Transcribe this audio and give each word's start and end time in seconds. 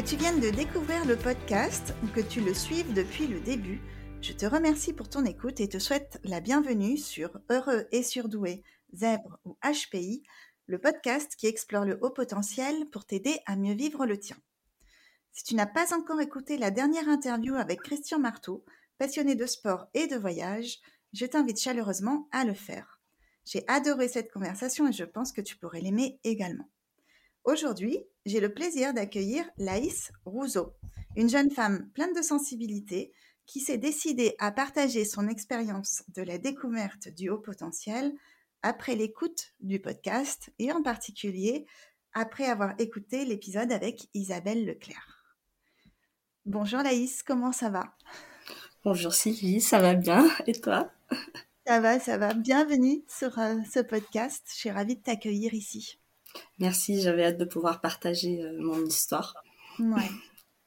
Que 0.00 0.06
tu 0.06 0.16
viennes 0.16 0.40
de 0.40 0.48
découvrir 0.48 1.04
le 1.04 1.14
podcast 1.14 1.92
ou 2.02 2.06
que 2.06 2.22
tu 2.22 2.40
le 2.40 2.54
suives 2.54 2.94
depuis 2.94 3.26
le 3.26 3.38
début, 3.38 3.82
je 4.22 4.32
te 4.32 4.46
remercie 4.46 4.94
pour 4.94 5.10
ton 5.10 5.26
écoute 5.26 5.60
et 5.60 5.68
te 5.68 5.78
souhaite 5.78 6.18
la 6.24 6.40
bienvenue 6.40 6.96
sur 6.96 7.38
Heureux 7.50 7.86
et 7.92 8.02
surdoué, 8.02 8.62
Zèbre 8.94 9.38
ou 9.44 9.58
HPI, 9.62 10.22
le 10.68 10.78
podcast 10.78 11.36
qui 11.36 11.48
explore 11.48 11.84
le 11.84 11.98
haut 12.00 12.08
potentiel 12.08 12.88
pour 12.88 13.04
t'aider 13.04 13.40
à 13.44 13.56
mieux 13.56 13.74
vivre 13.74 14.06
le 14.06 14.18
tien. 14.18 14.38
Si 15.32 15.44
tu 15.44 15.54
n'as 15.54 15.66
pas 15.66 15.94
encore 15.94 16.22
écouté 16.22 16.56
la 16.56 16.70
dernière 16.70 17.10
interview 17.10 17.56
avec 17.56 17.82
Christian 17.82 18.20
Marteau, 18.20 18.64
passionné 18.96 19.34
de 19.34 19.44
sport 19.44 19.86
et 19.92 20.06
de 20.06 20.16
voyage, 20.16 20.78
je 21.12 21.26
t'invite 21.26 21.60
chaleureusement 21.60 22.26
à 22.32 22.46
le 22.46 22.54
faire. 22.54 23.02
J'ai 23.44 23.64
adoré 23.68 24.08
cette 24.08 24.32
conversation 24.32 24.88
et 24.88 24.92
je 24.92 25.04
pense 25.04 25.32
que 25.32 25.42
tu 25.42 25.58
pourrais 25.58 25.82
l'aimer 25.82 26.18
également. 26.24 26.70
Aujourd'hui, 27.44 27.98
j'ai 28.26 28.38
le 28.38 28.52
plaisir 28.52 28.92
d'accueillir 28.92 29.44
Laïs 29.56 30.12
Rousseau, 30.26 30.74
une 31.16 31.30
jeune 31.30 31.50
femme 31.50 31.88
pleine 31.94 32.12
de 32.12 32.20
sensibilité 32.20 33.12
qui 33.46 33.60
s'est 33.60 33.78
décidée 33.78 34.34
à 34.38 34.52
partager 34.52 35.06
son 35.06 35.26
expérience 35.26 36.02
de 36.14 36.22
la 36.22 36.36
découverte 36.36 37.08
du 37.08 37.30
haut 37.30 37.38
potentiel 37.38 38.12
après 38.62 38.94
l'écoute 38.94 39.54
du 39.60 39.80
podcast 39.80 40.50
et 40.58 40.70
en 40.70 40.82
particulier 40.82 41.66
après 42.12 42.44
avoir 42.44 42.74
écouté 42.78 43.24
l'épisode 43.24 43.72
avec 43.72 44.08
Isabelle 44.12 44.66
Leclerc. 44.66 45.36
Bonjour 46.44 46.80
Laïs, 46.82 47.22
comment 47.22 47.52
ça 47.52 47.70
va? 47.70 47.96
Bonjour 48.84 49.14
Sylvie, 49.14 49.62
ça 49.62 49.78
va 49.78 49.94
bien? 49.94 50.28
Et 50.46 50.60
toi? 50.60 50.90
Ça 51.66 51.80
va, 51.80 52.00
ça 52.00 52.18
va. 52.18 52.34
Bienvenue 52.34 53.02
sur 53.08 53.38
euh, 53.38 53.56
ce 53.72 53.80
podcast. 53.80 54.44
Je 54.50 54.56
suis 54.56 54.70
ravie 54.70 54.96
de 54.96 55.02
t'accueillir 55.02 55.54
ici. 55.54 55.99
Merci, 56.58 57.00
j'avais 57.00 57.24
hâte 57.24 57.38
de 57.38 57.44
pouvoir 57.44 57.80
partager 57.80 58.42
euh, 58.42 58.56
mon 58.60 58.84
histoire. 58.84 59.34
Ouais. 59.78 60.10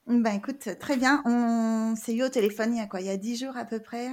Ben 0.07 0.33
écoute, 0.33 0.67
très 0.79 0.97
bien. 0.97 1.21
On 1.25 1.95
s'est 1.95 2.13
eu 2.13 2.23
au 2.23 2.29
téléphone 2.29 2.73
il 2.73 2.79
y 2.79 2.81
a 2.81 2.87
quoi? 2.87 2.99
Il 2.99 3.07
y 3.07 3.09
a 3.09 3.17
dix 3.17 3.37
jours 3.37 3.55
à 3.55 3.63
peu 3.63 3.79
près 3.79 4.09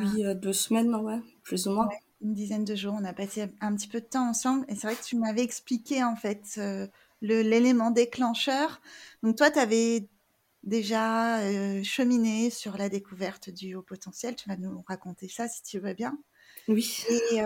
Oui, 0.00 0.24
euh, 0.24 0.34
deux 0.34 0.52
semaines, 0.52 0.94
ouais, 0.94 1.20
plus 1.42 1.66
ou 1.66 1.72
moins. 1.72 1.88
une 2.22 2.32
dizaine 2.32 2.64
de 2.64 2.74
jours. 2.74 2.94
On 2.98 3.04
a 3.04 3.12
passé 3.12 3.46
un 3.60 3.74
petit 3.76 3.88
peu 3.88 4.00
de 4.00 4.06
temps 4.06 4.28
ensemble. 4.28 4.64
Et 4.68 4.74
c'est 4.74 4.86
vrai 4.86 4.96
que 4.96 5.04
tu 5.04 5.16
m'avais 5.16 5.42
expliqué 5.42 6.02
en 6.02 6.16
fait 6.16 6.54
euh, 6.58 6.86
l'élément 7.20 7.90
déclencheur. 7.90 8.80
Donc 9.22 9.36
toi, 9.36 9.50
tu 9.50 9.58
avais 9.58 10.08
déjà 10.62 11.40
cheminé 11.82 12.48
sur 12.50 12.78
la 12.78 12.88
découverte 12.88 13.50
du 13.50 13.74
haut 13.74 13.82
potentiel. 13.82 14.36
Tu 14.36 14.48
vas 14.48 14.56
nous 14.56 14.82
raconter 14.86 15.28
ça 15.28 15.48
si 15.48 15.62
tu 15.62 15.78
veux 15.80 15.94
bien. 15.94 16.18
Oui. 16.68 17.04
Et, 17.10 17.42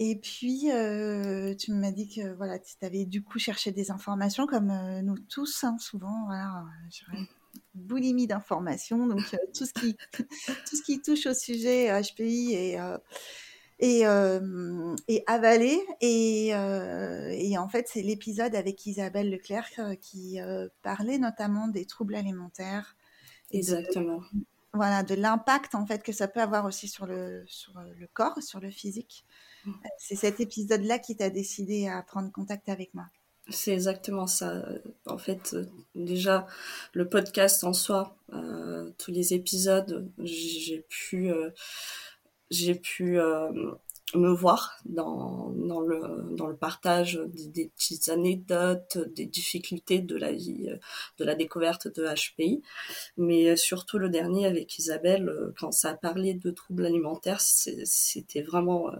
Et 0.00 0.16
puis, 0.16 0.70
euh, 0.70 1.54
tu 1.56 1.72
m'as 1.72 1.90
dit 1.90 2.08
que 2.08 2.32
voilà, 2.34 2.58
tu 2.58 2.74
avais 2.82 3.04
du 3.04 3.22
coup 3.22 3.38
cherché 3.40 3.72
des 3.72 3.90
informations, 3.90 4.46
comme 4.46 4.70
euh, 4.70 5.02
nous 5.02 5.18
tous, 5.18 5.64
hein, 5.64 5.76
souvent, 5.80 6.26
voilà, 6.26 6.64
une 7.12 7.26
boulimie 7.74 8.28
d'informations. 8.28 9.08
Donc, 9.08 9.34
euh, 9.34 9.38
tout, 9.56 9.66
ce 9.66 9.72
qui, 9.72 9.96
tout 10.12 10.76
ce 10.76 10.82
qui 10.82 11.02
touche 11.02 11.26
au 11.26 11.34
sujet 11.34 11.90
HPI 12.00 12.54
est, 12.54 12.78
et, 13.80 14.02
et 15.08 15.24
avalé. 15.26 15.80
Et, 16.00 16.48
et, 16.48 17.58
en 17.58 17.68
fait, 17.68 17.88
c'est 17.88 18.02
l'épisode 18.02 18.54
avec 18.54 18.86
Isabelle 18.86 19.30
Leclerc 19.30 19.98
qui 20.00 20.38
parlait 20.82 21.18
notamment 21.18 21.66
des 21.66 21.86
troubles 21.86 22.14
alimentaires. 22.14 22.96
Exactement. 23.50 24.20
Voilà, 24.74 25.02
de 25.02 25.14
l'impact 25.14 25.74
en 25.74 25.86
fait 25.86 26.02
que 26.02 26.12
ça 26.12 26.28
peut 26.28 26.40
avoir 26.40 26.64
aussi 26.64 26.88
sur 26.88 27.06
le, 27.06 27.44
sur 27.46 27.72
le 27.98 28.06
corps, 28.12 28.42
sur 28.42 28.60
le 28.60 28.70
physique. 28.70 29.24
C'est 29.98 30.16
cet 30.16 30.40
épisode-là 30.40 30.98
qui 30.98 31.16
t'a 31.16 31.30
décidé 31.30 31.88
à 31.88 32.02
prendre 32.02 32.30
contact 32.32 32.68
avec 32.68 32.94
moi. 32.94 33.06
C'est 33.50 33.72
exactement 33.72 34.26
ça. 34.26 34.62
En 35.06 35.16
fait, 35.16 35.56
déjà, 35.94 36.46
le 36.92 37.08
podcast 37.08 37.64
en 37.64 37.72
soi, 37.72 38.16
euh, 38.34 38.90
tous 38.98 39.10
les 39.10 39.32
épisodes, 39.32 40.10
j'ai 40.18 40.84
pu, 40.88 41.30
euh, 41.30 41.50
j'ai 42.50 42.74
pu 42.74 43.18
euh, 43.18 43.72
me 44.16 44.32
voir 44.32 44.78
dans, 44.84 45.50
dans, 45.50 45.80
le, 45.80 46.34
dans 46.36 46.46
le 46.46 46.56
partage 46.56 47.20
des, 47.26 47.70
petites 47.76 48.08
anecdotes, 48.08 48.98
des 49.14 49.26
difficultés 49.26 50.00
de 50.00 50.16
la 50.16 50.32
vie, 50.32 50.70
de 51.18 51.24
la 51.24 51.34
découverte 51.34 51.88
de 51.88 52.06
HPI. 52.06 52.62
Mais 53.16 53.56
surtout 53.56 53.98
le 53.98 54.08
dernier 54.08 54.46
avec 54.46 54.78
Isabelle, 54.78 55.30
quand 55.58 55.72
ça 55.72 55.90
a 55.90 55.94
parlé 55.94 56.34
de 56.34 56.50
troubles 56.50 56.86
alimentaires, 56.86 57.40
c'était 57.40 58.42
vraiment 58.42 58.90
euh, 58.90 58.96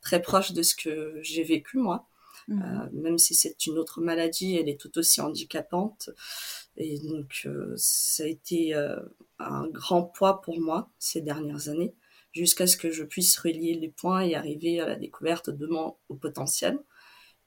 très 0.00 0.20
proche 0.20 0.52
de 0.52 0.62
ce 0.62 0.74
que 0.74 1.18
j'ai 1.22 1.42
vécu 1.42 1.78
moi. 1.78 2.06
Mmh. 2.48 2.62
Euh, 2.62 2.88
même 2.92 3.18
si 3.18 3.34
c'est 3.34 3.66
une 3.66 3.78
autre 3.78 4.00
maladie, 4.00 4.56
elle 4.56 4.68
est 4.68 4.80
tout 4.80 4.98
aussi 4.98 5.20
handicapante. 5.20 6.10
Et 6.76 6.98
donc, 6.98 7.42
euh, 7.46 7.74
ça 7.76 8.24
a 8.24 8.26
été 8.26 8.74
un 9.38 9.68
grand 9.68 10.02
poids 10.02 10.40
pour 10.40 10.60
moi 10.60 10.90
ces 10.98 11.20
dernières 11.20 11.68
années 11.68 11.94
jusqu'à 12.32 12.66
ce 12.66 12.76
que 12.76 12.90
je 12.90 13.04
puisse 13.04 13.38
relier 13.38 13.74
les 13.74 13.88
points 13.88 14.20
et 14.22 14.34
arriver 14.34 14.80
à 14.80 14.86
la 14.86 14.96
découverte 14.96 15.50
de 15.50 15.66
mon 15.66 15.96
potentiel 16.20 16.78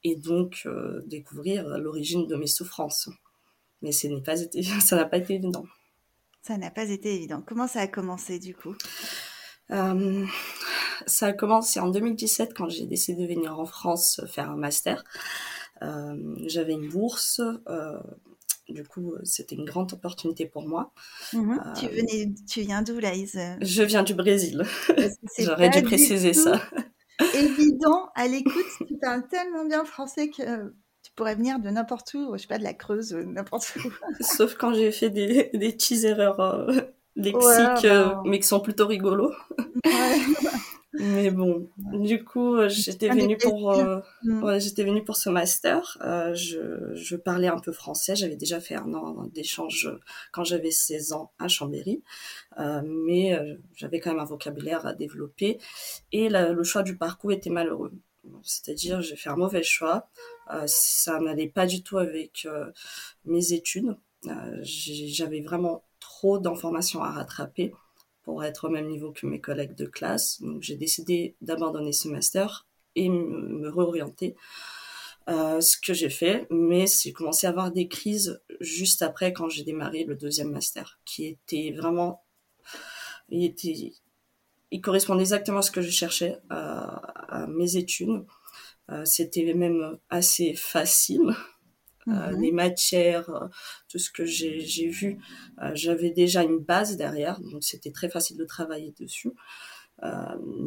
et 0.03 0.15
donc 0.15 0.63
euh, 0.65 1.01
découvrir 1.07 1.67
l'origine 1.77 2.27
de 2.27 2.35
mes 2.35 2.47
souffrances. 2.47 3.09
Mais 3.81 3.91
ce 3.91 4.07
n'est 4.07 4.21
pas 4.21 4.41
été, 4.41 4.63
ça 4.81 4.95
n'a 4.95 5.05
pas 5.05 5.17
été 5.17 5.35
évident. 5.35 5.65
Ça 6.41 6.57
n'a 6.57 6.69
pas 6.69 6.89
été 6.89 7.15
évident. 7.15 7.43
Comment 7.45 7.67
ça 7.67 7.81
a 7.81 7.87
commencé 7.87 8.39
du 8.39 8.53
coup? 8.55 8.75
Euh, 9.71 10.25
Ça 11.07 11.27
a 11.27 11.33
commencé 11.33 11.79
en 11.79 11.89
2017 11.89 12.53
quand 12.53 12.69
j'ai 12.69 12.85
décidé 12.85 13.23
de 13.23 13.33
venir 13.33 13.59
en 13.59 13.65
France 13.65 14.21
faire 14.27 14.49
un 14.49 14.55
master. 14.55 15.03
Euh, 15.81 16.35
j'avais 16.45 16.73
une 16.73 16.89
bourse 16.89 17.41
du 18.73 18.83
coup, 18.83 19.13
euh, 19.13 19.19
c'était 19.23 19.55
une 19.55 19.65
grande 19.65 19.93
opportunité 19.93 20.45
pour 20.45 20.67
moi. 20.67 20.91
Mhm. 21.33 21.61
tu, 21.77 21.85
euh, 21.85 21.89
venais, 21.89 22.33
tu 22.47 22.61
viens 22.61 22.81
d'où, 22.81 22.99
Laïs 22.99 23.37
Je 23.61 23.83
viens 23.83 24.03
du 24.03 24.13
Brésil. 24.13 24.63
J'aurais 25.39 25.69
dû 25.69 25.83
préciser 25.83 26.33
ça. 26.33 26.61
Évident, 27.33 28.09
à 28.15 28.27
l'écoute, 28.27 28.65
tu 28.87 28.97
parles 28.97 29.27
tellement 29.27 29.65
bien 29.65 29.85
français 29.85 30.29
que 30.29 30.73
tu 31.05 31.11
pourrais 31.15 31.35
venir 31.35 31.59
de 31.59 31.69
n'importe 31.69 32.13
où, 32.15 32.33
je 32.33 32.41
sais 32.41 32.47
pas, 32.47 32.57
de 32.57 32.63
la 32.63 32.73
Creuse, 32.73 33.13
n'importe 33.13 33.71
où. 33.77 33.89
Sauf 34.21 34.55
quand 34.55 34.73
j'ai 34.73 34.91
fait 34.91 35.11
des, 35.11 35.51
des 35.53 35.71
petites 35.71 36.03
erreurs 36.03 36.39
euh, 36.39 36.81
lexiques, 37.15 37.83
bah, 37.83 38.21
mais 38.25 38.39
qui 38.39 38.47
sont 38.47 38.59
plutôt 38.59 38.87
rigolos. 38.87 39.31
Ouais. 39.85 40.17
Mais 40.99 41.31
bon, 41.31 41.69
du 41.77 42.23
coup, 42.23 42.55
euh, 42.55 42.69
j'étais 42.69 43.09
venue 43.09 43.37
pour, 43.37 43.71
euh, 43.71 43.99
mm. 44.23 44.59
j'étais 44.59 44.83
venue 44.83 45.03
pour 45.03 45.15
ce 45.17 45.29
master. 45.29 45.97
Euh, 46.01 46.33
je, 46.33 46.93
je 46.93 47.15
parlais 47.15 47.47
un 47.47 47.59
peu 47.59 47.71
français. 47.71 48.15
J'avais 48.15 48.35
déjà 48.35 48.59
fait 48.59 48.75
un 48.75 48.93
an 48.93 49.25
d'échange 49.33 49.89
quand 50.31 50.43
j'avais 50.43 50.71
16 50.71 51.13
ans 51.13 51.31
à 51.39 51.47
Chambéry, 51.47 52.03
euh, 52.59 52.81
mais 52.85 53.33
euh, 53.33 53.55
j'avais 53.75 53.99
quand 53.99 54.11
même 54.11 54.19
un 54.19 54.25
vocabulaire 54.25 54.85
à 54.85 54.93
développer. 54.93 55.59
Et 56.11 56.29
le 56.29 56.63
choix 56.63 56.83
du 56.83 56.97
parcours 56.97 57.31
était 57.31 57.49
malheureux. 57.49 57.93
C'est-à-dire, 58.41 59.01
j'ai 59.01 59.15
fait 59.15 59.29
un 59.29 59.35
mauvais 59.35 59.63
choix. 59.63 60.07
ça 60.65 61.19
n'allait 61.19 61.49
pas 61.49 61.67
du 61.67 61.83
tout 61.83 61.97
avec 61.97 62.47
mes 63.25 63.53
études. 63.53 63.97
j'avais 64.61 65.41
vraiment 65.41 65.83
trop 65.99 66.39
d'informations 66.39 67.03
à 67.03 67.11
rattraper 67.11 67.73
pour 68.25 68.43
être 68.43 68.67
au 68.67 68.69
même 68.69 68.87
niveau 68.87 69.11
que 69.11 69.25
mes 69.27 69.39
collègues 69.39 69.75
de 69.75 69.85
classe. 69.85 70.41
Donc 70.41 70.61
j'ai 70.61 70.75
décidé 70.75 71.35
d'abandonner 71.41 71.93
ce 71.93 72.09
master 72.09 72.67
et 72.95 73.07
me 73.07 73.69
réorienter. 73.69 74.35
Euh, 75.27 75.59
ce 75.59 75.75
que 75.77 75.93
j'ai 75.93 76.11
fait, 76.11 76.45
mais 76.51 76.85
j'ai 76.85 77.11
commencé 77.11 77.47
à 77.47 77.49
avoir 77.49 77.71
des 77.71 77.87
crises 77.87 78.39
juste 78.59 79.01
après 79.01 79.33
quand 79.33 79.49
j'ai 79.49 79.63
démarré 79.63 80.03
le 80.03 80.15
deuxième 80.15 80.51
master, 80.51 80.99
qui 81.03 81.25
était 81.25 81.73
vraiment, 81.75 82.23
il 83.29 83.43
était, 83.43 83.93
il 84.69 84.81
correspondait 84.81 85.23
exactement 85.23 85.59
à 85.59 85.61
ce 85.63 85.71
que 85.71 85.81
je 85.81 85.89
cherchais 85.89 86.37
à, 86.51 87.41
à 87.41 87.47
mes 87.47 87.75
études. 87.75 88.23
Euh, 88.91 89.03
c'était 89.03 89.51
même 89.55 89.97
assez 90.11 90.53
facile 90.53 91.35
euh, 92.07 92.31
mhm. 92.31 92.41
les 92.41 92.51
matières, 92.51 93.29
euh, 93.31 93.47
tout 93.89 93.97
ce 93.97 94.11
que 94.11 94.25
j'ai 94.25 94.89
vu. 94.89 95.19
Euh, 95.61 95.71
j'avais 95.73 96.11
déjà 96.11 96.43
une 96.43 96.59
base 96.59 96.97
derrière, 96.97 97.39
donc 97.41 97.63
c'était 97.63 97.91
très 97.91 98.09
facile 98.09 98.37
de 98.37 98.45
travailler 98.45 98.93
dessus. 98.99 99.31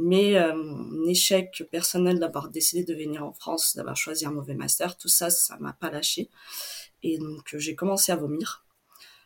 mais 0.05 0.37
mon 0.55 1.07
échec 1.07 1.63
personnel 1.71 2.19
d'avoir 2.19 2.49
décidé 2.49 2.83
de 2.85 2.95
venir 2.95 3.25
en 3.25 3.33
France, 3.33 3.77
d'avoir 3.77 3.97
choisi 3.97 4.27
un 4.27 4.33
mauvais 4.33 4.55
master, 4.55 4.97
tout 4.97 5.09
ça, 5.09 5.31
ça 5.31 5.57
m'a 5.61 5.75
pas 5.75 5.91
lâché. 5.91 6.31
Et 7.03 7.19
donc 7.19 7.55
j'ai 7.57 7.75
commencé 7.77 8.11
à 8.11 8.17
vomir. 8.17 8.65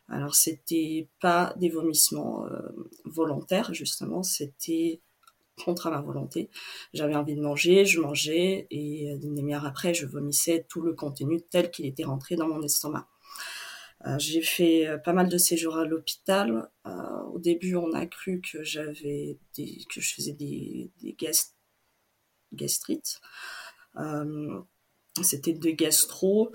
Alors 0.08 0.34
c'était 0.34 1.08
pas 1.20 1.54
des 1.56 1.70
vomissements 1.70 2.44
volontaires 3.04 3.72
justement, 3.72 4.22
c'était 4.22 5.00
contre 5.64 5.90
ma 5.90 6.00
volonté. 6.00 6.50
J'avais 6.94 7.14
envie 7.14 7.34
de 7.34 7.40
manger, 7.40 7.84
je 7.84 8.00
mangeais 8.00 8.66
et 8.70 9.10
une 9.10 9.32
euh, 9.32 9.36
demi-heure 9.36 9.66
après, 9.66 9.94
je 9.94 10.06
vomissais 10.06 10.66
tout 10.68 10.80
le 10.80 10.94
contenu 10.94 11.40
tel 11.42 11.70
qu'il 11.70 11.86
était 11.86 12.04
rentré 12.04 12.36
dans 12.36 12.48
mon 12.48 12.62
estomac. 12.62 13.08
Euh, 14.06 14.18
j'ai 14.18 14.42
fait 14.42 14.86
euh, 14.86 14.98
pas 14.98 15.12
mal 15.12 15.28
de 15.28 15.38
séjours 15.38 15.76
à 15.76 15.84
l'hôpital. 15.84 16.68
au 17.32 17.38
début, 17.38 17.76
on 17.76 17.92
a 17.92 18.06
cru 18.06 18.40
que 18.40 18.62
j'avais 18.62 19.38
que 19.56 20.00
je 20.00 20.14
faisais 20.14 20.32
des, 20.32 20.90
des 21.00 21.16
gastrites. 22.52 23.20
C'était 25.22 25.52
de 25.52 25.70
gastro, 25.70 26.52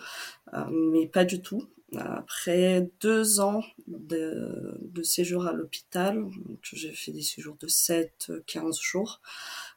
mais 0.71 1.07
pas 1.07 1.25
du 1.25 1.41
tout. 1.41 1.69
Après 1.95 2.89
deux 2.99 3.39
ans 3.39 3.63
de, 3.87 4.77
de 4.81 5.03
séjour 5.03 5.45
à 5.47 5.53
l'hôpital, 5.53 6.25
j'ai 6.61 6.91
fait 6.91 7.11
des 7.11 7.21
séjours 7.21 7.55
de 7.59 7.67
7-15 7.67 8.81
jours, 8.81 9.21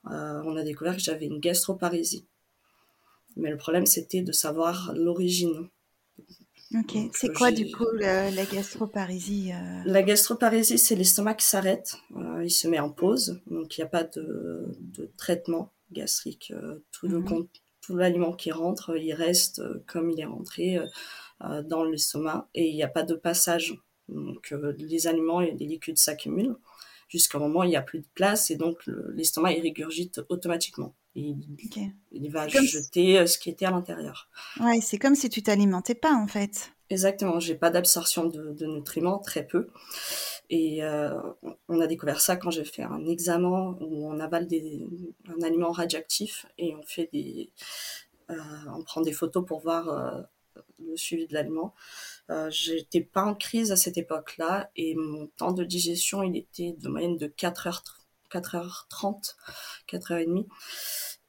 euh, 0.06 0.42
on 0.44 0.56
a 0.56 0.62
découvert 0.64 0.96
que 0.96 1.02
j'avais 1.02 1.26
une 1.26 1.38
gastroparésie. 1.38 2.26
Mais 3.36 3.50
le 3.50 3.56
problème, 3.56 3.86
c'était 3.86 4.22
de 4.22 4.32
savoir 4.32 4.92
l'origine. 4.94 5.68
Ok, 6.76 6.96
c'est 7.14 7.32
quoi 7.32 7.50
du 7.50 7.70
coup 7.70 7.86
la, 7.94 8.30
la 8.30 8.44
gastroparésie 8.44 9.52
euh? 9.52 9.82
La 9.86 10.02
gastroparésie, 10.02 10.78
c'est 10.78 10.94
l'estomac 10.94 11.34
qui 11.34 11.46
s'arrête, 11.46 11.96
euh, 12.16 12.44
il 12.44 12.50
se 12.50 12.68
met 12.68 12.78
en 12.78 12.90
pause, 12.90 13.40
donc 13.48 13.76
il 13.76 13.80
n'y 13.80 13.84
a 13.84 13.88
pas 13.88 14.04
de, 14.04 14.66
de 14.78 15.10
traitement 15.16 15.72
gastrique. 15.90 16.52
tout 16.92 17.08
le 17.08 17.18
mhm. 17.18 17.46
tout 17.80 17.96
l'aliment 17.96 18.32
qui 18.32 18.52
rentre, 18.52 18.96
il 18.96 19.12
reste 19.14 19.62
comme 19.86 20.10
il 20.10 20.20
est 20.20 20.26
rentré 20.26 20.76
euh, 20.76 20.86
dans 21.40 21.84
l'estomac 21.84 22.48
et 22.54 22.68
il 22.68 22.74
n'y 22.74 22.82
a 22.82 22.88
pas 22.88 23.02
de 23.02 23.14
passage. 23.14 23.74
Donc 24.10 24.52
euh, 24.52 24.74
les 24.78 25.06
aliments 25.06 25.40
et 25.40 25.52
les 25.52 25.66
liquides 25.66 25.98
s'accumulent 25.98 26.56
jusqu'au 27.08 27.38
moment 27.38 27.60
où 27.60 27.64
il 27.64 27.70
n'y 27.70 27.76
a 27.76 27.82
plus 27.82 28.00
de 28.00 28.08
place 28.14 28.50
et 28.50 28.56
donc 28.56 28.78
l'estomac 29.14 29.52
il 29.52 29.62
régurgite 29.62 30.20
automatiquement. 30.28 30.94
Il, 31.16 31.38
il 32.12 32.30
va 32.30 32.46
jeter 32.46 33.18
euh, 33.18 33.26
ce 33.26 33.38
qui 33.38 33.50
était 33.50 33.64
à 33.64 33.70
l'intérieur. 33.70 34.28
Ouais, 34.60 34.80
c'est 34.80 34.98
comme 34.98 35.16
si 35.16 35.28
tu 35.28 35.42
t'alimentais 35.42 35.94
pas 35.94 36.14
en 36.14 36.28
fait. 36.28 36.72
Exactement, 36.88 37.38
j'ai 37.38 37.54
pas 37.54 37.70
d'absorption 37.70 38.26
de, 38.26 38.66
nutriments, 38.66 39.18
très 39.18 39.46
peu. 39.46 39.68
Et 40.52 40.80
on 41.68 41.80
a 41.80 41.86
découvert 41.86 42.20
ça 42.20 42.34
quand 42.34 42.50
j'ai 42.50 42.64
fait 42.64 42.82
un 42.82 43.06
examen 43.06 43.76
où 43.80 44.08
on 44.08 44.18
avale 44.18 44.48
des, 44.48 44.84
un 45.28 45.40
aliment 45.42 45.70
radioactif 45.70 46.46
et 46.58 46.74
on 46.74 46.82
fait 46.82 47.08
des, 47.12 47.52
on 48.28 48.82
prend 48.82 49.02
des 49.02 49.12
photos 49.12 49.46
pour 49.46 49.60
voir 49.60 50.26
le 50.78 50.96
suivi 50.96 51.26
de 51.26 51.34
l'aliment. 51.34 51.74
Euh, 52.30 52.50
j'étais 52.50 53.00
pas 53.00 53.24
en 53.24 53.34
crise 53.34 53.72
à 53.72 53.76
cette 53.76 53.98
époque-là 53.98 54.70
et 54.76 54.94
mon 54.94 55.26
temps 55.36 55.52
de 55.52 55.64
digestion, 55.64 56.22
il 56.22 56.36
était 56.36 56.76
de 56.78 56.88
moyenne 56.88 57.16
de 57.16 57.26
4 57.26 57.68
h 57.68 57.82
4h30, 58.32 59.34
4h30. 59.88 60.46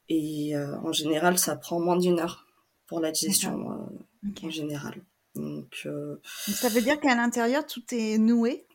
Et 0.08 0.56
euh, 0.56 0.76
en 0.78 0.92
général, 0.92 1.38
ça 1.38 1.56
prend 1.56 1.80
moins 1.80 1.96
d'une 1.96 2.20
heure 2.20 2.46
pour 2.86 3.00
la 3.00 3.10
digestion 3.10 3.72
euh, 3.72 4.46
en 4.46 4.50
général. 4.50 5.02
Donc, 5.34 5.88
ça 6.46 6.68
veut 6.68 6.82
dire 6.82 7.00
qu'à 7.00 7.14
l'intérieur, 7.14 7.66
tout 7.66 7.82
est 7.90 8.18
noué? 8.18 8.66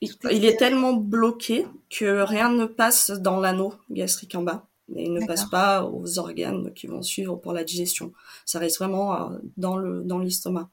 Il, 0.00 0.44
est 0.44 0.56
tellement 0.56 0.92
bloqué 0.94 1.66
que 1.90 2.22
rien 2.22 2.50
ne 2.50 2.66
passe 2.66 3.10
dans 3.10 3.40
l'anneau 3.40 3.74
gastrique 3.90 4.34
en 4.34 4.42
bas 4.42 4.67
et 4.94 5.04
il 5.04 5.12
ne 5.12 5.26
passe 5.26 5.44
pas 5.44 5.84
aux 5.84 6.18
organes 6.18 6.72
qui 6.74 6.86
vont 6.86 7.02
suivre 7.02 7.36
pour 7.36 7.52
la 7.52 7.64
digestion. 7.64 8.12
Ça 8.44 8.58
reste 8.58 8.78
vraiment 8.78 9.32
euh, 9.32 9.38
dans 9.56 9.76
le 9.76 10.02
dans 10.02 10.18
l'estomac. 10.18 10.70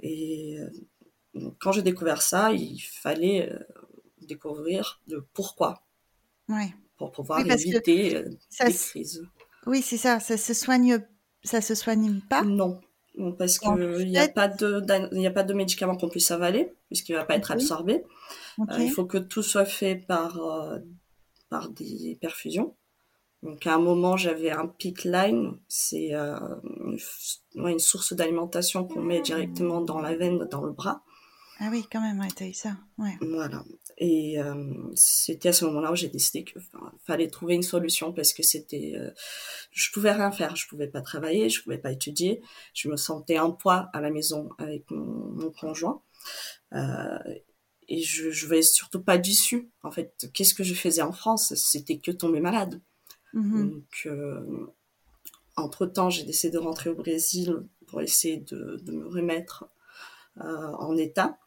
Et 0.00 0.58
euh, 0.58 1.50
quand 1.58 1.72
j'ai 1.72 1.82
découvert 1.82 2.22
ça, 2.22 2.52
il 2.52 2.80
fallait 2.80 3.50
euh, 3.50 3.58
découvrir 4.22 5.00
le 5.08 5.24
pourquoi. 5.32 5.84
Ouais. 6.48 6.74
Pour 6.96 7.12
pouvoir 7.12 7.40
éviter 7.40 8.24
des 8.60 8.74
crises. 8.74 9.22
Oui, 9.66 9.80
c'est 9.82 9.96
ça. 9.96 10.20
Ça 10.20 10.36
se 10.36 10.52
soigne, 10.52 10.98
ça 11.44 11.60
se 11.60 11.74
soigne 11.74 12.20
pas. 12.28 12.42
Non, 12.42 12.80
parce 13.38 13.58
qu'il 13.58 14.08
n'y 14.08 14.18
a 14.18 14.28
pas 14.28 14.48
de 14.48 14.82
il 15.12 15.26
a 15.26 15.30
pas 15.30 15.44
de 15.44 15.54
médicament 15.54 15.96
qu'on 15.96 16.08
puisse 16.08 16.30
avaler 16.30 16.72
puisqu'il 16.88 17.14
va 17.14 17.24
pas 17.24 17.36
être 17.36 17.52
absorbé. 17.52 18.02
il 18.78 18.90
faut 18.90 19.06
que 19.06 19.18
tout 19.18 19.42
soit 19.42 19.64
fait 19.64 19.94
par 19.96 20.40
par 21.48 21.70
des 21.70 22.18
perfusions. 22.20 22.74
Donc 23.42 23.66
à 23.66 23.74
un 23.74 23.78
moment, 23.78 24.16
j'avais 24.16 24.50
un 24.50 24.66
pick 24.66 25.04
line, 25.04 25.56
c'est 25.68 26.14
euh, 26.14 26.38
une, 27.54 27.78
source 27.78 28.12
d'alimentation 28.12 28.86
qu'on 28.86 29.00
met 29.00 29.22
directement 29.22 29.80
dans 29.80 30.00
la 30.00 30.14
veine, 30.14 30.46
dans 30.50 30.62
le 30.62 30.72
bras. 30.72 31.02
Ah 31.58 31.68
oui, 31.70 31.84
quand 31.90 32.00
même, 32.00 32.18
ouais, 32.20 32.28
t'as 32.34 32.46
eu 32.46 32.54
ça. 32.54 32.76
Ouais. 32.98 33.16
Voilà. 33.20 33.64
Et 33.98 34.40
euh, 34.40 34.72
c'était 34.94 35.50
à 35.50 35.52
ce 35.52 35.66
moment-là 35.66 35.92
où 35.92 35.96
j'ai 35.96 36.08
décidé 36.08 36.44
qu'il 36.44 36.60
fallait 37.04 37.28
trouver 37.28 37.54
une 37.54 37.62
solution 37.62 38.12
parce 38.12 38.32
que 38.32 38.42
c'était, 38.42 38.92
euh, 38.96 39.10
je 39.70 39.90
pouvais 39.92 40.12
rien 40.12 40.32
faire, 40.32 40.56
je 40.56 40.66
pouvais 40.68 40.88
pas 40.88 41.02
travailler, 41.02 41.50
je 41.50 41.62
pouvais 41.62 41.78
pas 41.78 41.92
étudier, 41.92 42.42
je 42.74 42.88
me 42.88 42.96
sentais 42.96 43.38
en 43.38 43.52
poids 43.52 43.90
à 43.92 44.00
la 44.00 44.10
maison 44.10 44.50
avec 44.58 44.90
mon, 44.90 45.32
mon 45.32 45.50
conjoint. 45.50 46.02
Euh, 46.72 47.18
et 47.88 48.00
je, 48.02 48.30
je 48.30 48.46
voyais 48.46 48.62
surtout 48.62 49.02
pas 49.02 49.18
d'issue. 49.18 49.70
En 49.82 49.90
fait, 49.90 50.30
qu'est-ce 50.32 50.54
que 50.54 50.64
je 50.64 50.74
faisais 50.74 51.02
en 51.02 51.12
France? 51.12 51.54
C'était 51.54 51.98
que 51.98 52.10
tomber 52.10 52.40
malade. 52.40 52.80
Mmh 53.32 53.70
Donc, 53.70 54.02
euh, 54.06 54.66
entre-temps, 55.56 56.10
j'ai 56.10 56.24
décidé 56.24 56.52
de 56.52 56.58
rentrer 56.58 56.90
au 56.90 56.94
Brésil 56.94 57.64
pour 57.86 58.00
essayer 58.00 58.38
de, 58.38 58.80
me 58.86 59.06
remettre 59.06 59.68
euh, 60.40 60.72
en 60.78 60.96
état. 60.96 61.38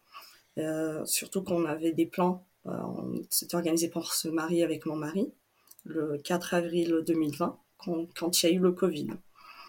Euh, 0.57 1.03
surtout 1.05 1.43
qu'on 1.43 1.65
avait 1.65 1.93
des 1.93 2.05
plans, 2.05 2.45
on 2.65 3.21
s'était 3.29 3.55
organisé 3.55 3.89
pour 3.89 4.13
se 4.13 4.27
marier 4.27 4.63
avec 4.63 4.85
mon 4.85 4.95
mari 4.95 5.33
le 5.83 6.17
4 6.23 6.53
avril 6.53 7.03
2020, 7.05 7.59
quand, 7.77 8.43
il 8.43 8.45
y 8.45 8.49
a 8.49 8.55
eu 8.55 8.59
le 8.59 8.71
Covid. 8.71 9.07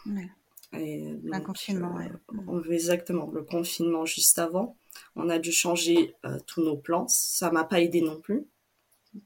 Ouais. 0.07 0.31
Et 0.77 1.17
confinement, 1.45 1.95
ouais. 1.97 2.11
on, 2.47 2.63
exactement, 2.65 3.31
le 3.33 3.43
confinement 3.43 4.05
juste 4.05 4.39
avant. 4.39 4.77
On 5.17 5.29
a 5.29 5.39
dû 5.39 5.51
changer 5.51 6.15
tous 6.47 6.63
nos 6.63 6.77
plans. 6.77 7.07
Ça 7.09 7.51
m'a 7.51 7.65
pas 7.65 7.81
aidé 7.81 8.01
non 8.01 8.21
plus 8.21 8.47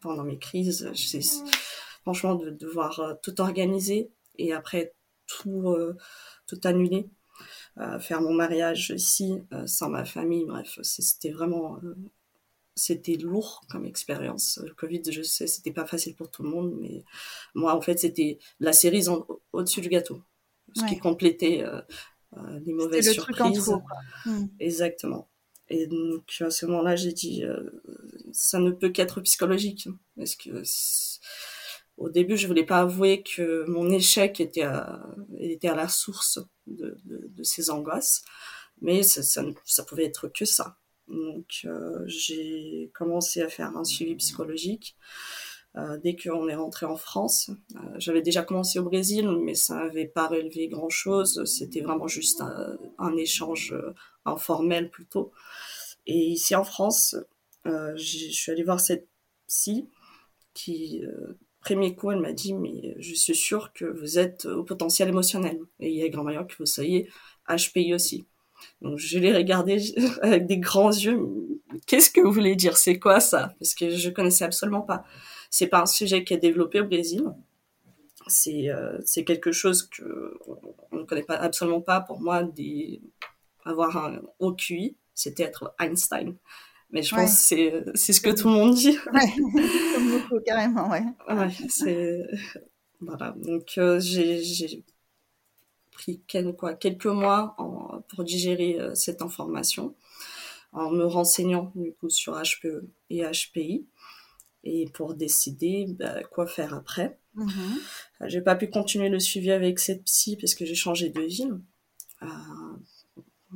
pendant 0.00 0.25
mes 0.25 0.38
crises 0.38 0.90
franchement, 2.08 2.37
de 2.37 2.49
devoir 2.49 3.00
euh, 3.00 3.14
tout 3.22 3.38
organiser 3.43 4.10
et 4.38 4.55
après 4.55 4.94
tout, 5.26 5.69
euh, 5.69 5.94
tout 6.46 6.58
annuler. 6.64 7.06
Euh, 7.76 7.99
faire 7.99 8.22
mon 8.22 8.32
mariage 8.32 8.94
ici 8.96 9.43
sans 9.66 9.90
ma 9.90 10.05
famille, 10.06 10.46
bref, 10.46 10.78
c'était 10.82 11.31
vraiment 11.31 11.78
c'était 12.75 13.16
lourd 13.16 13.60
comme 13.70 13.84
expérience. 13.84 14.58
Le 14.64 14.72
Covid, 14.72 15.02
je 15.10 15.22
sais, 15.22 15.46
c'était 15.46 15.70
pas 15.70 15.84
facile 15.84 16.14
pour 16.16 16.31
tout 16.31 16.43
le 16.43 16.49
monde, 16.49 16.75
mais 16.81 17.05
moi, 17.55 17.75
en 17.76 17.81
fait, 17.81 17.99
c'était 17.99 18.38
la 18.58 18.72
cerise 18.72 19.11
au-dessus 19.52 19.81
du 19.81 19.88
gâteau, 19.88 20.22
ce 20.75 20.84
qui 20.87 20.99
complétait 20.99 21.64
les 22.64 22.72
mauvaises 22.72 23.12
surprises. 23.12 23.70
Hmm. 24.25 24.46
Exactement. 24.58 25.28
Et 25.69 25.87
donc, 25.87 26.25
à 26.40 26.50
ce 26.50 26.66
moment-là, 26.66 26.96
j'ai 26.96 27.12
dit, 27.12 27.44
ça 28.33 28.59
ne 28.59 28.71
peut 28.71 28.88
qu'être 28.88 29.21
psychologique, 29.21 29.88
parce 30.16 30.35
que 30.35 30.62
au 31.99 32.09
début, 32.09 32.37
je 32.37 32.47
voulais 32.47 32.64
pas 32.64 32.81
avouer 32.81 33.23
que 33.23 33.64
mon 33.69 33.90
échec 33.90 34.40
était 34.40 34.62
à, 34.62 35.05
était 35.38 35.69
à 35.69 35.75
la 35.75 35.88
source 35.88 36.38
de, 36.67 36.97
ces 37.43 37.71
angoisses, 37.71 38.23
mais 38.81 39.02
ça, 39.02 39.23
ça, 39.23 39.85
pouvait 39.85 40.05
être 40.05 40.28
que 40.28 40.45
ça. 40.45 40.78
Donc, 41.09 41.62
euh, 41.64 42.05
j'ai 42.07 42.90
commencé 42.95 43.43
à 43.43 43.49
faire 43.49 43.76
un 43.76 43.85
suivi 43.85 44.14
psychologique. 44.17 44.97
Euh, 45.76 45.99
dès 45.99 46.17
qu'on 46.17 46.49
est 46.49 46.55
rentré 46.55 46.87
en 46.87 46.97
France, 46.97 47.50
euh, 47.75 47.78
j'avais 47.99 48.23
déjà 48.23 48.43
commencé 48.43 48.78
au 48.78 48.85
Brésil, 48.85 49.28
mais 49.43 49.55
ça 49.55 49.75
n'avait 49.75 50.07
pas 50.07 50.28
relevé 50.28 50.69
grand-chose. 50.69 51.45
C'était 51.45 51.81
vraiment 51.81 52.09
juste 52.09 52.40
un, 52.40 52.78
un 52.99 53.17
échange 53.17 53.75
informel 54.25 54.90
plutôt. 54.90 55.33
Et 56.07 56.19
ici 56.28 56.55
en 56.55 56.64
France, 56.64 57.17
je 57.64 58.31
suis 58.31 58.52
allée 58.52 58.64
voir 58.64 58.81
cette 58.81 59.09
psy 59.47 59.88
qui 60.55 61.02
premier 61.61 61.95
coup, 61.95 62.11
elle 62.11 62.21
m'a 62.21 62.33
dit, 62.33 62.55
mais 62.55 62.95
je 62.99 63.15
suis 63.15 63.35
sûre 63.35 63.73
que 63.73 63.85
vous 63.85 64.19
êtes 64.19 64.47
au 64.47 64.65
potentiel 64.65 65.09
émotionnel. 65.09 65.59
Et 65.81 65.91
il 65.91 65.97
y 65.97 66.03
a 66.03 66.09
grand 66.09 66.23
moyen 66.23 66.45
que 66.45 66.55
vous 66.59 66.67
soyez 66.67 67.09
HPI 67.49 67.95
aussi. 67.95 68.27
Donc 68.83 68.99
je 68.99 69.19
l'ai 69.19 69.35
regardé 69.35 69.79
avec 70.23 70.47
des 70.47 70.59
grands 70.59 70.91
yeux. 70.91 71.21
Qu'est-ce 71.87 72.11
que 72.11 72.21
vous 72.21 72.33
voulez 72.33 72.57
dire? 72.57 72.77
C'est 72.77 72.99
quoi 72.99 73.21
ça? 73.21 73.55
Parce 73.59 73.75
que 73.75 73.91
je 73.91 74.11
connaissais 74.11 74.45
absolument 74.45 74.83
pas. 74.83 75.05
C'est 75.50 75.69
pas 75.69 75.83
un 75.83 75.87
sujet 75.87 76.25
qui 76.25 76.35
est 76.35 76.38
développé 76.38 76.81
au 76.81 76.85
Brésil. 76.85 77.25
C'est 78.27 78.69
euh, 78.69 78.99
quelque 79.27 79.53
chose 79.53 79.88
que 79.88 80.38
on 80.93 80.99
ne 80.99 81.05
connaît 81.05 81.23
pas 81.23 81.37
absolument 81.37 81.81
pas. 81.81 82.00
Pour 82.00 82.21
moi, 82.21 82.43
avoir 83.65 83.97
un 83.97 84.21
haut 84.38 84.53
QI, 84.53 84.97
c'était 85.15 85.45
être 85.45 85.75
Einstein. 85.79 86.37
Mais 86.90 87.02
je 87.02 87.14
pense 87.14 87.50
que 87.50 87.92
c'est, 87.95 88.12
ce 88.12 88.21
que 88.21 88.30
tout 88.30 88.49
le 88.49 88.54
monde 88.54 88.75
dit. 88.75 88.97
Ouais, 89.12 89.35
comme 89.95 90.11
beaucoup, 90.11 90.40
carrément, 90.45 90.90
ouais. 90.90 91.04
Ouais, 91.28 91.50
c'est... 91.68 92.26
Voilà, 93.00 93.35
donc 93.37 93.75
euh, 93.78 94.00
j'ai, 94.00 94.85
pris 95.92 96.21
quelques, 96.26 96.57
quoi, 96.57 96.75
quelques 96.75 97.07
mois 97.07 97.54
en, 97.59 98.02
pour 98.09 98.25
digérer 98.25 98.80
euh, 98.80 98.95
cette 98.95 99.23
information, 99.23 99.95
en 100.73 100.90
me 100.90 101.04
renseignant 101.04 101.73
du 101.76 101.92
coup 101.92 102.11
sur 102.11 102.35
HPE 102.35 102.88
et 103.11 103.23
HPI, 103.23 103.87
et 104.64 104.88
pour 104.92 105.14
décider 105.14 105.87
bah, 105.90 106.23
quoi 106.25 106.47
faire 106.47 106.75
après. 106.75 107.18
Mm-hmm. 107.37 108.26
J'ai 108.26 108.40
pas 108.40 108.57
pu 108.57 108.68
continuer 108.68 109.09
le 109.09 109.21
suivi 109.21 109.52
avec 109.52 109.78
cette 109.78 110.04
psy 110.04 110.37
parce 110.37 110.54
que 110.54 110.64
j'ai 110.64 110.75
changé 110.75 111.09
de 111.11 111.21
ville. 111.21 111.61
Euh, 112.23 112.26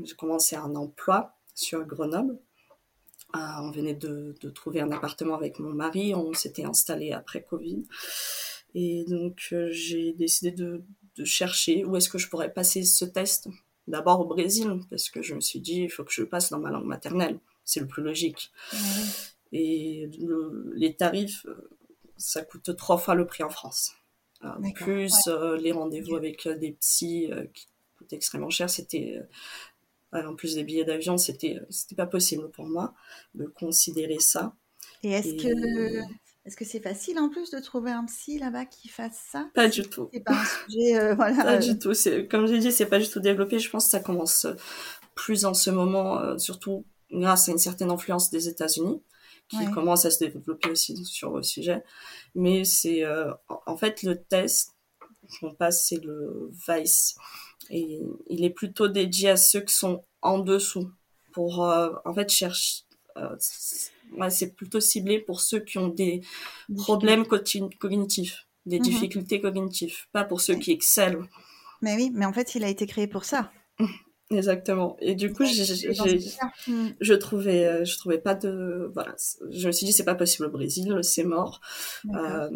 j'ai 0.04 0.14
commencé 0.14 0.54
un 0.54 0.74
emploi 0.76 1.36
sur 1.54 1.84
Grenoble 1.84 2.38
on 3.34 3.70
venait 3.70 3.94
de, 3.94 4.34
trouver 4.54 4.80
un 4.80 4.90
appartement 4.92 5.34
avec 5.34 5.58
mon 5.58 5.72
mari, 5.72 6.14
on 6.14 6.32
s'était 6.34 6.64
installé 6.64 7.12
après 7.12 7.42
Covid. 7.42 7.82
Et 8.74 9.04
donc 9.06 9.48
euh, 9.52 9.68
j'ai 9.70 10.12
décidé 10.12 10.50
de, 10.50 10.82
chercher 11.24 11.84
où 11.84 11.94
est-ce 11.96 12.08
que 12.08 12.18
je 12.18 12.28
pourrais 12.28 12.52
passer 12.52 12.82
ce 12.84 13.04
test 13.04 13.48
d'abord 13.86 14.20
au 14.20 14.24
Brésil, 14.24 14.80
parce 14.88 15.10
que 15.10 15.20
je 15.20 15.34
me 15.34 15.40
suis 15.40 15.60
dit, 15.60 15.82
il 15.82 15.90
faut 15.90 16.04
que 16.04 16.12
je 16.12 16.22
passe 16.22 16.50
dans 16.50 16.58
ma 16.58 16.70
langue 16.70 16.86
maternelle. 16.86 17.38
C'est 17.64 17.80
le 17.80 17.86
plus 17.86 18.02
logique. 18.02 18.50
Et 19.52 20.08
les 20.74 20.96
tarifs, 20.96 21.46
ça 22.16 22.42
coûte 22.42 22.74
trois 22.76 22.96
fois 22.96 23.14
le 23.14 23.26
prix 23.26 23.42
en 23.42 23.50
France. 23.50 23.92
plus 24.74 25.12
les 25.60 25.72
rendez-vous 25.72 26.16
avec 26.16 26.48
des 26.48 26.72
psys 26.80 27.30
qui 27.52 27.68
coûtent 27.98 28.12
extrêmement 28.14 28.50
cher, 28.50 28.70
c'était 28.70 29.20
en 30.12 30.34
plus 30.34 30.54
des 30.54 30.64
billets 30.64 30.84
d'avion, 30.84 31.16
c'était 31.18 31.58
c'était 31.70 31.94
pas 31.94 32.06
possible 32.06 32.50
pour 32.50 32.66
moi 32.66 32.94
de 33.34 33.46
considérer 33.46 34.18
ça. 34.18 34.54
Et 35.02 35.10
est-ce 35.10 35.34
que 35.42 36.02
est-ce 36.44 36.56
que 36.56 36.64
c'est 36.64 36.80
facile 36.80 37.20
en 37.20 37.28
plus 37.28 37.50
de 37.50 37.60
trouver 37.60 37.92
un 37.92 38.04
psy 38.06 38.38
là-bas 38.38 38.64
qui 38.64 38.88
fasse 38.88 39.20
ça? 39.30 39.48
Pas 39.54 39.68
du 39.68 39.82
tout. 39.82 40.10
C'est 40.12 40.24
pas 40.24 40.32
un 40.32 40.44
sujet, 40.44 40.98
euh, 40.98 41.14
voilà. 41.16 41.42
Pas 41.44 41.58
du 41.58 41.78
tout. 41.78 41.94
C'est 41.94 42.26
comme 42.26 42.46
j'ai 42.46 42.58
dit, 42.58 42.72
c'est 42.72 42.86
pas 42.86 42.98
du 42.98 43.08
tout 43.08 43.20
développé. 43.20 43.58
Je 43.58 43.70
pense 43.70 43.84
que 43.84 43.90
ça 43.90 44.00
commence 44.00 44.46
plus 45.14 45.44
en 45.44 45.54
ce 45.54 45.70
moment, 45.70 46.18
euh, 46.18 46.38
surtout 46.38 46.84
grâce 47.12 47.48
à 47.48 47.52
une 47.52 47.58
certaine 47.58 47.90
influence 47.90 48.30
des 48.30 48.48
États-Unis 48.48 49.02
qui 49.48 49.70
commence 49.70 50.06
à 50.06 50.10
se 50.10 50.24
développer 50.24 50.70
aussi 50.70 51.04
sur 51.04 51.36
le 51.36 51.42
sujet. 51.42 51.84
Mais 52.34 52.64
c'est 52.64 53.04
euh, 53.04 53.30
en 53.66 53.76
fait 53.76 54.02
le 54.02 54.16
test 54.22 54.70
qu'on 55.40 55.54
passe, 55.54 55.86
c'est 55.88 56.02
le 56.02 56.50
Vice 56.66 57.16
et 57.70 58.00
il 58.28 58.44
est 58.44 58.50
plutôt 58.50 58.88
dédié 58.88 59.30
à 59.30 59.36
ceux 59.36 59.60
qui 59.60 59.74
sont 59.74 60.04
en 60.20 60.38
dessous 60.38 60.90
pour 61.32 61.60
en 61.60 62.14
fait 62.14 62.30
chercher 62.30 62.82
c'est 64.28 64.54
plutôt 64.54 64.80
ciblé 64.80 65.18
pour 65.18 65.40
ceux 65.40 65.60
qui 65.60 65.78
ont 65.78 65.88
des 65.88 66.22
problèmes 66.76 67.24
cognitifs, 67.26 68.46
des 68.66 68.78
mhm. 68.78 68.84
difficultés 68.84 69.40
cognitives, 69.40 70.06
pas 70.12 70.24
pour 70.24 70.40
ceux 70.40 70.54
qui 70.54 70.72
excellent. 70.72 71.26
Mais 71.82 71.96
oui, 71.96 72.10
mais 72.14 72.24
en 72.26 72.32
fait, 72.32 72.54
il 72.54 72.64
a 72.64 72.68
été 72.68 72.86
créé 72.86 73.06
pour 73.06 73.24
ça. 73.24 73.52
Exactement. 74.30 74.96
Et 75.00 75.14
du 75.14 75.32
coup, 75.32 75.42
mm. 75.42 76.94
je 77.00 77.14
trouvais, 77.14 77.66
euh, 77.66 77.84
je 77.84 77.98
trouvais 77.98 78.18
pas 78.18 78.34
de, 78.34 78.90
voilà, 78.94 79.14
je 79.50 79.66
me 79.66 79.72
suis 79.72 79.84
dit 79.84 79.92
c'est 79.92 80.04
pas 80.04 80.14
possible 80.14 80.46
au 80.46 80.50
Brésil, 80.50 80.98
c'est 81.02 81.24
mort. 81.24 81.60
Euh, 82.14 82.48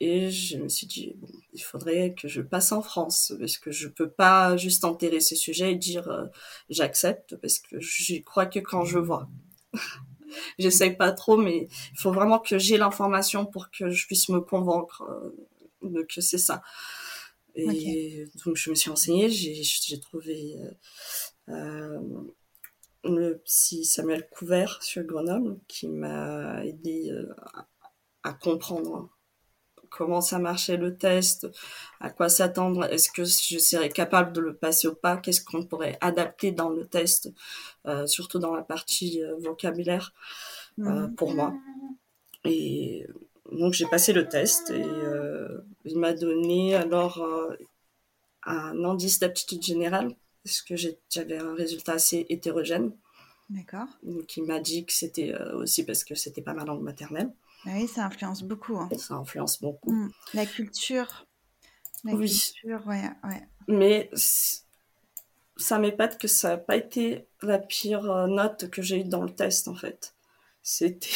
et 0.00 0.30
je 0.30 0.56
me 0.56 0.68
suis 0.68 0.86
dit 0.86 1.14
bon, 1.16 1.28
il 1.52 1.62
faudrait 1.62 2.14
que 2.14 2.26
je 2.26 2.40
passe 2.42 2.72
en 2.72 2.82
France 2.82 3.34
parce 3.38 3.58
que 3.58 3.70
je 3.70 3.88
peux 3.88 4.10
pas 4.10 4.56
juste 4.56 4.84
enterrer 4.84 5.20
ce 5.20 5.36
sujet 5.36 5.72
et 5.72 5.76
dire 5.76 6.08
euh, 6.08 6.26
j'accepte 6.70 7.36
parce 7.36 7.58
que 7.58 7.80
je 7.80 8.20
crois 8.22 8.46
que 8.46 8.58
quand 8.58 8.84
je 8.84 8.98
vois. 8.98 9.28
j'essaye 10.58 10.96
pas 10.96 11.12
trop, 11.12 11.36
mais 11.36 11.68
il 11.92 11.98
faut 11.98 12.12
vraiment 12.12 12.38
que 12.38 12.58
j'ai 12.58 12.78
l'information 12.78 13.46
pour 13.46 13.70
que 13.70 13.90
je 13.90 14.06
puisse 14.06 14.28
me 14.28 14.40
convaincre 14.40 15.02
euh, 15.82 16.04
que 16.08 16.20
c'est 16.20 16.38
ça. 16.38 16.62
Et 17.56 18.26
donc 18.44 18.56
je 18.56 18.70
me 18.70 18.74
suis 18.74 18.90
renseignée, 18.90 19.28
j'ai 19.28 20.00
trouvé 20.00 20.56
euh, 21.48 21.52
euh, 21.52 22.00
le 23.02 23.38
psy 23.44 23.84
Samuel 23.84 24.28
Couvert 24.30 24.82
sur 24.82 25.02
Grenoble 25.02 25.58
qui 25.66 25.88
m'a 25.88 26.64
aidé 26.64 27.12
à 28.22 28.32
comprendre 28.32 29.10
comment 29.90 30.20
ça 30.20 30.38
marchait 30.38 30.76
le 30.76 30.96
test, 30.96 31.48
à 32.00 32.10
quoi 32.10 32.28
s'attendre, 32.28 32.84
est-ce 32.84 33.10
que 33.10 33.24
je 33.24 33.58
serais 33.58 33.90
capable 33.90 34.32
de 34.32 34.40
le 34.40 34.54
passer 34.54 34.88
ou 34.88 34.94
pas, 34.94 35.16
qu'est-ce 35.16 35.44
qu'on 35.44 35.64
pourrait 35.64 35.98
adapter 36.00 36.52
dans 36.52 36.70
le 36.70 36.86
test, 36.86 37.30
euh, 37.86 38.06
surtout 38.06 38.38
dans 38.38 38.54
la 38.54 38.62
partie 38.62 39.22
euh, 39.22 39.36
vocabulaire 39.40 40.14
euh, 40.78 41.08
mhm. 41.08 41.14
pour 41.16 41.34
moi. 41.34 41.52
Et 42.44 43.06
donc 43.52 43.74
j'ai 43.74 43.86
passé 43.86 44.12
le 44.12 44.28
test 44.28 44.70
et 44.70 44.86
il 45.84 45.98
m'a 45.98 46.14
donné 46.14 46.74
alors 46.74 47.22
un 48.44 48.84
indice 48.84 49.18
d'aptitude 49.18 49.62
générale 49.62 50.14
parce 50.42 50.62
que 50.62 50.74
j'avais 51.10 51.36
un 51.36 51.54
résultat 51.54 51.94
assez 51.94 52.24
hétérogène. 52.30 52.92
D'accord. 53.50 53.88
Donc 54.04 54.36
il 54.36 54.44
m'a 54.44 54.60
dit 54.60 54.86
que 54.86 54.92
c'était 54.92 55.34
aussi 55.54 55.84
parce 55.84 56.04
que 56.04 56.14
c'était 56.14 56.40
pas 56.40 56.54
ma 56.54 56.64
langue 56.64 56.82
maternelle. 56.82 57.30
Ah 57.66 57.70
oui, 57.74 57.88
ça 57.88 58.06
influence 58.06 58.42
beaucoup. 58.42 58.76
Hein. 58.76 58.88
Ça 58.96 59.14
influence 59.14 59.60
beaucoup. 59.60 59.92
Mm. 59.92 60.10
La 60.34 60.46
culture. 60.46 61.26
La 62.04 62.14
oui. 62.14 62.28
culture, 62.28 62.86
ouais, 62.86 63.02
ouais. 63.24 63.42
Mais 63.68 64.10
ça 65.56 65.78
m'épate 65.78 66.18
que 66.18 66.28
ça 66.28 66.50
n'a 66.50 66.56
pas 66.56 66.76
été 66.76 67.26
la 67.42 67.58
pire 67.58 68.10
euh, 68.10 68.26
note 68.26 68.70
que 68.70 68.82
j'ai 68.82 69.00
eue 69.00 69.04
dans 69.04 69.22
le 69.22 69.30
test, 69.30 69.68
en 69.68 69.74
fait. 69.74 70.14
C'était, 70.62 71.10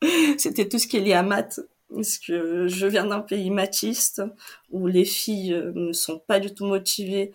c'était 0.38 0.68
tout 0.68 0.78
ce 0.78 0.86
qui 0.86 0.98
est 0.98 1.00
lié 1.00 1.14
à 1.14 1.22
maths. 1.22 1.60
Parce 1.92 2.18
que 2.18 2.68
je 2.68 2.86
viens 2.86 3.06
d'un 3.06 3.20
pays 3.20 3.50
mathiste 3.50 4.22
où 4.70 4.86
les 4.86 5.04
filles 5.04 5.54
euh, 5.54 5.72
ne 5.74 5.92
sont 5.92 6.20
pas 6.20 6.38
du 6.38 6.54
tout 6.54 6.64
motivées 6.64 7.32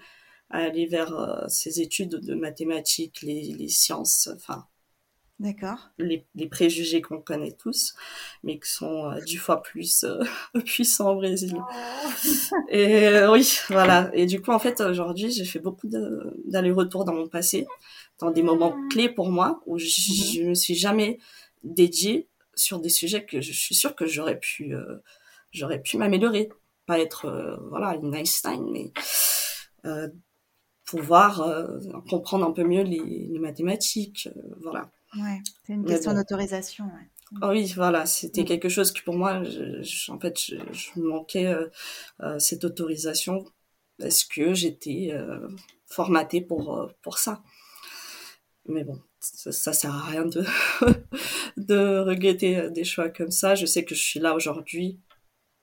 à 0.49 0.59
aller 0.59 0.85
vers 0.85 1.13
euh, 1.13 1.45
ces 1.49 1.81
études 1.81 2.15
de 2.15 2.35
mathématiques, 2.35 3.21
les, 3.21 3.53
les 3.53 3.67
sciences, 3.67 4.29
enfin, 4.33 4.65
D'accord. 5.37 5.89
Les, 5.97 6.25
préjugés 6.49 7.01
qu'on 7.01 7.19
connaît 7.19 7.51
tous, 7.51 7.93
mais 8.43 8.57
qui 8.57 8.71
sont 8.71 9.11
euh, 9.11 9.19
dix 9.25 9.35
fois 9.35 9.61
plus 9.61 10.05
euh, 10.05 10.23
puissants 10.65 11.11
au 11.11 11.15
Brésil. 11.15 11.57
Oh. 11.57 12.55
Et 12.69 13.07
euh, 13.07 13.29
oui, 13.29 13.59
voilà. 13.67 14.09
Et 14.13 14.27
du 14.27 14.41
coup, 14.41 14.51
en 14.51 14.59
fait, 14.59 14.79
aujourd'hui, 14.79 15.31
j'ai 15.31 15.43
fait 15.43 15.59
beaucoup 15.59 15.89
d'allers-retours 15.89 17.03
dans 17.03 17.13
mon 17.13 17.27
passé, 17.27 17.67
dans 18.19 18.31
des 18.31 18.43
moments 18.43 18.75
ah. 18.77 18.87
clés 18.89 19.09
pour 19.09 19.29
moi, 19.29 19.61
où 19.65 19.77
je, 19.77 20.41
ne 20.41 20.49
me 20.49 20.53
suis 20.53 20.75
jamais 20.75 21.19
dédiée 21.63 22.29
sur 22.55 22.79
des 22.79 22.89
sujets 22.89 23.25
que 23.25 23.41
je 23.41 23.51
suis 23.51 23.75
sûre 23.75 23.93
que 23.93 24.05
j'aurais 24.05 24.39
pu, 24.39 24.73
j'aurais 25.51 25.81
pu 25.81 25.97
m'améliorer. 25.97 26.47
Pas 26.85 26.99
être, 26.99 27.59
voilà, 27.69 27.95
une 27.95 28.15
Einstein, 28.15 28.65
mais 28.71 28.93
pouvoir 30.85 31.45
comprendre 32.09 32.45
un 32.45 32.51
peu 32.51 32.63
mieux 32.63 32.83
les, 32.83 33.27
les 33.29 33.39
mathématiques, 33.39 34.29
voilà. 34.61 34.89
Ouais, 35.17 35.41
c'est 35.65 35.73
une 35.73 35.85
question 35.85 36.13
d'autorisation. 36.13 36.89
Oh 37.41 37.47
oui, 37.49 37.71
voilà, 37.75 38.05
c'était 38.05 38.45
quelque 38.45 38.69
chose 38.69 38.91
qui 38.91 39.01
pour 39.01 39.15
moi, 39.15 39.41
en 40.09 40.19
fait, 40.19 40.39
je, 40.39 40.99
manquais 40.99 41.47
euh, 41.47 41.67
euh, 42.21 42.39
cette 42.39 42.63
autorisation 42.63 43.45
parce 43.97 44.23
que 44.23 44.53
j'étais 44.53 45.09
euh, 45.11 45.47
formatée 45.85 46.41
pour, 46.41 46.91
pour 47.01 47.17
ça. 47.17 47.43
Mais 48.67 48.83
bon, 48.83 49.01
ça, 49.19 49.51
ça 49.51 49.73
sert 49.73 49.93
à 49.93 50.03
rien 50.03 50.25
de, 50.25 50.43
de 51.57 51.99
regretter 51.99 52.69
des 52.71 52.83
choix 52.83 53.09
comme 53.09 53.31
ça. 53.31 53.55
Je 53.55 53.65
sais 53.65 53.85
que 53.85 53.95
je 53.95 54.01
suis 54.01 54.19
là 54.19 54.35
aujourd'hui 54.35 54.99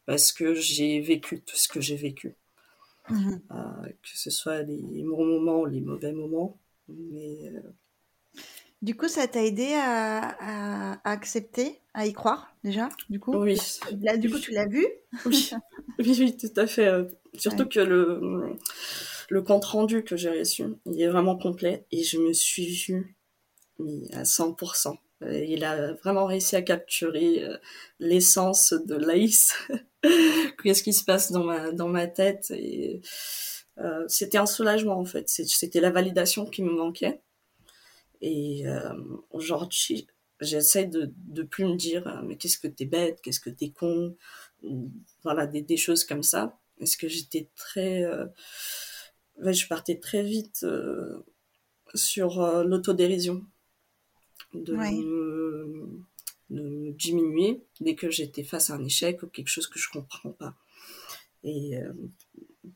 parce 0.06 0.32
que 0.32 0.54
j'ai 0.54 1.00
vécu 1.00 1.42
tout 1.42 1.56
ce 1.56 1.68
que 1.68 1.80
j'ai 1.80 1.97
vécu. 1.97 2.37
Mm-hmm. 3.09 3.88
que 4.00 4.16
ce 4.16 4.30
soit 4.30 4.62
les 4.62 5.02
bons 5.02 5.25
moments 5.25 5.62
ou 5.62 5.66
les 5.66 5.80
mauvais 5.80 6.12
moments. 6.12 6.61
Mais 6.88 7.52
du 8.83 8.97
coup, 8.97 9.07
ça 9.07 9.29
t'a 9.29 9.45
aidé 9.45 9.75
à, 9.75 11.01
accepter, 11.05 11.81
à 11.95 12.07
y 12.07 12.12
croire 12.12 12.53
déjà, 12.65 12.89
du 13.09 13.21
coup? 13.21 13.33
Oui. 13.37 13.57
Là, 14.03 14.17
du 14.17 14.29
coup, 14.29 14.41
tu 14.41 14.51
l'as 14.51 14.67
vu? 14.67 14.85
Oui. 15.25 15.51
oui, 16.01 16.37
tout 16.37 16.61
à 16.61 16.67
fait. 16.67 16.89
Euh, 16.89 17.05
surtout 17.35 17.67
que 17.67 17.79
le, 17.79 18.57
le 19.29 19.43
compte 19.43 19.65
rendu 19.65 20.03
que 20.03 20.17
j'ai 20.17 20.31
reçu, 20.31 20.65
il 20.87 21.01
est 21.01 21.09
vraiment 21.09 21.39
complet 21.39 21.87
et 21.93 22.03
je 22.03 22.19
me 22.19 22.33
suis 22.33 22.67
vue 22.67 23.17
à 24.12 24.25
100%. 24.25 24.97
Euh, 25.23 25.45
il 25.45 25.62
a 25.65 25.93
vraiment 25.93 26.27
réussi 26.27 26.57
à 26.57 26.62
capturer 26.62 27.45
euh, 27.45 27.57
l'essence 28.01 28.73
de 28.73 28.97
Laïs. 28.97 29.55
Qu'est-ce 30.62 30.83
qui 30.83 30.93
se 30.93 31.05
passe 31.05 31.31
dans 31.31 31.45
ma, 31.45 31.71
dans 31.71 31.89
ma 31.89 32.09
tête 32.09 32.51
et 32.51 33.01
c'était 34.07 34.39
un 34.39 34.47
soulagement 34.47 34.99
en 34.99 35.05
fait. 35.05 35.29
C'était 35.29 35.81
la 35.81 35.91
validation 35.91 36.45
qui 36.45 36.62
me 36.62 36.71
manquait 36.71 37.21
et 38.23 38.69
euh, 38.69 38.95
aujourd'hui, 39.31 40.07
j'essaie 40.41 40.87
de, 40.87 41.12
de 41.17 41.43
plus 41.43 41.64
me 41.64 41.75
dire, 41.75 42.07
euh, 42.07 42.23
mais 42.23 42.37
qu'est-ce 42.37 42.57
que 42.57 42.69
t'es 42.69 42.87
bête, 42.87 43.21
qu'est-ce 43.21 43.41
que 43.41 43.50
t'es 43.50 43.71
con, 43.71 44.17
voilà, 45.25 45.47
des, 45.49 45.61
des, 45.61 45.76
choses 45.76 46.05
comme 46.05 46.23
ça. 46.23 46.57
Parce 46.79 46.95
que 46.95 47.09
j'étais 47.09 47.49
très, 47.57 48.05
euh, 48.05 48.26
je 49.38 49.67
partais 49.67 49.99
très 49.99 50.23
vite 50.23 50.64
sur 51.95 52.41
l'autodérision, 52.64 53.45
de, 54.55 54.75
me, 54.75 56.00
de 56.50 56.62
me 56.62 56.93
diminuer 56.93 57.64
dès 57.81 57.97
que 57.97 58.09
j'étais 58.09 58.45
face 58.45 58.71
à 58.71 58.75
un 58.75 58.85
échec 58.85 59.23
ou 59.23 59.26
quelque 59.26 59.49
chose 59.49 59.67
que 59.67 59.81
je 59.81 59.91
comprends 59.91 60.31
pas. 60.31 60.55
Et 61.43 61.73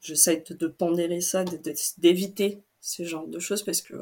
j'essaie 0.00 0.44
de, 0.48 0.54
de 0.54 0.66
pondérer 0.66 1.20
ça, 1.20 1.44
d'éviter 1.98 2.62
ce 2.86 3.02
genre 3.02 3.26
de 3.26 3.40
choses 3.40 3.64
parce 3.64 3.82
que 3.82 3.94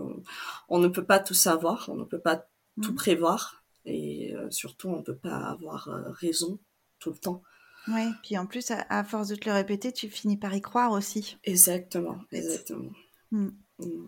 on, 0.69 0.79
ne 0.79 0.89
peut 0.89 1.05
pas 1.05 1.19
tout 1.19 1.35
savoir, 1.35 1.89
on 1.89 1.97
ne 1.97 2.05
peut 2.05 2.21
pas 2.21 2.47
tout 2.83 2.93
mm. 2.93 2.97
prévoir 2.97 3.65
et 3.87 4.35
euh, 4.35 4.51
surtout 4.51 4.91
on 4.91 4.99
ne 4.99 5.03
peut 5.03 5.17
pas 5.17 5.37
avoir 5.37 5.89
euh, 5.89 6.11
raison 6.11 6.59
tout 6.99 7.11
le 7.11 7.17
temps. 7.17 7.43
Oui, 7.89 8.03
puis 8.23 8.37
en 8.37 8.47
plus, 8.47 8.71
à, 8.71 9.05
force 9.05 9.29
de 9.29 9.37
te 9.37 9.49
le 9.49 9.55
répéter, 9.55 9.93
tu 9.93 10.09
finis 10.09 10.37
par 10.37 10.55
y 10.55 10.61
croire 10.61 10.93
aussi. 10.93 11.37
Exactement, 11.45 12.19
exactement. 12.31 12.91
Mm. 13.31 13.49
Mm. 13.79 14.07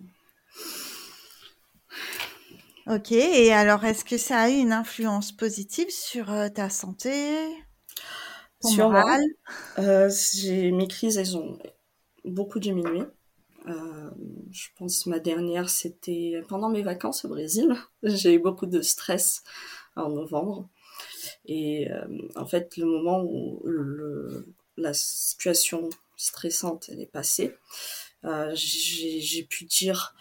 Ok, 2.89 3.13
et 3.13 3.53
alors 3.53 3.85
est-ce 3.85 4.05
que 4.05 4.19
ça 4.19 4.43
a 4.43 4.51
eu 4.51 4.57
une 4.57 4.73
influence 4.73 5.33
positive 5.33 5.91
sur 5.91 6.31
euh, 6.31 6.49
ta 6.49 6.69
santé? 6.69 7.49
Sur 8.63 8.91
moral? 8.91 9.23
Moi, 9.79 10.09
mes 10.47 10.89
crises, 10.89 11.17
elles 11.19 11.37
ont 11.37 11.59
beaucoup 12.25 12.59
diminué. 12.59 13.03
Euh, 13.69 14.11
je 14.51 14.69
pense 14.77 15.07
ma 15.07 15.19
dernière, 15.19 15.69
c'était 15.69 16.43
pendant 16.49 16.69
mes 16.69 16.83
vacances 16.83 17.25
au 17.25 17.29
Brésil. 17.29 17.77
J'ai 18.03 18.35
eu 18.35 18.39
beaucoup 18.39 18.67
de 18.67 18.81
stress 18.81 19.43
en 19.97 20.11
novembre. 20.11 20.69
Et 21.47 21.91
euh, 21.91 22.07
en 22.37 22.47
fait, 22.47 22.77
le 22.77 22.87
moment 22.87 23.23
où 23.23 23.63
la 24.77 24.95
situation 24.95 25.89
stressante 26.17 26.89
elle 26.91 27.01
est 27.01 27.11
passée, 27.11 27.57
euh, 28.25 28.53
j'ai 28.55 29.43
pu 29.43 29.65
dire 29.65 30.15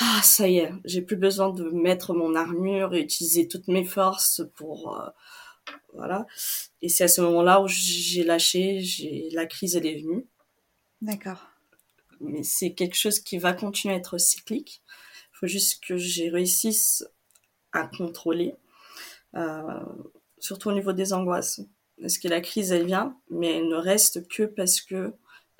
ah 0.00 0.20
ça 0.22 0.48
y 0.48 0.58
est, 0.58 0.72
j'ai 0.84 1.02
plus 1.02 1.16
besoin 1.16 1.50
de 1.50 1.64
mettre 1.70 2.14
mon 2.14 2.34
armure 2.34 2.94
et 2.94 3.00
utiliser 3.00 3.48
toutes 3.48 3.68
mes 3.68 3.84
forces 3.84 4.42
pour 4.54 5.12
voilà. 5.92 6.26
Et 6.82 6.88
c'est 6.88 7.04
à 7.04 7.08
ce 7.08 7.20
moment-là 7.20 7.60
où 7.60 7.68
j'ai 7.68 8.24
lâché, 8.24 8.82
la 9.32 9.46
crise 9.46 9.76
elle 9.76 9.86
est 9.86 10.00
venue. 10.00 10.26
D'accord. 11.02 11.57
Mais 12.20 12.42
c'est 12.42 12.72
quelque 12.72 12.96
chose 12.96 13.20
qui 13.20 13.38
va 13.38 13.52
continuer 13.52 13.94
à 13.94 13.98
être 13.98 14.18
cyclique. 14.18 14.82
Il 15.32 15.38
faut 15.38 15.46
juste 15.46 15.84
que 15.84 15.96
j'ai 15.96 16.30
réussisse 16.30 17.04
à 17.72 17.86
contrôler, 17.86 18.54
euh, 19.36 19.80
surtout 20.38 20.70
au 20.70 20.72
niveau 20.72 20.92
des 20.92 21.12
angoisses. 21.12 21.60
Parce 22.00 22.18
que 22.18 22.28
la 22.28 22.40
crise 22.40 22.72
elle 22.72 22.86
vient, 22.86 23.16
mais 23.30 23.56
elle 23.56 23.68
ne 23.68 23.76
reste 23.76 24.28
que 24.28 24.44
parce 24.44 24.80
que 24.80 25.12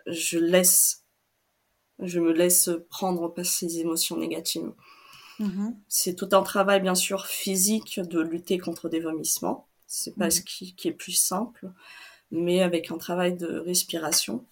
je 0.06 0.38
laisse, 0.38 1.04
je 1.98 2.20
me 2.20 2.32
laisse 2.32 2.70
prendre 2.88 3.28
par 3.28 3.44
ces 3.44 3.80
émotions 3.80 4.16
négatives. 4.16 4.72
Mm-hmm. 5.40 5.74
C'est 5.88 6.14
tout 6.14 6.28
un 6.32 6.42
travail, 6.42 6.80
bien 6.80 6.94
sûr, 6.94 7.26
physique 7.26 8.00
de 8.00 8.20
lutter 8.20 8.58
contre 8.58 8.88
des 8.88 9.00
vomissements. 9.00 9.68
C'est 9.86 10.16
pas 10.16 10.30
ce 10.30 10.42
qui, 10.42 10.74
est 10.84 10.92
plus 10.92 11.12
simple, 11.12 11.70
mais 12.30 12.62
avec 12.62 12.90
un 12.90 12.98
travail 12.98 13.34
de 13.34 13.58
respiration, 13.58 14.44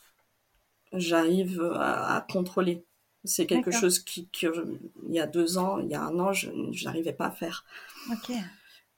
j'arrive 0.99 1.63
à, 1.75 2.27
contrôler. 2.31 2.85
C'est 3.25 3.47
quelque 3.47 3.73
chose 3.73 3.99
qui, 3.99 4.29
il 4.43 5.15
y 5.15 5.19
a 5.19 5.27
deux 5.27 5.59
ans, 5.59 5.79
il 5.79 5.89
y 5.89 5.95
a 5.95 6.03
un 6.03 6.19
an, 6.21 6.33
je 6.33 6.51
n'arrivais 6.85 7.13
pas 7.13 7.27
à 7.27 7.31
faire. 7.31 7.65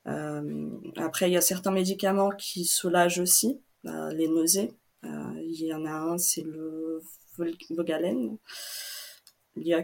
Euh, 0.06 0.70
après, 0.96 1.28
il 1.30 1.32
y 1.32 1.36
a 1.36 1.42
certains 1.42 1.70
médicaments 1.70 2.30
qui 2.30 2.64
soulagent 2.64 3.18
aussi 3.18 3.60
euh, 3.86 4.12
les 4.12 4.28
nausées. 4.28 4.72
Euh, 5.04 5.32
il 5.42 5.64
y 5.64 5.72
en 5.74 5.84
a 5.84 5.92
un, 5.92 6.18
c'est 6.18 6.42
le 6.42 7.02
Vogalen. 7.70 8.36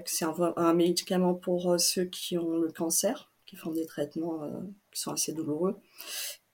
C'est 0.06 0.24
un, 0.24 0.54
un, 0.56 0.74
médicament 0.74 1.34
pour 1.34 1.78
ceux 1.80 2.04
qui 2.04 2.38
ont 2.38 2.56
le 2.58 2.70
cancer, 2.70 3.32
qui 3.44 3.56
font 3.56 3.72
des 3.72 3.86
traitements 3.86 4.48
qui 4.92 5.00
sont 5.00 5.12
assez 5.12 5.32
douloureux. 5.32 5.76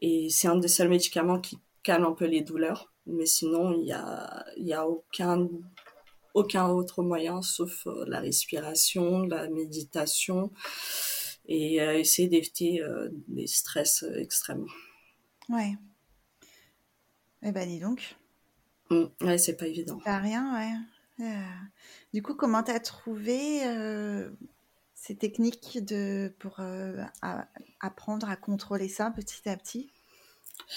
Et 0.00 0.28
c'est 0.30 0.48
un 0.48 0.56
des 0.56 0.68
seuls 0.68 0.88
médicaments 0.88 1.38
qui 1.38 1.58
calme 1.82 2.04
un 2.04 2.12
peu 2.12 2.26
les 2.26 2.40
douleurs. 2.40 2.92
Mais 3.10 3.26
sinon, 3.26 3.72
il 3.72 3.82
n'y 3.82 3.92
a, 3.92 4.44
y 4.56 4.72
a 4.72 4.86
aucun, 4.86 5.48
aucun 6.34 6.68
autre 6.68 7.02
moyen 7.02 7.42
sauf 7.42 7.86
la 8.06 8.20
respiration, 8.20 9.22
la 9.22 9.48
méditation 9.48 10.50
et 11.46 11.76
essayer 11.76 12.28
d'éviter 12.28 12.80
des 13.26 13.46
stress 13.46 14.04
extrêmes. 14.16 14.66
Ouais. 15.48 15.76
Eh 17.42 17.52
ben, 17.52 17.68
dis 17.68 17.80
donc. 17.80 18.16
Mmh. 18.90 19.04
ouais, 19.22 19.38
c'est 19.38 19.56
pas 19.56 19.66
évident. 19.66 19.98
Pas 19.98 20.18
rien, 20.18 20.54
ouais. 20.54 21.24
Euh, 21.24 21.42
du 22.12 22.22
coup, 22.22 22.34
comment 22.34 22.62
tu 22.62 22.70
as 22.70 22.80
trouvé 22.80 23.66
euh, 23.66 24.30
ces 24.94 25.16
techniques 25.16 25.84
de, 25.84 26.34
pour 26.38 26.60
euh, 26.60 27.02
apprendre 27.80 28.28
à 28.28 28.36
contrôler 28.36 28.88
ça 28.88 29.10
petit 29.10 29.48
à 29.48 29.56
petit? 29.56 29.92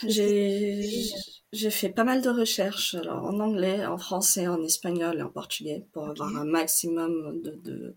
J'ai 0.08 1.70
fait 1.70 1.90
pas 1.90 2.04
mal 2.04 2.22
de 2.22 2.30
recherches 2.30 2.96
alors, 2.96 3.24
en 3.26 3.40
anglais, 3.40 3.86
en 3.86 3.98
français, 3.98 4.48
en 4.48 4.62
espagnol 4.64 5.20
et 5.20 5.22
en 5.22 5.30
portugais 5.30 5.86
pour 5.94 6.10
avoir 6.10 6.36
un 6.36 6.46
maximum 6.46 7.42
de, 7.42 7.52
de 7.52 7.96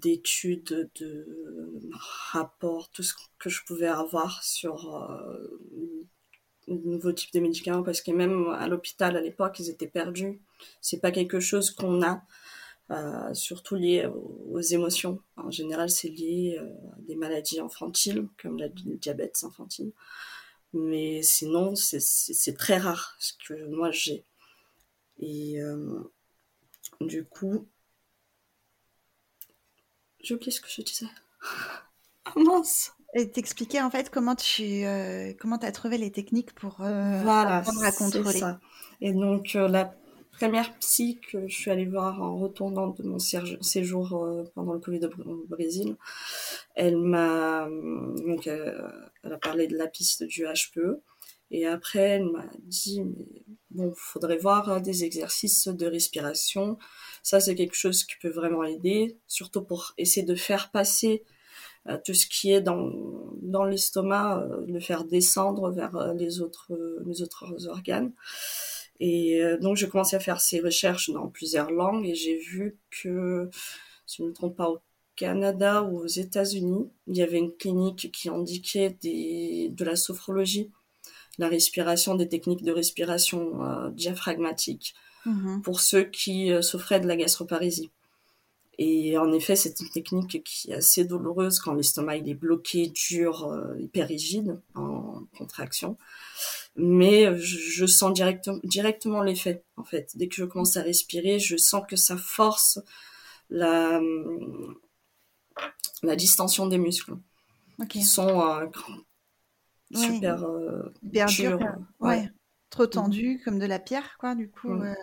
d'études, 0.00 0.90
de 0.98 1.26
rapports, 2.32 2.90
tout 2.90 3.04
ce 3.04 3.14
que 3.38 3.48
je 3.48 3.64
pouvais 3.64 3.86
avoir 3.86 4.42
sur 4.42 4.92
nouveau 6.68 7.12
type 7.12 7.32
de 7.32 7.40
médicaments 7.40 7.82
parce 7.82 8.00
que 8.00 8.10
même 8.10 8.48
à 8.48 8.68
l'hôpital 8.68 9.16
à 9.16 9.20
l'époque 9.20 9.58
ils 9.60 9.70
étaient 9.70 9.86
perdus. 9.86 10.40
C'est 10.80 11.00
pas 11.00 11.10
quelque 11.10 11.40
chose 11.40 11.70
qu'on 11.70 12.02
a 12.02 12.22
euh, 12.90 13.32
surtout 13.34 13.76
lié 13.76 14.06
aux, 14.06 14.60
émotions. 14.60 15.20
En 15.36 15.50
général 15.50 15.90
c'est 15.90 16.08
lié 16.08 16.58
euh, 16.60 16.66
à 16.96 17.00
des 17.00 17.16
maladies 17.16 17.60
infantiles 17.60 18.28
comme 18.40 18.58
la, 18.58 18.68
le 18.68 18.96
diabète 18.96 19.40
infantile 19.44 19.92
mais 20.74 21.22
sinon 21.22 21.74
c'est 21.76 22.56
très 22.58 22.78
rare 22.78 23.16
ce 23.18 23.32
que 23.46 23.54
moi 23.66 23.90
j'ai 23.90 24.24
et 25.18 25.60
euh, 25.60 26.12
du 27.00 27.24
coup 27.24 27.68
j'ai 30.20 30.34
oublié 30.34 30.50
ce 30.50 30.60
que 30.60 30.68
je 30.68 30.82
disais 30.82 31.06
mince 32.36 32.92
et 33.14 33.30
t'expliquer 33.30 33.80
en 33.80 33.90
fait 33.90 34.10
comment 34.10 34.34
tu 34.34 34.84
euh, 34.84 35.32
comment 35.38 35.56
as 35.56 35.72
trouvé 35.72 35.98
les 35.98 36.10
techniques 36.10 36.52
pour 36.54 36.80
euh, 36.80 37.20
apprendre 37.24 37.84
à 37.84 37.92
contrôler. 37.92 38.40
Ça. 38.40 38.60
Et 39.00 39.12
donc 39.12 39.54
euh, 39.54 39.68
la 39.68 39.94
première 40.36 40.76
psy 40.78 41.20
que 41.20 41.46
je 41.48 41.54
suis 41.54 41.70
allée 41.70 41.86
voir 41.86 42.20
en 42.22 42.38
retournant 42.38 42.88
de 42.88 43.02
mon 43.02 43.18
séjour 43.18 44.14
euh, 44.14 44.44
pendant 44.54 44.74
le 44.74 44.80
Covid 44.80 45.00
au 45.24 45.46
Brésil, 45.48 45.96
elle 46.74 46.96
m'a 46.96 47.68
donc 47.68 48.46
elle 48.46 49.32
a 49.32 49.38
parlé 49.38 49.66
de 49.66 49.76
la 49.76 49.86
piste 49.86 50.24
du 50.24 50.44
HPE 50.44 51.00
et 51.50 51.66
après 51.66 52.00
elle 52.00 52.30
m'a 52.30 52.46
dit 52.62 53.02
mais 53.02 53.44
bon 53.70 53.92
faudrait 53.96 54.38
voir 54.38 54.80
des 54.80 55.04
exercices 55.04 55.68
de 55.68 55.86
respiration. 55.86 56.78
Ça 57.22 57.40
c'est 57.40 57.54
quelque 57.54 57.76
chose 57.76 58.04
qui 58.04 58.14
peut 58.20 58.30
vraiment 58.30 58.64
aider, 58.64 59.18
surtout 59.26 59.62
pour 59.62 59.94
essayer 59.98 60.26
de 60.26 60.34
faire 60.34 60.70
passer 60.70 61.24
euh, 61.88 61.98
tout 62.02 62.14
ce 62.14 62.26
qui 62.26 62.50
est 62.50 62.62
dans, 62.62 62.90
dans 63.42 63.64
l'estomac, 63.64 64.38
euh, 64.38 64.64
le 64.66 64.80
faire 64.80 65.04
descendre 65.04 65.70
vers 65.70 65.94
euh, 65.96 66.14
les 66.14 66.40
autres, 66.40 66.72
les 67.04 67.20
autres 67.20 67.68
organes. 67.68 68.12
Et 69.00 69.42
donc, 69.60 69.76
j'ai 69.76 69.88
commencé 69.88 70.16
à 70.16 70.20
faire 70.20 70.40
ces 70.40 70.60
recherches 70.60 71.10
dans 71.10 71.28
plusieurs 71.28 71.70
langues 71.70 72.06
et 72.06 72.14
j'ai 72.14 72.38
vu 72.38 72.78
que, 72.90 73.50
si 74.06 74.18
je 74.18 74.22
ne 74.22 74.28
me 74.28 74.32
trompe 74.32 74.56
pas, 74.56 74.70
au 74.70 74.80
Canada 75.16 75.82
ou 75.82 75.98
aux 75.98 76.06
États-Unis, 76.06 76.88
il 77.06 77.16
y 77.16 77.22
avait 77.22 77.38
une 77.38 77.52
clinique 77.52 78.10
qui 78.12 78.28
indiquait 78.28 78.96
des, 79.02 79.68
de 79.70 79.84
la 79.84 79.96
sophrologie, 79.96 80.70
la 81.38 81.48
respiration, 81.48 82.14
des 82.14 82.28
techniques 82.28 82.62
de 82.62 82.72
respiration 82.72 83.90
diaphragmatique 83.90 84.94
mmh 85.26 85.62
pour 85.62 85.80
ceux 85.80 86.04
qui 86.04 86.52
souffraient 86.62 87.00
de 87.00 87.08
la 87.08 87.16
gastroparésie. 87.16 87.90
Et 88.78 89.16
en 89.18 89.32
effet, 89.32 89.56
c'est 89.56 89.80
une 89.80 89.88
technique 89.88 90.42
qui 90.44 90.70
est 90.70 90.74
assez 90.74 91.04
douloureuse 91.04 91.60
quand 91.60 91.74
l'estomac 91.74 92.16
il 92.16 92.28
est 92.28 92.34
bloqué, 92.34 92.88
dur, 92.88 93.44
euh, 93.44 93.78
hyper 93.78 94.08
rigide, 94.08 94.60
en 94.74 95.22
contraction. 95.38 95.96
Mais 96.76 97.38
je, 97.38 97.86
sens 97.86 98.12
direct, 98.12 98.50
directement 98.64 99.22
l'effet, 99.22 99.64
en 99.76 99.84
fait. 99.84 100.10
Dès 100.16 100.28
que 100.28 100.34
je 100.34 100.44
commence 100.44 100.76
à 100.76 100.82
respirer, 100.82 101.38
je 101.38 101.56
sens 101.56 101.84
que 101.88 101.94
ça 101.96 102.16
force 102.16 102.80
la, 103.48 104.00
la 106.02 106.16
distension 106.16 106.66
des 106.66 106.78
muscles, 106.78 107.14
qui 107.88 108.02
sont 108.02 108.40
euh, 108.40 108.66
super, 109.94 110.44
euh, 110.44 110.92
durs. 111.02 111.60
Ouais. 112.00 112.28
Trop 112.70 112.86
tendus, 112.86 113.40
comme 113.44 113.60
de 113.60 113.66
la 113.66 113.78
pierre, 113.78 114.16
quoi. 114.18 114.34
Du 114.34 114.50
coup, 114.50 114.70
mm. 114.70 114.96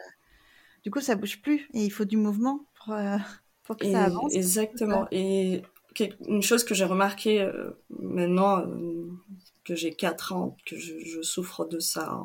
du 0.83 0.91
coup, 0.91 0.99
ça 0.99 1.15
bouge 1.15 1.41
plus 1.41 1.69
et 1.73 1.85
il 1.85 1.89
faut 1.89 2.05
du 2.05 2.17
mouvement 2.17 2.65
pour 2.73 2.95
Exactement. 4.31 5.07
Et 5.11 5.61
une 6.27 6.41
chose 6.41 6.63
que 6.63 6.73
j'ai 6.73 6.85
remarqué 6.85 7.41
euh, 7.41 7.71
maintenant 7.89 8.59
euh, 8.59 9.09
que 9.63 9.75
j'ai 9.75 9.93
4 9.93 10.33
ans, 10.33 10.57
que 10.65 10.77
je, 10.77 11.21
souffre 11.21 11.65
de 11.65 11.79
ça 11.79 12.19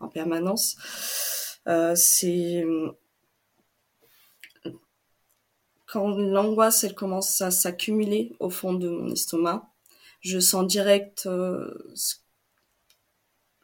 en, 0.00 0.08
permanence, 0.08 0.76
euh, 1.66 1.94
c'est 1.96 2.64
quand 5.86 6.08
l'angoisse 6.08 6.84
elle 6.84 6.94
commence 6.94 7.40
à 7.40 7.50
s'accumuler 7.50 8.34
au 8.40 8.50
fond 8.50 8.74
de 8.74 8.88
mon 8.88 9.10
estomac, 9.10 9.70
je 10.20 10.38
sens 10.40 10.66
direct 10.66 11.28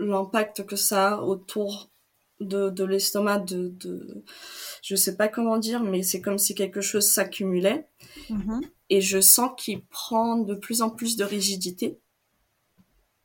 l'impact 0.01 0.67
que 0.67 0.77
ça 0.77 1.15
a 1.15 1.21
autour 1.21 1.91
de, 2.41 2.71
de 2.71 2.85
l'estomac, 2.85 3.41
de, 3.41 3.69
de, 3.69 4.25
je 4.83 4.97
sais 4.97 5.17
pas 5.17 5.29
comment 5.29 5.59
dire, 5.59 5.83
mais 5.83 6.03
c'est 6.03 6.21
comme 6.21 6.39
si 6.39 6.55
quelque 6.55 6.81
chose 6.81 7.07
s'accumulait. 7.07 7.87
Mm-hmm. 8.31 8.61
Et 8.89 9.01
je 9.01 9.21
sens 9.21 9.51
qu'il 9.57 9.85
prend 9.85 10.39
de 10.39 10.55
plus 10.55 10.83
en 10.83 10.91
plus 10.91 11.17
de 11.17 11.25
rigidité. 11.25 12.01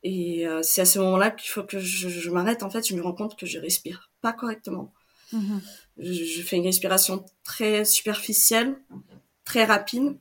Et 0.08 0.46
euh, 0.46 0.62
c'est 0.62 0.82
à 0.82 0.84
ce 0.84 1.00
moment-là 1.00 1.32
qu'il 1.32 1.50
faut 1.50 1.64
que 1.64 1.80
je, 1.80 2.30
m'arrête. 2.30 2.62
En 2.62 2.70
fait, 2.70 2.86
je 2.86 2.94
me 2.94 3.02
rends 3.02 3.12
compte 3.12 3.36
que 3.36 3.44
je 3.44 3.58
respire 3.58 4.08
pas 4.20 4.32
correctement. 4.32 4.92
Mm-hmm. 5.34 5.60
je, 5.98 6.42
fais 6.42 6.58
une 6.58 6.64
respiration 6.64 7.26
très 7.42 7.84
superficielle, 7.84 8.76
très 9.44 9.64
rapide. 9.64 10.16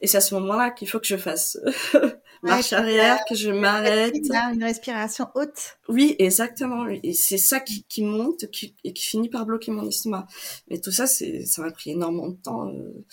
Et 0.00 0.06
c'est 0.06 0.16
à 0.16 0.20
ce 0.20 0.34
moment-là 0.34 0.70
qu'il 0.70 0.88
faut 0.88 1.00
que 1.00 1.06
je 1.06 1.16
fasse 1.16 1.58
marche 2.42 2.72
arrière, 2.72 3.18
que 3.28 3.34
je 3.34 3.50
m'arrête. 3.50 4.14
Une 4.52 4.64
respiration 4.64 5.26
haute. 5.34 5.78
Oui, 5.88 6.14
exactement. 6.18 6.86
Et 6.88 7.14
c'est 7.14 7.38
ça 7.38 7.60
qui, 7.60 7.84
qui 7.84 8.02
monte 8.02 8.50
qui, 8.50 8.74
et 8.84 8.92
qui 8.92 9.04
finit 9.04 9.28
par 9.28 9.46
bloquer 9.46 9.70
mon 9.70 9.88
estomac. 9.88 10.26
Mais 10.68 10.80
tout 10.80 10.92
ça, 10.92 11.06
c'est, 11.06 11.44
ça 11.46 11.62
m'a 11.62 11.70
pris 11.70 11.92
énormément 11.92 12.28
de 12.28 12.36
temps 12.36 12.68
euh, 12.68 13.04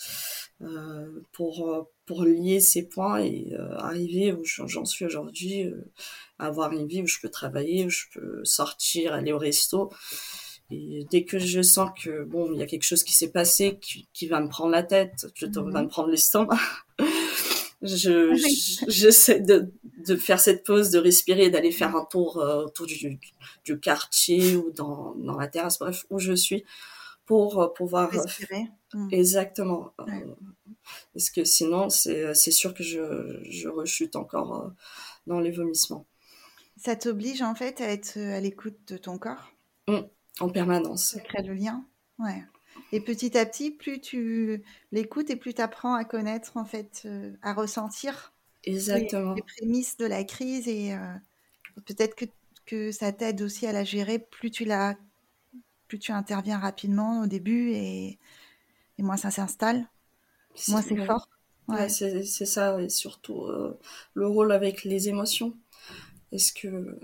euh, 0.62 1.22
pour 1.32 1.88
pour 2.06 2.24
lier 2.24 2.60
ces 2.60 2.82
points 2.82 3.20
et 3.20 3.52
euh, 3.52 3.76
arriver 3.78 4.32
où 4.32 4.44
j'en 4.44 4.84
suis 4.84 5.04
aujourd'hui, 5.04 5.64
euh, 5.64 5.90
avoir 6.38 6.72
une 6.72 6.86
vie 6.86 7.02
où 7.02 7.06
je 7.06 7.20
peux 7.20 7.28
travailler, 7.28 7.84
où 7.84 7.90
je 7.90 8.04
peux 8.12 8.44
sortir, 8.44 9.14
aller 9.14 9.32
au 9.32 9.38
resto. 9.38 9.90
Et 10.70 11.06
dès 11.10 11.24
que 11.24 11.38
je 11.38 11.60
sens 11.60 11.90
que 12.02 12.24
bon, 12.24 12.50
il 12.52 12.58
y 12.58 12.62
a 12.62 12.66
quelque 12.66 12.84
chose 12.84 13.04
qui 13.04 13.12
s'est 13.12 13.30
passé, 13.30 13.78
qui, 13.80 14.08
qui, 14.12 14.26
va 14.26 14.40
me 14.40 14.48
prendre 14.48 14.70
la 14.70 14.82
tête, 14.82 15.26
qui 15.34 15.46
va 15.46 15.82
me 15.82 15.88
prendre 15.88 16.08
l'estomac, 16.08 16.58
je, 17.82 18.34
j'essaie 18.88 19.40
de, 19.40 19.70
de 20.06 20.16
faire 20.16 20.40
cette 20.40 20.64
pause, 20.64 20.90
de 20.90 20.98
respirer, 20.98 21.50
d'aller 21.50 21.72
faire 21.72 21.94
un 21.94 22.04
tour 22.04 22.38
euh, 22.38 22.64
autour 22.64 22.86
du, 22.86 23.18
du 23.64 23.80
quartier 23.80 24.56
ou 24.56 24.70
dans, 24.70 25.14
dans 25.16 25.36
la 25.36 25.48
terrasse, 25.48 25.78
bref, 25.78 26.06
où 26.10 26.18
je 26.18 26.32
suis, 26.32 26.64
pour 27.26 27.60
euh, 27.60 27.68
pouvoir 27.68 28.10
respirer. 28.10 28.68
Mmh. 28.94 29.08
Exactement. 29.12 29.92
Parce 31.12 31.30
que 31.30 31.44
sinon, 31.44 31.90
c'est, 31.90 32.34
c'est 32.34 32.50
sûr 32.50 32.72
que 32.72 32.82
je, 32.82 33.40
je 33.48 33.68
rechute 33.68 34.16
encore 34.16 34.72
dans 35.26 35.40
les 35.40 35.50
vomissements. 35.50 36.06
Ça 36.76 36.96
t'oblige 36.96 37.42
en 37.42 37.54
fait 37.54 37.80
à 37.80 37.88
être 37.88 38.18
à 38.18 38.40
l'écoute 38.40 38.76
de 38.88 38.96
ton 38.96 39.18
corps? 39.18 39.52
Mmh 39.88 40.00
en 40.40 40.48
permanence. 40.48 41.12
Ça 41.12 41.20
crée 41.20 41.42
le 41.42 41.54
lien. 41.54 41.84
Ouais. 42.18 42.42
Et 42.92 43.00
petit 43.00 43.36
à 43.36 43.46
petit, 43.46 43.70
plus 43.70 44.00
tu 44.00 44.62
l'écoutes 44.92 45.30
et 45.30 45.36
plus 45.36 45.54
tu 45.54 45.62
apprends 45.62 45.94
à 45.94 46.04
connaître, 46.04 46.56
en 46.56 46.64
fait, 46.64 47.02
euh, 47.06 47.32
à 47.42 47.54
ressentir 47.54 48.32
Exactement. 48.64 49.34
Les, 49.34 49.42
prémices 49.42 49.96
de 49.96 50.06
la 50.06 50.24
crise 50.24 50.68
et 50.68 50.94
euh, 50.94 51.14
peut-être 51.84 52.14
que, 52.14 52.26
que 52.66 52.92
ça 52.92 53.12
t'aide 53.12 53.42
aussi 53.42 53.66
à 53.66 53.72
la 53.72 53.84
gérer. 53.84 54.18
Plus 54.18 54.50
tu 54.50 54.64
la, 54.64 54.96
plus 55.88 55.98
tu 55.98 56.12
interviens 56.12 56.58
rapidement 56.58 57.22
au 57.22 57.26
début 57.26 57.70
et, 57.72 58.18
et 58.98 59.02
moins 59.02 59.16
ça 59.16 59.30
s'installe, 59.30 59.88
moins 60.68 60.82
c'est 60.82 60.96
fort. 61.04 61.28
Ouais, 61.68 61.88
c'est 61.88 62.24
ça, 62.24 62.80
et 62.80 62.88
surtout 62.88 63.44
euh, 63.44 63.78
le 64.14 64.26
rôle 64.26 64.52
avec 64.52 64.84
les 64.84 65.08
émotions. 65.08 65.56
Est-ce 66.32 66.52
que 66.52 66.98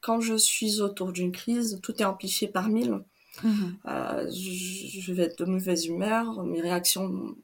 quand 0.00 0.20
je 0.20 0.34
suis 0.34 0.80
autour 0.80 1.12
d'une 1.12 1.32
crise, 1.32 1.78
tout 1.82 2.00
est 2.00 2.04
amplifié 2.04 2.48
par 2.48 2.68
mille. 2.68 3.00
Mhm. 3.44 3.76
Euh, 3.86 4.30
je, 4.30 5.12
vais 5.12 5.24
être 5.24 5.38
de 5.38 5.44
mauvaise 5.44 5.86
humeur, 5.86 6.42
mes 6.44 6.60
réactions 6.60 7.36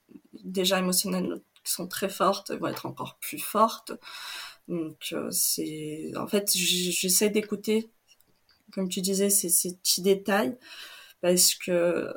déjà 0.45 0.79
émotionnelles 0.79 1.41
qui 1.63 1.73
sont 1.73 1.87
très 1.87 2.09
fortes 2.09 2.51
vont 2.53 2.67
être 2.67 2.87
encore 2.87 3.19
plus 3.21 3.39
fortes. 3.39 3.93
Donc 4.69 5.11
euh, 5.13 5.31
c'est, 5.31 6.13
en 6.17 6.27
fait, 6.27 6.51
j'essaie 6.55 7.31
d'écouter, 7.31 7.89
comme 8.73 8.89
tu 8.89 9.01
disais, 9.01 9.31
ces, 9.31 9.49
ces 9.49 9.77
petits 9.77 10.03
détails 10.03 10.57
parce 11.23 11.55
que 11.55 12.13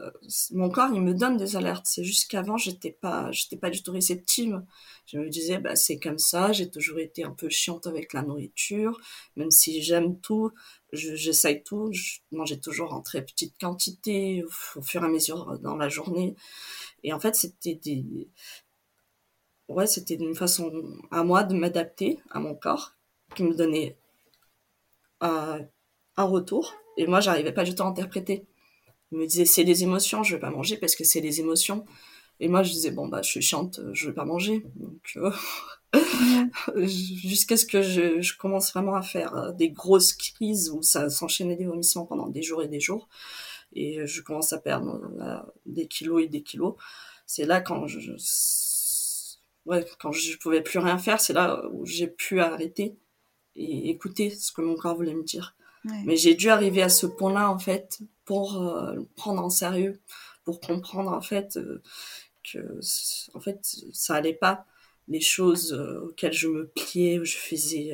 mon 0.51 0.69
corps 0.69 0.89
il 0.93 1.01
me 1.01 1.13
donne 1.13 1.37
des 1.37 1.55
alertes. 1.55 1.85
C'est 1.87 2.03
juste 2.03 2.29
qu'avant 2.29 2.57
j'étais 2.57 2.91
pas 2.91 3.31
j'étais 3.31 3.57
pas 3.57 3.69
du 3.69 3.81
tout 3.81 3.91
réceptive. 3.91 4.61
Je 5.05 5.17
me 5.17 5.29
disais 5.29 5.57
bah 5.57 5.75
c'est 5.75 5.99
comme 5.99 6.19
ça. 6.19 6.51
J'ai 6.51 6.69
toujours 6.69 6.99
été 6.99 7.23
un 7.23 7.31
peu 7.31 7.49
chiante 7.49 7.87
avec 7.87 8.13
la 8.13 8.21
nourriture. 8.23 8.99
Même 9.35 9.51
si 9.51 9.81
j'aime 9.81 10.19
tout 10.19 10.51
j'essaye 10.93 11.63
tout. 11.63 11.89
Je 11.91 12.19
mangeais 12.31 12.59
toujours 12.59 12.93
en 12.93 13.01
très 13.01 13.23
petite 13.23 13.55
quantité 13.59 14.43
au, 14.75 14.81
fur 14.81 15.03
et 15.03 15.05
à 15.05 15.09
mesure 15.09 15.59
dans 15.59 15.75
la 15.75 15.89
journée. 15.89 16.35
Et 17.03 17.13
en 17.13 17.19
fait 17.19 17.35
c'était 17.35 17.75
des 17.75 18.29
ouais 19.67 19.87
c'était 19.87 20.15
une 20.15 20.35
façon 20.35 20.71
à 21.11 21.23
moi 21.23 21.43
de 21.43 21.55
m'adapter 21.55 22.19
à 22.31 22.39
mon 22.39 22.55
corps 22.55 22.95
qui 23.35 23.43
me 23.43 23.55
donnait 23.55 23.97
euh, 25.23 25.59
un 26.17 26.23
retour. 26.23 26.75
Et 26.97 27.07
moi 27.07 27.21
j'arrivais 27.21 27.53
pas 27.53 27.63
du 27.63 27.75
tout 27.75 27.83
à 27.83 27.87
interpréter 27.87 28.45
il 29.11 29.17
me 29.17 29.25
disait 29.25 29.45
c'est 29.45 29.63
les 29.63 29.83
émotions, 29.83 30.23
je 30.23 30.35
vais 30.35 30.41
pas 30.41 30.51
manger 30.51 30.77
parce 30.77 30.95
que 30.95 31.03
c'est 31.03 31.21
les 31.21 31.39
émotions. 31.39 31.85
Et 32.39 32.47
moi 32.47 32.63
je 32.63 32.71
disais 32.71 32.91
bon 32.91 33.07
bah 33.07 33.21
je 33.21 33.29
suis 33.29 33.41
chiante, 33.41 33.81
je 33.93 34.07
vais 34.07 34.13
pas 34.13 34.25
manger. 34.25 34.65
Donc 34.75 35.17
euh, 35.17 35.31
jusqu'à 36.85 37.57
ce 37.57 37.65
que 37.65 37.81
je, 37.81 38.21
je, 38.21 38.37
commence 38.37 38.71
vraiment 38.71 38.95
à 38.95 39.01
faire 39.01 39.35
euh, 39.35 39.51
des 39.51 39.69
grosses 39.69 40.13
crises 40.13 40.69
où 40.69 40.81
ça 40.81 41.09
s'enchaînait 41.09 41.55
des 41.55 41.65
vomissements 41.65 42.05
pendant 42.05 42.27
des 42.27 42.41
jours 42.41 42.63
et 42.63 42.67
des 42.67 42.79
jours 42.79 43.09
et 43.73 44.05
je 44.05 44.21
commence 44.21 44.53
à 44.53 44.59
perdre 44.59 45.01
euh, 45.19 45.37
des 45.65 45.87
kilos 45.87 46.23
et 46.23 46.27
des 46.27 46.41
kilos. 46.41 46.75
C'est 47.25 47.45
là 47.45 47.61
quand 47.61 47.87
je, 47.87 48.11
ouais 49.65 49.85
quand 49.99 50.11
je 50.11 50.37
pouvais 50.37 50.61
plus 50.61 50.79
rien 50.79 50.97
faire, 50.97 51.19
c'est 51.21 51.33
là 51.33 51.63
où 51.71 51.85
j'ai 51.85 52.07
pu 52.07 52.39
arrêter 52.39 52.97
et 53.55 53.89
écouter 53.89 54.29
ce 54.31 54.51
que 54.51 54.61
mon 54.61 54.75
corps 54.75 54.95
voulait 54.95 55.13
me 55.13 55.23
dire. 55.23 55.55
Mais 56.05 56.17
j'ai 56.17 56.35
dû 56.35 56.49
arriver 56.49 56.81
à 56.81 56.89
ce 56.89 57.05
point-là, 57.05 57.49
en 57.49 57.57
fait, 57.57 57.99
pour 58.29 58.61
euh, 58.61 58.95
prendre 59.15 59.43
en 59.43 59.49
sérieux, 59.49 59.99
pour 60.43 60.61
comprendre, 60.61 61.11
en 61.11 61.19
fait, 61.19 61.57
euh, 61.57 61.81
que, 62.43 62.79
en 63.33 63.39
fait, 63.39 63.59
ça 63.91 64.13
allait 64.13 64.35
pas. 64.35 64.67
Les 65.07 65.19
choses 65.19 65.73
euh, 65.73 66.01
auxquelles 66.01 66.33
je 66.33 66.47
me 66.47 66.67
pliais, 66.67 67.17
où 67.17 67.25
je 67.25 67.37
faisais 67.37 67.91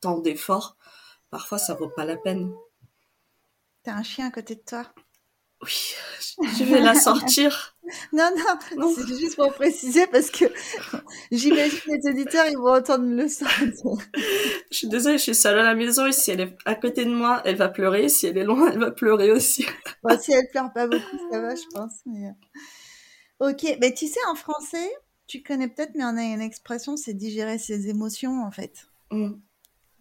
tant 0.00 0.20
d'efforts, 0.20 0.76
parfois, 1.30 1.58
ça 1.58 1.74
vaut 1.74 1.88
pas 1.88 2.04
la 2.04 2.16
peine. 2.16 2.54
T'as 3.82 3.94
un 3.94 4.04
chien 4.04 4.28
à 4.28 4.30
côté 4.30 4.54
de 4.54 4.60
toi? 4.60 4.86
Oui, 5.60 5.94
je 6.56 6.62
vais 6.62 6.80
la 6.80 6.94
sortir. 6.94 7.75
non, 8.12 8.30
non, 8.76 8.94
c'est 8.94 9.06
juste 9.06 9.36
pour 9.36 9.52
préciser 9.54 10.06
parce 10.06 10.30
que 10.30 10.44
j'imagine 11.30 11.78
les 11.86 12.10
éditeurs, 12.10 12.46
ils 12.50 12.56
vont 12.56 12.74
entendre 12.74 13.06
le 13.06 13.28
son. 13.28 13.46
je 14.70 14.76
suis 14.76 14.88
désolée, 14.88 15.18
je 15.18 15.22
suis 15.22 15.34
seule 15.34 15.58
à 15.58 15.62
la 15.62 15.74
maison 15.74 16.06
et 16.06 16.12
si 16.12 16.30
elle 16.30 16.40
est 16.40 16.56
à 16.64 16.74
côté 16.74 17.04
de 17.04 17.12
moi, 17.12 17.42
elle 17.44 17.56
va 17.56 17.68
pleurer. 17.68 18.08
Si 18.08 18.26
elle 18.26 18.38
est 18.38 18.44
loin, 18.44 18.70
elle 18.72 18.78
va 18.78 18.90
pleurer 18.90 19.30
aussi. 19.30 19.66
si 20.20 20.32
elle 20.32 20.48
pleure 20.50 20.72
pas 20.72 20.86
beaucoup, 20.86 21.30
ça 21.30 21.40
va, 21.40 21.54
je 21.54 21.66
pense. 21.72 21.92
Euh. 22.08 23.50
Ok, 23.50 23.76
mais 23.80 23.92
tu 23.92 24.06
sais, 24.06 24.20
en 24.30 24.34
français, 24.34 24.90
tu 25.26 25.42
connais 25.42 25.68
peut-être, 25.68 25.92
mais 25.94 26.04
on 26.04 26.16
a 26.16 26.22
une 26.22 26.40
expression, 26.40 26.96
c'est 26.96 27.14
digérer 27.14 27.58
ses 27.58 27.88
émotions, 27.88 28.44
en 28.44 28.50
fait. 28.50 28.86
Mm. 29.10 29.34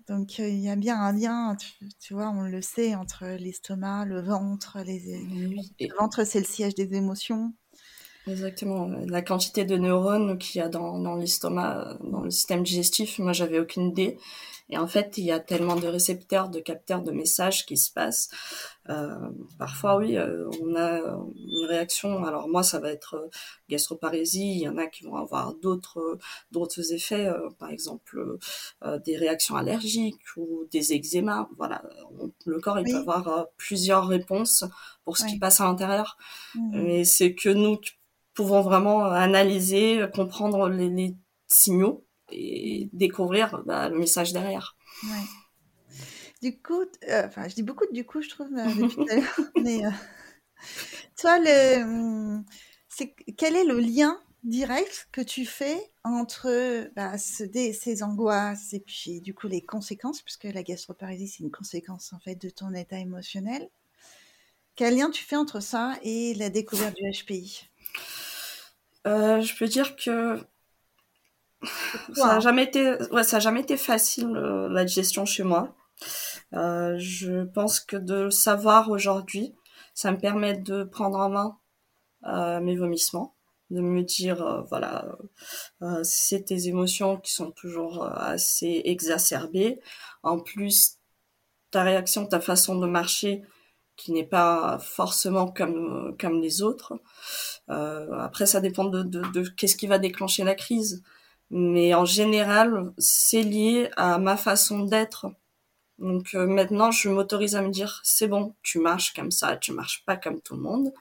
Donc 0.08 0.38
il 0.38 0.60
y 0.60 0.70
a 0.70 0.76
bien 0.76 1.00
un 1.00 1.14
lien, 1.14 1.58
tu, 2.00 2.14
vois, 2.14 2.30
on 2.30 2.44
le 2.44 2.62
sait, 2.62 2.94
entre 2.94 3.26
l'estomac, 3.26 4.06
le 4.06 4.22
ventre. 4.22 4.78
Les, 4.86 5.00
Le 5.00 5.98
ventre, 5.98 6.26
c'est 6.26 6.40
le 6.40 6.46
siège 6.46 6.76
des 6.76 6.94
émotions. 6.94 7.54
Exactement. 8.28 8.88
La 9.08 9.22
quantité 9.22 9.66
de 9.66 9.78
neurones 9.78 10.38
qu'il 10.38 10.60
y 10.60 10.62
a 10.62 10.70
dans, 10.70 11.00
dans 11.00 11.16
l'estomac, 11.16 11.98
dans 12.04 12.22
le 12.22 12.32
système 12.32 12.64
digestif, 12.64 13.20
moi, 13.20 13.34
j'avais 13.34 13.60
aucune 13.60 13.90
idée. 13.90 14.18
Et 14.70 14.78
en 14.78 14.88
fait, 14.88 15.18
il 15.18 15.26
y 15.26 15.32
a 15.32 15.40
tellement 15.40 15.76
de 15.76 15.86
récepteurs, 15.86 16.50
de 16.50 16.60
capteurs 16.60 17.04
de 17.04 17.12
messages 17.12 17.68
qui 17.68 17.78
se 17.78 17.92
passent. 17.92 18.30
Euh, 18.90 19.30
parfois, 19.60 19.98
oui, 19.98 20.18
euh, 20.18 20.50
on 20.62 20.76
a 20.76 20.98
une 20.98 21.66
réaction. 21.68 22.26
Alors 22.26 22.48
moi, 22.48 22.64
ça 22.64 22.80
va 22.80 22.90
être 22.90 23.16
euh, 23.16 23.30
gastroparésie. 23.70 24.54
Il 24.54 24.62
y 24.62 24.68
en 24.68 24.78
a 24.78 24.88
qui 24.88 25.04
vont 25.04 25.18
avoir 25.18 25.54
d'autres 25.54 26.18
d'autres 26.52 26.94
effets, 26.94 27.28
par 27.60 27.70
exemple 27.70 28.38
des 29.06 29.18
réactions 29.18 29.56
allergiques 29.56 30.36
ou 30.38 30.66
des 30.72 30.94
eczémas. 30.94 31.48
Voilà, 31.58 31.84
le 32.46 32.60
corps 32.60 32.80
il 32.80 32.86
peut 32.86 32.98
avoir 32.98 33.48
plusieurs 33.58 34.08
réponses 34.08 34.64
pour 35.04 35.18
ce 35.18 35.26
qui 35.26 35.38
passe 35.38 35.62
à 35.62 35.66
l'intérieur. 35.66 36.18
Mmh. 36.56 36.82
Mais 36.82 37.04
c'est 37.06 37.36
que 37.36 37.50
nous 37.50 37.78
pouvons 38.36 38.62
vraiment 38.62 39.06
analyser, 39.06 40.06
comprendre 40.14 40.70
les, 40.70 40.90
les 40.90 41.16
signaux 41.48 42.06
et 42.32 42.90
découvrir 42.94 43.64
bah, 43.66 43.90
le 43.90 43.98
message 43.98 44.34
derrière. 44.34 44.76
Ouais. 45.04 45.26
Du 46.42 46.60
coup, 46.62 46.84
euh, 47.10 47.26
enfin, 47.26 47.48
je 47.48 47.56
dis 47.56 47.64
beaucoup 47.64 47.86
du 47.92 48.06
coup, 48.06 48.22
je 48.22 48.30
trouve, 48.30 48.50
euh, 48.54 48.66
depuis 48.76 48.96
tout 48.96 49.06
à 49.10 49.16
l'heure. 49.16 49.40
Mais 49.62 49.86
euh, 49.86 49.90
toi, 51.18 51.40
le, 51.40 51.84
hum, 51.84 52.46
c'est, 52.88 53.16
quel 53.38 53.56
est 53.56 53.66
le 53.66 53.80
lien 53.80 54.20
direct 54.44 55.08
que 55.12 55.22
tu 55.22 55.46
fais 55.46 55.92
entre 56.04 56.88
bah, 56.96 57.18
ces 57.18 58.04
angoisses 58.04 58.74
et 58.74 58.80
puis 58.80 59.22
du 59.22 59.34
coup 59.34 59.48
les 59.48 59.62
conséquences, 59.62 60.22
puisque 60.22 60.44
la 60.44 60.62
gastroparésie 60.62 61.28
c'est 61.28 61.44
une 61.44 61.52
conséquence 61.52 62.14
en 62.14 62.20
fait 62.20 62.36
de 62.36 62.50
ton 62.50 62.74
état 62.74 63.00
émotionnel? 63.00 63.68
Quel 64.76 64.98
lien 64.98 65.10
tu 65.10 65.24
fais 65.24 65.38
entre 65.38 65.62
ça 65.62 65.98
et 66.04 66.36
la 66.36 66.50
découverte 66.50 66.96
du 66.96 67.10
HPI 67.10 67.70
Je 69.06 69.58
peux 69.58 69.68
dire 69.68 69.96
que 69.96 70.40
ça 72.14 72.28
n'a 72.28 72.40
jamais 72.40 72.64
été, 72.64 72.96
ouais, 73.12 73.24
ça 73.24 73.38
a 73.38 73.40
jamais 73.40 73.62
été 73.62 73.78
facile 73.78 74.36
euh, 74.36 74.70
la 74.70 74.86
digestion 74.86 75.26
chez 75.26 75.44
moi. 75.44 75.76
Euh, 76.54 76.96
je 76.98 77.44
pense 77.46 77.80
que 77.80 77.98
de 77.98 78.30
savoir 78.30 78.90
aujourd'hui, 78.90 79.56
ça 79.94 80.12
me 80.12 80.18
permet 80.18 80.56
de 80.58 80.84
prendre 80.84 81.18
en 81.18 81.30
main 81.30 81.58
euh, 82.28 82.60
mes 82.60 82.76
vomissements, 82.76 83.36
de 83.70 83.82
me 83.82 84.04
dire 84.04 84.42
euh, 84.46 84.62
voilà, 84.70 85.18
euh, 85.82 86.04
c'est 86.04 86.46
tes 86.46 86.68
émotions 86.68 87.18
qui 87.18 87.34
sont 87.34 87.52
toujours 87.52 88.06
assez 88.06 88.82
exacerbées. 88.86 89.80
En 90.24 90.40
plus, 90.40 90.98
ta 91.72 91.84
réaction, 91.84 92.26
ta 92.26 92.40
façon 92.40 92.76
de 92.78 92.88
marcher 92.88 93.44
qui 93.96 94.12
n'est 94.12 94.26
pas 94.26 94.78
forcément 94.80 95.48
comme 95.48 96.16
comme 96.20 96.42
les 96.42 96.62
autres. 96.62 96.94
Euh, 97.70 98.12
après, 98.20 98.46
ça 98.46 98.62
dépend 98.62 98.86
de, 98.86 99.04
de, 99.04 99.22
de 99.34 99.50
qu'est-ce 99.50 99.76
qui 99.78 99.88
va 99.88 99.98
déclencher 100.00 100.44
la 100.44 100.56
crise. 100.56 101.04
Mais 101.52 101.94
en 101.94 102.06
général, 102.06 102.94
c'est 102.98 103.44
lié 103.44 103.90
à 103.98 104.18
ma 104.18 104.38
façon 104.38 104.84
d'être. 104.84 105.28
Donc 106.00 106.36
euh, 106.36 106.46
maintenant, 106.48 106.92
je 106.92 107.10
m'autorise 107.10 107.56
à 107.56 107.62
me 107.62 107.70
dire, 107.70 108.02
c'est 108.04 108.28
bon, 108.28 108.56
tu 108.64 108.80
marches 108.80 109.14
comme 109.14 109.32
ça, 109.32 109.56
tu 109.58 109.72
marches 109.72 110.04
pas 110.06 110.18
comme 110.18 110.42
tout 110.42 110.56
le 110.56 110.62
monde, 110.62 110.92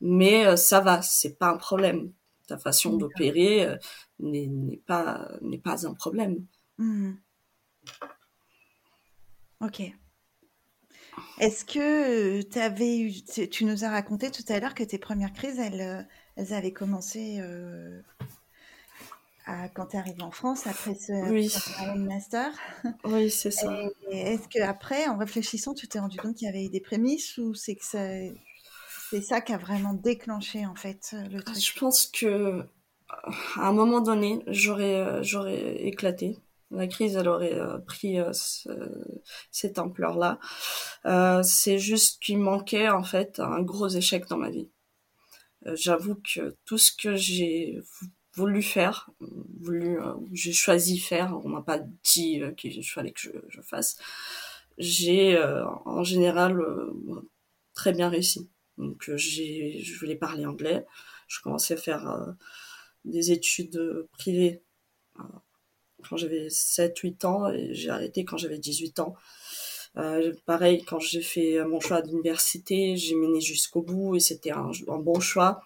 mais 0.00 0.46
euh, 0.46 0.56
ça 0.56 0.80
va, 0.80 1.02
c'est 1.02 1.38
pas 1.38 1.48
un 1.48 1.56
problème. 1.56 2.12
Ta 2.46 2.58
façon 2.58 2.96
d'opérer 2.96 3.66
euh, 3.66 3.76
n'est 4.20 4.80
pas 4.86 5.28
n'est 5.42 5.58
pas 5.58 5.86
un 5.86 5.94
problème. 5.94 6.46
Mmh. 6.78 7.12
Ok. 9.60 9.82
Est-ce 11.40 11.64
que 11.64 12.42
tu 12.42 12.58
avais 12.58 12.98
eu, 12.98 13.12
tu 13.50 13.64
nous 13.64 13.84
as 13.84 13.90
raconté 13.90 14.30
tout 14.30 14.44
à 14.48 14.60
l'heure 14.60 14.74
que 14.74 14.84
tes 14.84 14.98
premières 14.98 15.32
crises, 15.32 15.58
elles, 15.58 16.06
elles 16.36 16.52
avaient 16.52 16.72
commencé 16.72 17.40
quand 19.74 19.86
tu 19.86 19.96
es 19.96 19.98
arrivé 19.98 20.22
en 20.22 20.30
France 20.30 20.66
après 20.66 20.94
ce, 20.94 21.30
oui. 21.30 21.52
master? 21.96 22.52
Oui, 23.04 23.30
c'est 23.30 23.50
ça. 23.50 23.76
Est-ce 24.10 24.48
qu'après, 24.48 25.06
en 25.08 25.18
réfléchissant, 25.18 25.74
tu 25.74 25.88
t'es 25.88 25.98
rendu 25.98 26.18
compte 26.18 26.36
qu'il 26.36 26.46
y 26.46 26.48
avait 26.48 26.64
eu 26.64 26.70
des 26.70 26.80
prémices 26.80 27.36
ou 27.38 27.54
c'est 27.54 27.74
que 27.74 27.84
c'est 27.84 29.20
ça 29.22 29.40
qui 29.40 29.52
a 29.52 29.58
vraiment 29.58 29.94
déclenché 29.94 30.66
en 30.66 30.74
fait 30.74 31.14
le 31.30 31.42
truc? 31.42 31.58
Je 31.58 31.78
pense 31.78 32.06
que 32.06 32.64
à 33.56 33.68
un 33.68 33.72
moment 33.72 34.00
donné, 34.00 34.42
j'aurais 34.46 34.96
euh, 34.96 35.22
j'aurais 35.22 35.76
éclaté. 35.84 36.38
La 36.74 36.86
crise, 36.86 37.16
elle 37.16 37.28
aurait 37.28 37.54
euh, 37.54 37.78
pris 37.78 38.18
euh, 38.18 38.32
cette 39.50 39.78
ampleur-là. 39.78 40.38
c'est 41.42 41.78
juste 41.78 42.22
qu'il 42.22 42.38
manquait 42.38 42.88
en 42.88 43.04
fait 43.04 43.40
un 43.40 43.62
gros 43.62 43.88
échec 43.88 44.26
dans 44.28 44.38
ma 44.38 44.50
vie. 44.50 44.68
J'avoue 45.74 46.16
que 46.16 46.56
tout 46.66 46.76
ce 46.76 46.92
que 46.92 47.16
j'ai 47.16 47.80
voulu 48.34 48.62
faire, 48.62 49.10
voulu, 49.60 50.00
euh, 50.00 50.14
j'ai 50.32 50.52
choisi 50.52 50.98
faire. 50.98 51.38
On 51.44 51.48
m'a 51.48 51.62
pas 51.62 51.78
dit 51.78 52.42
euh, 52.42 52.52
qu'il 52.52 52.84
fallait 52.84 53.12
que 53.12 53.20
je, 53.20 53.30
je 53.48 53.60
fasse. 53.60 53.96
J'ai 54.78 55.36
euh, 55.36 55.64
en 55.84 56.02
général 56.02 56.60
très 57.74 57.92
bien 57.92 58.08
réussi. 58.08 58.50
Donc 58.76 59.08
j'ai, 59.16 59.78
je 59.82 59.98
voulais 59.98 60.16
parler 60.16 60.46
anglais. 60.46 60.84
Je 61.28 61.40
commençais 61.40 61.74
à 61.74 61.76
faire 61.76 62.34
des 63.04 63.30
études 63.30 64.08
privées 64.12 64.62
quand 66.08 66.16
j'avais 66.16 66.48
7-8 66.48 67.26
ans 67.26 67.48
et 67.50 67.74
j'ai 67.74 67.90
arrêté 67.90 68.24
quand 68.24 68.36
j'avais 68.36 68.58
18 68.58 69.00
ans. 69.00 69.14
Euh, 69.96 70.32
pareil, 70.44 70.84
quand 70.84 70.98
j'ai 70.98 71.22
fait 71.22 71.64
mon 71.64 71.80
choix 71.80 72.02
d'université, 72.02 72.96
j'ai 72.96 73.14
mené 73.14 73.40
jusqu'au 73.40 73.82
bout 73.82 74.16
et 74.16 74.20
c'était 74.20 74.50
un, 74.50 74.70
un, 74.88 74.98
bon 74.98 75.20
choix. 75.20 75.62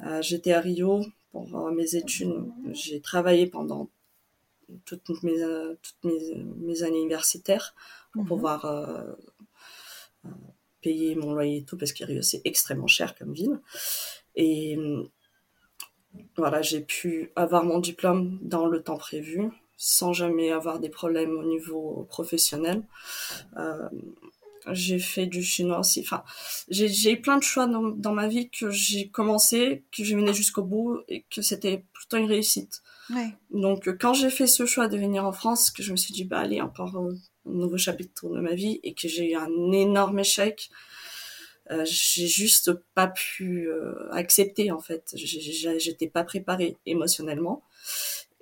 Euh, 0.00 0.22
j'étais 0.22 0.52
à 0.52 0.60
Rio, 0.60 1.04
pour 1.30 1.70
mes 1.70 1.94
études. 1.94 2.46
J'ai 2.72 3.00
travaillé 3.00 3.46
pendant 3.46 3.90
toutes 4.84 5.22
mes, 5.22 5.42
toutes 5.82 6.04
mes, 6.04 6.44
mes 6.58 6.82
années 6.82 7.00
universitaires 7.00 7.74
pour 8.12 8.22
mhm. 8.22 8.28
pouvoir 8.28 8.64
euh, 8.64 9.12
euh, 10.24 10.28
payer 10.80 11.14
mon 11.14 11.32
loyer 11.32 11.58
et 11.58 11.64
tout, 11.64 11.76
parce 11.76 11.92
que 11.92 12.20
c'est 12.22 12.42
extrêmement 12.44 12.86
cher 12.86 13.14
comme 13.14 13.32
ville. 13.32 13.60
Et 14.34 14.78
voilà, 16.36 16.62
j'ai 16.62 16.80
pu 16.80 17.30
avoir 17.36 17.64
mon 17.64 17.78
diplôme 17.78 18.38
dans 18.42 18.66
le 18.66 18.82
temps 18.82 18.96
prévu, 18.96 19.50
sans 19.76 20.12
jamais 20.12 20.50
avoir 20.50 20.78
des 20.78 20.88
problèmes 20.88 21.36
au 21.36 21.44
niveau 21.44 22.06
professionnel. 22.08 22.82
Euh, 23.56 23.88
j'ai 24.72 24.98
fait 24.98 25.26
du 25.26 25.42
chinois 25.42 25.80
aussi. 25.80 26.00
Enfin, 26.00 26.22
j'ai 26.68 27.12
eu 27.12 27.20
plein 27.20 27.38
de 27.38 27.42
choix 27.42 27.66
dans, 27.66 27.88
dans 27.88 28.12
ma 28.12 28.28
vie 28.28 28.50
que 28.50 28.70
j'ai 28.70 29.08
commencé, 29.08 29.84
que 29.96 30.04
j'ai 30.04 30.14
mené 30.14 30.34
jusqu'au 30.34 30.62
bout 30.62 30.98
et 31.08 31.24
que 31.34 31.42
c'était 31.42 31.84
plutôt 31.92 32.18
une 32.18 32.26
réussite. 32.26 32.82
Ouais. 33.14 33.34
Donc, 33.50 33.88
quand 33.98 34.14
j'ai 34.14 34.30
fait 34.30 34.46
ce 34.46 34.66
choix 34.66 34.86
de 34.86 34.96
venir 34.96 35.24
en 35.24 35.32
France, 35.32 35.70
que 35.70 35.82
je 35.82 35.92
me 35.92 35.96
suis 35.96 36.12
dit, 36.12 36.24
bah 36.24 36.40
allez, 36.40 36.60
encore 36.60 36.96
un, 36.96 37.10
nouveau 37.46 37.78
chapitre 37.78 38.28
de 38.28 38.40
ma 38.40 38.54
vie 38.54 38.80
et 38.82 38.94
que 38.94 39.08
j'ai 39.08 39.32
eu 39.32 39.34
un 39.34 39.72
énorme 39.72 40.18
échec, 40.18 40.70
euh, 41.70 41.84
j'ai 41.84 42.26
juste 42.26 42.72
pas 42.94 43.08
pu 43.08 43.68
euh, 43.68 44.10
accepter 44.12 44.70
en 44.70 44.80
fait. 44.80 45.12
J'étais 45.14 46.08
pas 46.08 46.24
préparée 46.24 46.76
émotionnellement. 46.86 47.62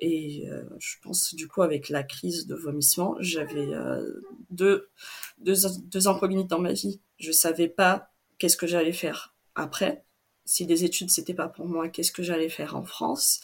Et 0.01 0.49
euh, 0.49 0.62
je 0.79 0.97
pense 1.03 1.35
du 1.35 1.49
coup 1.49 1.62
avec 1.62 1.88
la 1.88 2.05
crise 2.05 2.47
de 2.47 2.55
vomissement, 2.55 3.17
j'avais 3.19 3.67
euh, 3.75 4.21
deux, 4.51 4.88
deux, 5.38 5.57
deux 5.85 6.01
dans 6.45 6.59
ma 6.61 6.73
vie. 6.73 7.01
Je 7.19 7.33
savais 7.33 7.69
pas 7.69 8.11
qu'est-ce 8.38 8.57
que 8.57 8.67
j'allais 8.67 8.93
faire 8.93 9.35
après. 9.55 10.05
Si 10.45 10.67
des 10.67 10.85
études 10.85 11.11
c'était 11.11 11.35
pas 11.35 11.49
pour 11.49 11.67
moi, 11.67 11.88
qu'est-ce 11.88 12.12
que 12.12 12.23
j'allais 12.23 12.49
faire 12.49 12.77
en 12.77 12.85
France? 12.85 13.41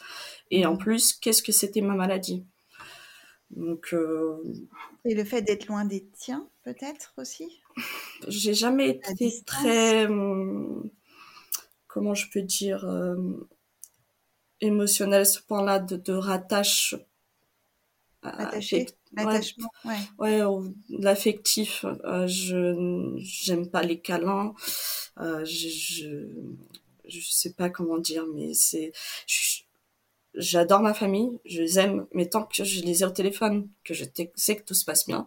Et 0.51 0.65
en 0.65 0.75
mmh. 0.75 0.79
plus, 0.79 1.13
qu'est-ce 1.13 1.43
que 1.43 1.53
c'était 1.53 1.81
ma 1.81 1.95
maladie? 1.95 2.45
Donc. 3.57 3.93
Euh, 3.93 4.37
Et 5.05 5.15
le 5.15 5.25
fait 5.25 5.43
d'être 5.43 5.67
loin 5.67 5.85
des 5.85 6.07
tiens, 6.13 6.49
peut-être 6.63 7.15
aussi? 7.17 7.61
J'ai 8.29 8.55
jamais 8.55 8.91
été 8.91 9.33
très. 9.45 10.07
Hum, 10.07 10.91
comment 11.87 12.15
je 12.15 12.31
peux 12.31 12.43
dire 12.43 12.85
émotionnel, 14.61 15.27
ce 15.27 15.41
point-là 15.41 15.79
de, 15.79 15.97
de 15.97 16.13
rattache. 16.13 16.95
Attaché, 18.27 18.87
l'attachement, 19.13 19.69
ouais. 19.85 19.99
Ouais, 20.19 20.41
l'affectif. 20.89 21.85
Euh, 22.05 22.27
je 22.27 23.15
j'aime 23.19 23.71
pas 23.71 23.83
les 23.83 24.01
câlins. 24.01 24.55
Euh, 25.21 25.45
je, 25.45 25.69
je, 25.69 26.09
je 27.07 27.21
sais 27.21 27.53
pas 27.53 27.69
comment 27.69 27.99
dire, 27.99 28.25
mais 28.35 28.55
c'est 28.55 28.93
j'adore 30.35 30.81
ma 30.81 30.95
famille, 30.95 31.39
je 31.45 31.63
les 31.63 31.79
aime, 31.79 32.07
mais 32.13 32.27
tant 32.27 32.45
que 32.45 32.65
je 32.65 32.83
les 32.83 33.03
ai 33.03 33.07
au 33.07 33.11
téléphone, 33.11 33.69
que 33.85 33.95
je 33.95 34.05
sais 34.35 34.57
que 34.57 34.65
tout 34.65 34.75
se 34.75 34.85
passe 34.85 35.07
bien, 35.07 35.27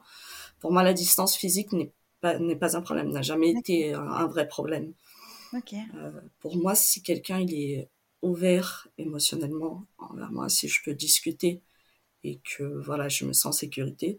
pour 0.60 0.72
moi 0.72 0.84
la 0.84 0.93
distance 0.93 1.36
physique 1.36 1.72
n'est 1.74 1.91
pas 2.22 2.39
n'est 2.39 2.56
pas 2.56 2.76
un 2.78 2.82
problème, 2.82 3.12
n'a 3.12 3.22
jamais 3.22 3.52
été 3.52 3.93
un, 3.93 4.28
vrai 4.28 4.48
problème. 4.48 4.93
Okay. 5.54 5.82
Euh, 5.96 6.12
pour 6.39 6.58
moi, 6.58 6.76
si 6.76 7.02
quelqu'un 7.02 7.39
il 7.39 7.54
est 7.54 7.89
ouvert 8.22 8.88
émotionnellement 8.98 9.86
envers 9.98 10.32
moi, 10.32 10.50
si 10.50 10.67
je 10.67 10.82
peux 10.84 10.93
discuter 10.93 11.62
et 12.24 12.39
que 12.39 12.63
voilà, 12.63 13.08
je 13.08 13.26
me 13.26 13.34
sens 13.34 13.46
en 13.46 13.52
sécurité, 13.52 14.17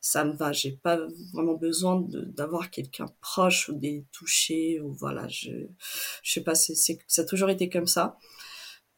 ça 0.00 0.24
me 0.24 0.32
va. 0.32 0.52
J'ai 0.52 0.72
pas 0.72 0.98
vraiment 1.34 1.54
besoin 1.54 2.00
d'avoir 2.08 2.70
quelqu'un 2.70 3.06
proche 3.20 3.68
ou 3.68 3.74
des 3.74 4.04
toucher 4.12 4.80
ou 4.80 4.92
voilà, 4.92 5.28
je 5.28 5.50
je 6.22 6.32
sais 6.32 6.42
pas, 6.42 6.54
c'est 6.54 6.74
ça 6.74 7.22
a 7.22 7.24
toujours 7.24 7.50
été 7.50 7.68
comme 7.68 7.86
ça. 7.86 8.16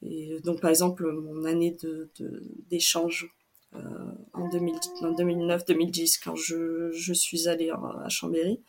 Et 0.04 0.40
donc 0.44 0.60
par 0.60 0.70
exemple 0.70 1.10
mon 1.12 1.44
année 1.44 1.76
d'échange 2.68 3.32
euh, 3.74 3.78
en, 4.34 4.48
2009-2010 4.48 6.20
quand 6.22 6.36
je, 6.36 7.12
suis 7.14 7.48
allée 7.48 7.70
à 7.70 8.08
Chambéry, 8.08 8.60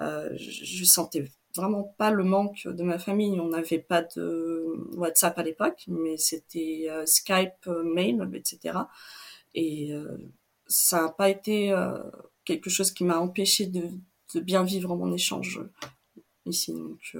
euh, 0.00 0.28
je 0.36 0.84
sentais 0.84 1.30
vraiment 1.54 1.94
pas 1.96 2.10
le 2.10 2.22
manque 2.22 2.66
de 2.66 2.82
ma 2.82 2.98
famille. 2.98 3.40
On 3.40 3.48
n'avait 3.48 3.78
pas 3.78 4.02
de 4.02 4.64
WhatsApp 4.94 5.38
à 5.38 5.42
l'époque, 5.42 5.84
mais 5.88 6.16
c'était 6.18 6.86
euh, 6.90 7.06
Skype, 7.06 7.66
euh, 7.66 7.82
mail, 7.82 8.28
etc. 8.34 8.78
Et 9.54 9.90
ça 10.66 11.00
n'a 11.00 11.08
pas 11.08 11.30
été 11.30 11.74
quelque 12.44 12.68
chose 12.68 12.90
qui 12.90 13.04
m'a 13.04 13.18
empêché 13.18 13.64
de, 13.64 13.88
de, 14.34 14.40
bien 14.40 14.64
vivre 14.64 14.94
mon 14.94 15.10
échange 15.14 15.60
ici. 16.44 16.74
Donc, 16.74 17.16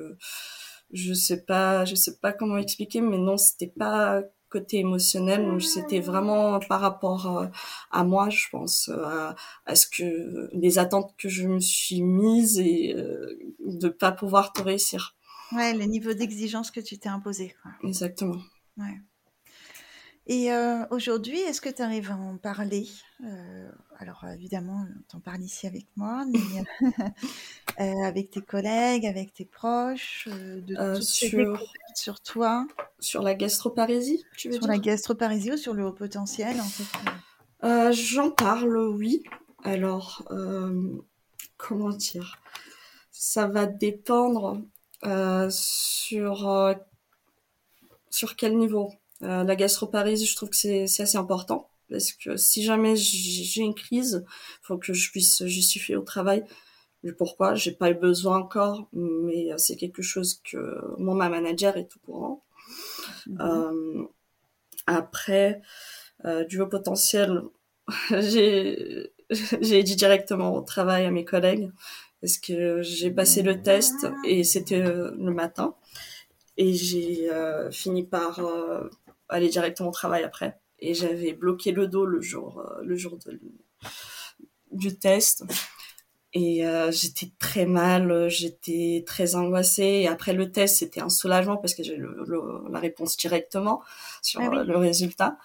je 0.92 1.12
sais 1.14 1.44
pas, 1.44 1.84
je 1.84 1.94
sais 1.94 2.18
pas 2.18 2.32
comment 2.32 2.58
expliquer, 2.58 3.00
mais 3.00 3.18
non, 3.18 3.36
c'était 3.36 3.66
pas 3.66 4.22
côté 4.48 4.78
émotionnel. 4.78 5.60
C'était 5.60 6.00
vraiment 6.00 6.58
par 6.60 6.80
rapport 6.80 7.38
euh, 7.38 7.46
à 7.90 8.04
moi, 8.04 8.30
je 8.30 8.46
pense, 8.50 8.88
euh, 8.88 9.32
à, 9.66 9.74
ce 9.74 9.86
que 9.86 10.48
les 10.52 10.78
attentes 10.78 11.14
que 11.18 11.28
je 11.28 11.46
me 11.46 11.60
suis 11.60 12.02
mises 12.02 12.58
et 12.58 12.94
euh, 12.94 13.38
de 13.60 13.88
pas 13.88 14.12
pouvoir 14.12 14.52
te 14.52 14.62
réussir. 14.62 15.16
Ouais, 15.52 15.74
le 15.74 15.84
niveau 15.84 16.12
d'exigence 16.12 16.70
que 16.70 16.80
tu 16.80 16.98
t'es 16.98 17.08
imposé. 17.08 17.54
Exactement. 17.82 18.40
Ouais. 18.76 18.96
Et 20.28 20.50
aujourd'hui, 20.90 21.38
est-ce 21.38 21.60
que 21.60 21.68
tu 21.68 21.82
arrives 21.82 22.10
à 22.10 22.16
en 22.16 22.36
parler? 22.36 22.88
Alors 23.98 24.24
évidemment, 24.34 24.84
tu 25.08 25.16
en 25.16 25.20
parles 25.20 25.42
ici 25.42 25.68
avec 25.68 25.86
moi, 25.94 26.24
mais 26.26 26.64
avec 28.04 28.30
tes 28.30 28.42
collègues, 28.42 29.06
avec 29.06 29.32
tes 29.32 29.44
proches, 29.44 30.28
de 30.28 31.00
sur... 31.00 31.62
sur 31.94 32.20
toi? 32.20 32.66
Sur 32.98 33.22
la 33.22 33.34
gastroparésie, 33.34 34.24
tu 34.36 34.48
veux 34.48 34.54
Sur 34.54 34.66
la 34.66 34.78
gastroparésie 34.78 35.52
ou 35.52 35.56
sur 35.56 35.74
le 35.74 35.86
haut 35.86 35.92
potentiel 35.92 36.60
en 36.60 36.64
fait? 36.64 37.92
J'en 37.92 38.32
parle, 38.32 38.76
oui. 38.76 39.22
Alors, 39.62 40.28
comment 41.56 41.90
dire? 41.90 42.40
Ça 43.12 43.46
va 43.46 43.66
dépendre 43.66 44.60
sur, 45.50 46.74
sur 48.10 48.34
quel 48.34 48.58
niveau 48.58 48.92
euh, 49.22 49.44
la 49.44 49.56
gastroparésie, 49.56 50.26
je 50.26 50.36
trouve 50.36 50.50
que 50.50 50.56
c'est 50.56 50.84
assez 50.84 51.16
important 51.16 51.68
parce 51.88 52.12
que 52.12 52.36
si 52.36 52.64
jamais 52.64 52.96
j'ai 52.96 53.62
une 53.62 53.74
crise, 53.74 54.24
faut 54.62 54.76
que 54.76 54.92
je 54.92 55.10
puisse 55.10 55.44
justifier 55.46 55.96
au 55.96 56.02
travail 56.02 56.44
pourquoi, 57.12 57.54
j'ai 57.54 57.72
pas 57.72 57.90
eu 57.90 57.94
besoin 57.94 58.38
encore, 58.38 58.88
mais 58.92 59.48
c'est 59.58 59.76
quelque 59.76 60.02
chose 60.02 60.40
que 60.42 60.80
mon 60.98 61.14
ma 61.14 61.28
manager 61.28 61.76
est 61.76 61.94
au 61.96 61.98
courant. 62.00 62.42
Mmh. 63.26 64.06
après, 64.86 65.60
du 66.48 66.60
haut 66.60 66.66
potentiel, 66.66 67.42
j'ai 68.10 69.12
j'ai 69.60 69.82
dit 69.82 69.96
directement 69.96 70.54
au 70.54 70.60
travail 70.60 71.04
à 71.04 71.10
mes 71.10 71.24
collègues 71.24 71.72
parce 72.20 72.38
que 72.38 72.80
j'ai 72.82 73.10
passé 73.10 73.42
le 73.42 73.60
test 73.60 74.06
et 74.24 74.44
c'était 74.44 74.80
le 74.80 75.32
matin 75.32 75.74
et 76.56 76.72
j'ai 76.72 77.28
fini 77.72 78.04
par 78.04 78.40
aller 79.28 79.48
directement 79.48 79.88
au 79.88 79.92
travail 79.92 80.24
après 80.24 80.58
et 80.78 80.94
j'avais 80.94 81.32
bloqué 81.32 81.72
le 81.72 81.86
dos 81.86 82.04
le 82.04 82.20
jour 82.20 82.62
le 82.82 82.96
jour 82.96 83.18
de, 83.18 83.40
du 84.72 84.98
test 84.98 85.44
et 86.38 86.66
euh, 86.66 86.90
j'étais 86.90 87.30
très 87.38 87.64
mal, 87.64 88.28
j'étais 88.28 89.02
très 89.06 89.36
angoissée. 89.36 90.02
Et 90.02 90.06
après 90.06 90.34
le 90.34 90.52
test, 90.52 90.76
c'était 90.76 91.00
un 91.00 91.08
soulagement 91.08 91.56
parce 91.56 91.74
que 91.74 91.82
j'ai 91.82 91.98
la 91.98 92.78
réponse 92.78 93.16
directement 93.16 93.80
sur 94.20 94.42
ah 94.42 94.62
le 94.62 94.76
résultat. 94.76 95.38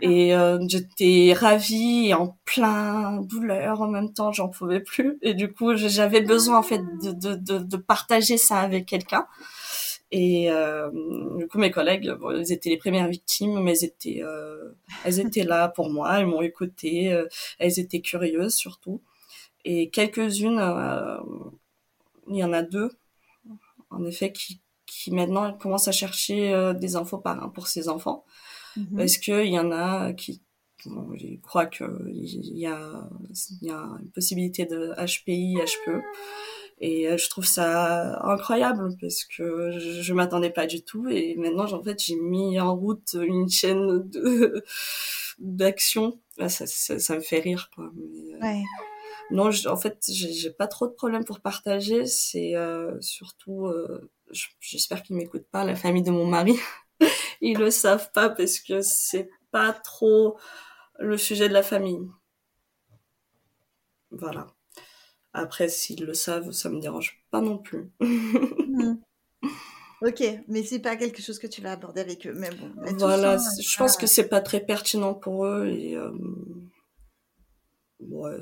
Et 0.00 0.34
euh, 0.34 0.58
j'étais 0.66 1.32
ravie 1.32 2.08
et 2.08 2.14
en 2.14 2.36
plein 2.44 3.20
douleur 3.20 3.82
en 3.82 3.86
même 3.86 4.12
temps, 4.12 4.32
j'en 4.32 4.48
pouvais 4.48 4.80
plus. 4.80 5.16
Et 5.22 5.34
du 5.34 5.52
coup, 5.52 5.76
j'avais 5.76 6.22
besoin 6.22 6.58
en 6.58 6.64
fait 6.64 6.82
de, 7.00 7.12
de, 7.12 7.36
de, 7.36 7.58
de 7.58 7.76
partager 7.76 8.36
ça 8.36 8.58
avec 8.58 8.86
quelqu'un. 8.86 9.28
Et 10.12 10.50
euh, 10.50 10.90
du 11.36 11.48
coup, 11.48 11.58
mes 11.58 11.70
collègues, 11.70 12.10
bon, 12.12 12.30
ils 12.38 12.52
étaient 12.52 12.70
les 12.70 12.76
premières 12.76 13.08
victimes, 13.08 13.60
mais 13.60 13.72
elles 13.72 13.84
étaient, 13.84 14.22
euh, 14.22 14.70
elles 15.04 15.18
étaient 15.18 15.42
là 15.42 15.68
pour 15.68 15.90
moi, 15.90 16.18
elles 16.18 16.26
m'ont 16.26 16.42
écouté, 16.42 17.12
euh, 17.12 17.26
elles 17.58 17.80
étaient 17.80 18.00
curieuses 18.00 18.54
surtout 18.54 19.02
et 19.66 19.90
quelques-unes, 19.90 20.60
euh, 20.60 21.18
il 22.28 22.36
y 22.36 22.44
en 22.44 22.52
a 22.52 22.62
deux, 22.62 22.92
en 23.90 24.04
effet, 24.04 24.32
qui, 24.32 24.60
qui 24.86 25.10
maintenant 25.10 25.52
commencent 25.52 25.88
à 25.88 25.92
chercher 25.92 26.54
euh, 26.54 26.72
des 26.72 26.94
infos 26.94 27.18
par, 27.18 27.52
pour 27.52 27.66
ses 27.66 27.88
enfants. 27.88 28.24
Mm-hmm. 28.76 28.96
Parce 28.96 29.16
qu'il 29.18 29.48
y 29.48 29.58
en 29.58 29.72
a 29.72 30.12
qui, 30.12 30.40
je 30.84 31.36
crois 31.42 31.66
qu'il 31.66 31.88
y 32.12 32.66
a, 32.66 33.08
y 33.60 33.70
a 33.70 33.98
une 34.00 34.10
possibilité 34.14 34.66
de 34.66 34.94
HPI, 35.04 35.56
HPE. 35.56 36.00
Et 36.78 37.08
euh, 37.08 37.16
je 37.16 37.28
trouve 37.30 37.46
ça 37.46 38.20
incroyable 38.22 38.96
parce 39.00 39.24
que 39.24 39.78
je, 39.78 40.02
je 40.02 40.14
m'attendais 40.14 40.50
pas 40.50 40.66
du 40.66 40.82
tout. 40.82 41.08
Et 41.08 41.34
maintenant, 41.36 41.72
en 41.72 41.82
fait, 41.82 42.02
j'ai 42.02 42.16
mis 42.16 42.60
en 42.60 42.76
route 42.76 43.16
une 43.20 43.48
chaîne 43.48 44.08
de 44.08 44.62
d'action. 45.38 46.20
Ça, 46.38 46.66
ça, 46.66 46.98
ça, 46.98 47.14
me 47.14 47.20
fait 47.20 47.40
rire, 47.40 47.70
quoi. 47.74 47.90
ouais 48.42 48.62
non, 49.30 49.50
en 49.66 49.76
fait, 49.76 50.04
j'ai 50.08 50.50
pas 50.50 50.68
trop 50.68 50.86
de 50.86 50.92
problèmes 50.92 51.24
pour 51.24 51.40
partager. 51.40 52.06
C'est 52.06 52.54
euh, 52.54 53.00
surtout, 53.00 53.66
euh, 53.66 54.10
j'espère 54.60 55.02
qu'ils 55.02 55.16
m'écoutent 55.16 55.48
pas, 55.50 55.64
la 55.64 55.74
famille 55.74 56.02
de 56.02 56.10
mon 56.10 56.26
mari. 56.26 56.56
Ils 57.40 57.58
le 57.58 57.70
savent 57.70 58.12
pas 58.12 58.30
parce 58.30 58.60
que 58.60 58.80
c'est 58.82 59.28
pas 59.50 59.72
trop 59.72 60.38
le 60.98 61.18
sujet 61.18 61.48
de 61.48 61.54
la 61.54 61.62
famille. 61.62 62.00
Voilà. 64.10 64.46
Après, 65.38 65.68
s'ils 65.68 66.02
le 66.02 66.14
savent, 66.14 66.50
ça 66.50 66.70
me 66.70 66.80
dérange 66.80 67.22
pas 67.30 67.42
non 67.42 67.58
plus. 67.58 67.90
Mmh. 68.00 68.94
Ok, 70.02 70.22
mais 70.46 70.62
c'est 70.62 70.78
pas 70.78 70.94
quelque 70.96 71.22
chose 71.22 71.38
que 71.38 71.46
tu 71.46 71.62
vas 71.62 71.72
aborder 71.72 72.02
avec 72.02 72.26
eux. 72.26 72.34
Mais 72.36 72.50
bon. 72.50 72.70
voilà, 72.98 73.38
je 73.38 73.78
pense 73.78 73.96
que 73.96 74.06
c'est 74.06 74.28
pas 74.28 74.42
très 74.42 74.60
pertinent 74.60 75.14
pour 75.14 75.46
eux 75.46 75.68
et 75.68 75.96
euh, 75.96 76.12
ouais, 78.00 78.36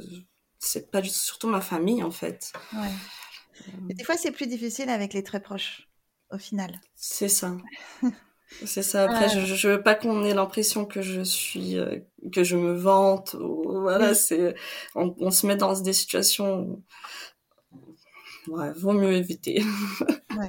c'est 0.58 0.90
pas 0.90 1.00
surtout 1.04 1.46
ma 1.46 1.60
famille 1.60 2.02
en 2.02 2.10
fait. 2.10 2.52
Ouais. 2.72 3.94
des 3.94 4.02
fois, 4.02 4.16
c'est 4.16 4.32
plus 4.32 4.48
difficile 4.48 4.90
avec 4.90 5.12
les 5.12 5.22
très 5.22 5.40
proches, 5.40 5.88
au 6.32 6.38
final. 6.38 6.80
C'est 6.96 7.28
ça. 7.28 7.56
c'est 8.64 8.82
ça. 8.82 9.04
Après, 9.04 9.28
je, 9.28 9.40
je 9.44 9.68
veux 9.68 9.82
pas 9.82 9.94
qu'on 9.94 10.24
ait 10.24 10.34
l'impression 10.34 10.84
que 10.84 11.02
je 11.02 11.22
suis, 11.22 11.78
euh, 11.78 11.98
que 12.32 12.44
je 12.44 12.56
me 12.56 12.74
vante. 12.74 13.34
Ou, 13.34 13.80
voilà, 13.80 14.14
c'est, 14.14 14.54
on, 14.94 15.14
on, 15.18 15.30
se 15.30 15.46
met 15.46 15.56
dans 15.56 15.78
des 15.80 15.92
situations. 15.92 16.82
Ouais, 18.48 18.72
vaut 18.76 18.92
mieux 18.92 19.12
éviter. 19.12 19.62
ouais. 20.36 20.48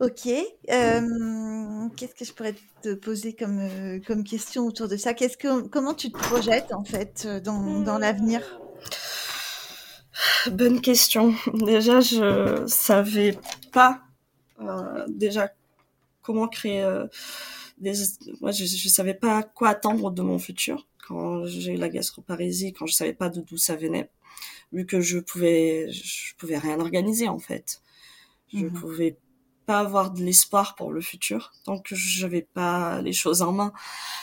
Ok. 0.00 0.26
Euh, 0.26 1.88
qu'est-ce 1.96 2.14
que 2.14 2.24
je 2.24 2.32
pourrais 2.32 2.54
te 2.82 2.94
poser 2.94 3.34
comme, 3.34 3.60
euh, 3.60 3.98
comme 4.06 4.24
question 4.24 4.66
autour 4.66 4.88
de 4.88 4.96
ça? 4.96 5.14
Qu'est-ce 5.14 5.38
que, 5.38 5.62
Comment 5.68 5.94
tu 5.94 6.12
te 6.12 6.18
projettes 6.18 6.72
en 6.72 6.84
fait 6.84 7.26
dans, 7.26 7.80
dans 7.80 7.98
l'avenir? 7.98 8.42
Bonne 10.50 10.80
question. 10.80 11.34
Déjà, 11.54 12.00
je 12.00 12.64
savais 12.66 13.38
pas 13.72 14.02
déjà 15.08 15.50
comment 16.26 16.48
créer 16.48 16.84
des. 17.78 17.92
Moi, 18.40 18.50
je, 18.50 18.64
je 18.64 18.88
savais 18.88 19.14
pas 19.14 19.42
quoi 19.42 19.68
attendre 19.68 20.10
de 20.10 20.22
mon 20.22 20.38
futur 20.38 20.86
quand 21.06 21.46
j'ai 21.46 21.74
eu 21.74 21.76
la 21.76 21.88
gastroparésie, 21.88 22.72
quand 22.72 22.86
je 22.86 22.94
savais 22.94 23.12
pas 23.12 23.28
d'où 23.28 23.56
ça 23.56 23.76
venait, 23.76 24.10
vu 24.72 24.86
que 24.86 25.00
je 25.00 25.18
pouvais, 25.18 25.90
je 25.90 26.34
pouvais 26.36 26.58
rien 26.58 26.80
organiser 26.80 27.28
en 27.28 27.38
fait. 27.38 27.80
Je 28.52 28.66
mmh 28.66 28.72
pouvais 28.72 29.16
pas 29.66 29.80
avoir 29.80 30.12
de 30.12 30.22
l'espoir 30.22 30.76
pour 30.76 30.92
le 30.92 31.00
futur 31.00 31.52
tant 31.64 31.78
que 31.78 31.96
j'avais 31.96 32.42
pas 32.42 33.02
les 33.02 33.12
choses 33.12 33.42
en 33.42 33.52
main. 33.52 33.72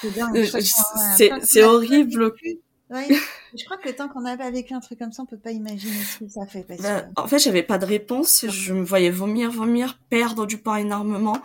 C'est 0.01 1.61
euh, 1.61 1.67
horrible. 1.67 2.33
je 2.93 3.65
crois 3.65 3.77
que 3.77 3.89
tant 3.89 4.07
qu'on 4.07 4.21
n'a 4.21 4.37
pas 4.37 4.51
vécu 4.51 4.73
un 4.73 4.79
truc 4.79 4.99
comme 4.99 5.11
ça, 5.11 5.23
on 5.23 5.25
peut 5.25 5.37
pas 5.37 5.51
imaginer 5.51 6.01
ce 6.03 6.19
que 6.19 6.29
ça 6.29 6.45
fait. 6.45 6.65
Bah, 6.81 7.05
en 7.17 7.27
fait, 7.27 7.39
j'avais 7.39 7.63
pas 7.63 7.77
de 7.77 7.85
réponse. 7.85 8.45
Je 8.47 8.73
me 8.73 8.83
voyais 8.83 9.09
vomir, 9.09 9.51
vomir, 9.51 9.99
perdre 10.09 10.45
du 10.45 10.57
poids 10.57 10.79
énormément, 10.79 11.37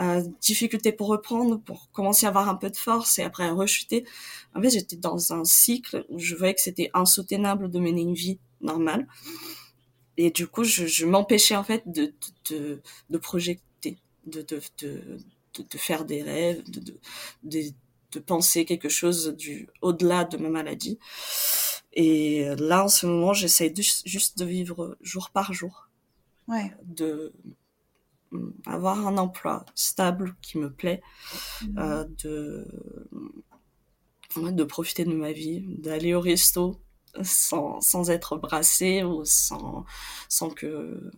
euh, 0.00 0.22
difficulté 0.40 0.92
pour 0.92 1.08
reprendre, 1.08 1.60
pour 1.60 1.90
commencer 1.92 2.26
à 2.26 2.28
avoir 2.30 2.48
un 2.48 2.54
peu 2.54 2.70
de 2.70 2.76
force 2.76 3.18
et 3.18 3.22
après 3.22 3.50
rechuter. 3.50 4.04
En 4.54 4.62
fait, 4.62 4.70
j'étais 4.70 4.96
dans 4.96 5.32
un 5.32 5.44
cycle 5.44 6.04
où 6.08 6.18
je 6.18 6.34
voyais 6.34 6.54
que 6.54 6.60
c'était 6.60 6.90
insoutenable 6.94 7.70
de 7.70 7.78
mener 7.80 8.02
une 8.02 8.14
vie 8.14 8.38
normale 8.60 9.06
et 10.18 10.30
du 10.30 10.46
coup 10.46 10.64
je, 10.64 10.86
je 10.86 11.06
m'empêchais 11.06 11.56
en 11.56 11.64
fait 11.64 11.82
de 11.86 12.12
de, 12.50 12.82
de 13.08 13.18
projeter 13.18 13.60
de, 14.26 14.42
de 14.42 14.60
de, 14.82 15.18
de, 15.58 15.78
faire 15.78 16.04
des 16.04 16.22
rêves 16.22 16.68
de, 16.70 16.80
de, 17.44 17.72
de, 18.12 18.20
penser 18.20 18.64
quelque 18.64 18.88
chose 18.88 19.34
du 19.36 19.68
au-delà 19.80 20.24
de 20.24 20.36
ma 20.36 20.50
maladie 20.50 20.98
et 21.92 22.46
là 22.58 22.84
en 22.84 22.88
ce 22.88 23.06
moment 23.06 23.32
j'essaye 23.32 23.72
juste 24.04 24.38
de 24.38 24.44
vivre 24.44 24.96
jour 25.00 25.30
par 25.30 25.52
jour 25.52 25.88
ouais. 26.48 26.72
de 26.84 27.32
avoir 28.66 29.06
un 29.06 29.16
emploi 29.18 29.64
stable 29.74 30.36
qui 30.42 30.58
me 30.58 30.72
plaît 30.72 31.02
mmh. 31.62 31.78
euh, 31.78 32.04
de 32.24 32.66
de 34.36 34.64
profiter 34.64 35.04
de 35.04 35.14
ma 35.14 35.32
vie 35.32 35.64
d'aller 35.78 36.14
au 36.14 36.20
resto 36.20 36.80
sans, 37.22 37.80
sans 37.80 38.10
être 38.10 38.36
brassé 38.36 39.02
ou 39.02 39.24
sans, 39.24 39.84
sans 40.28 40.50
que 40.50 41.10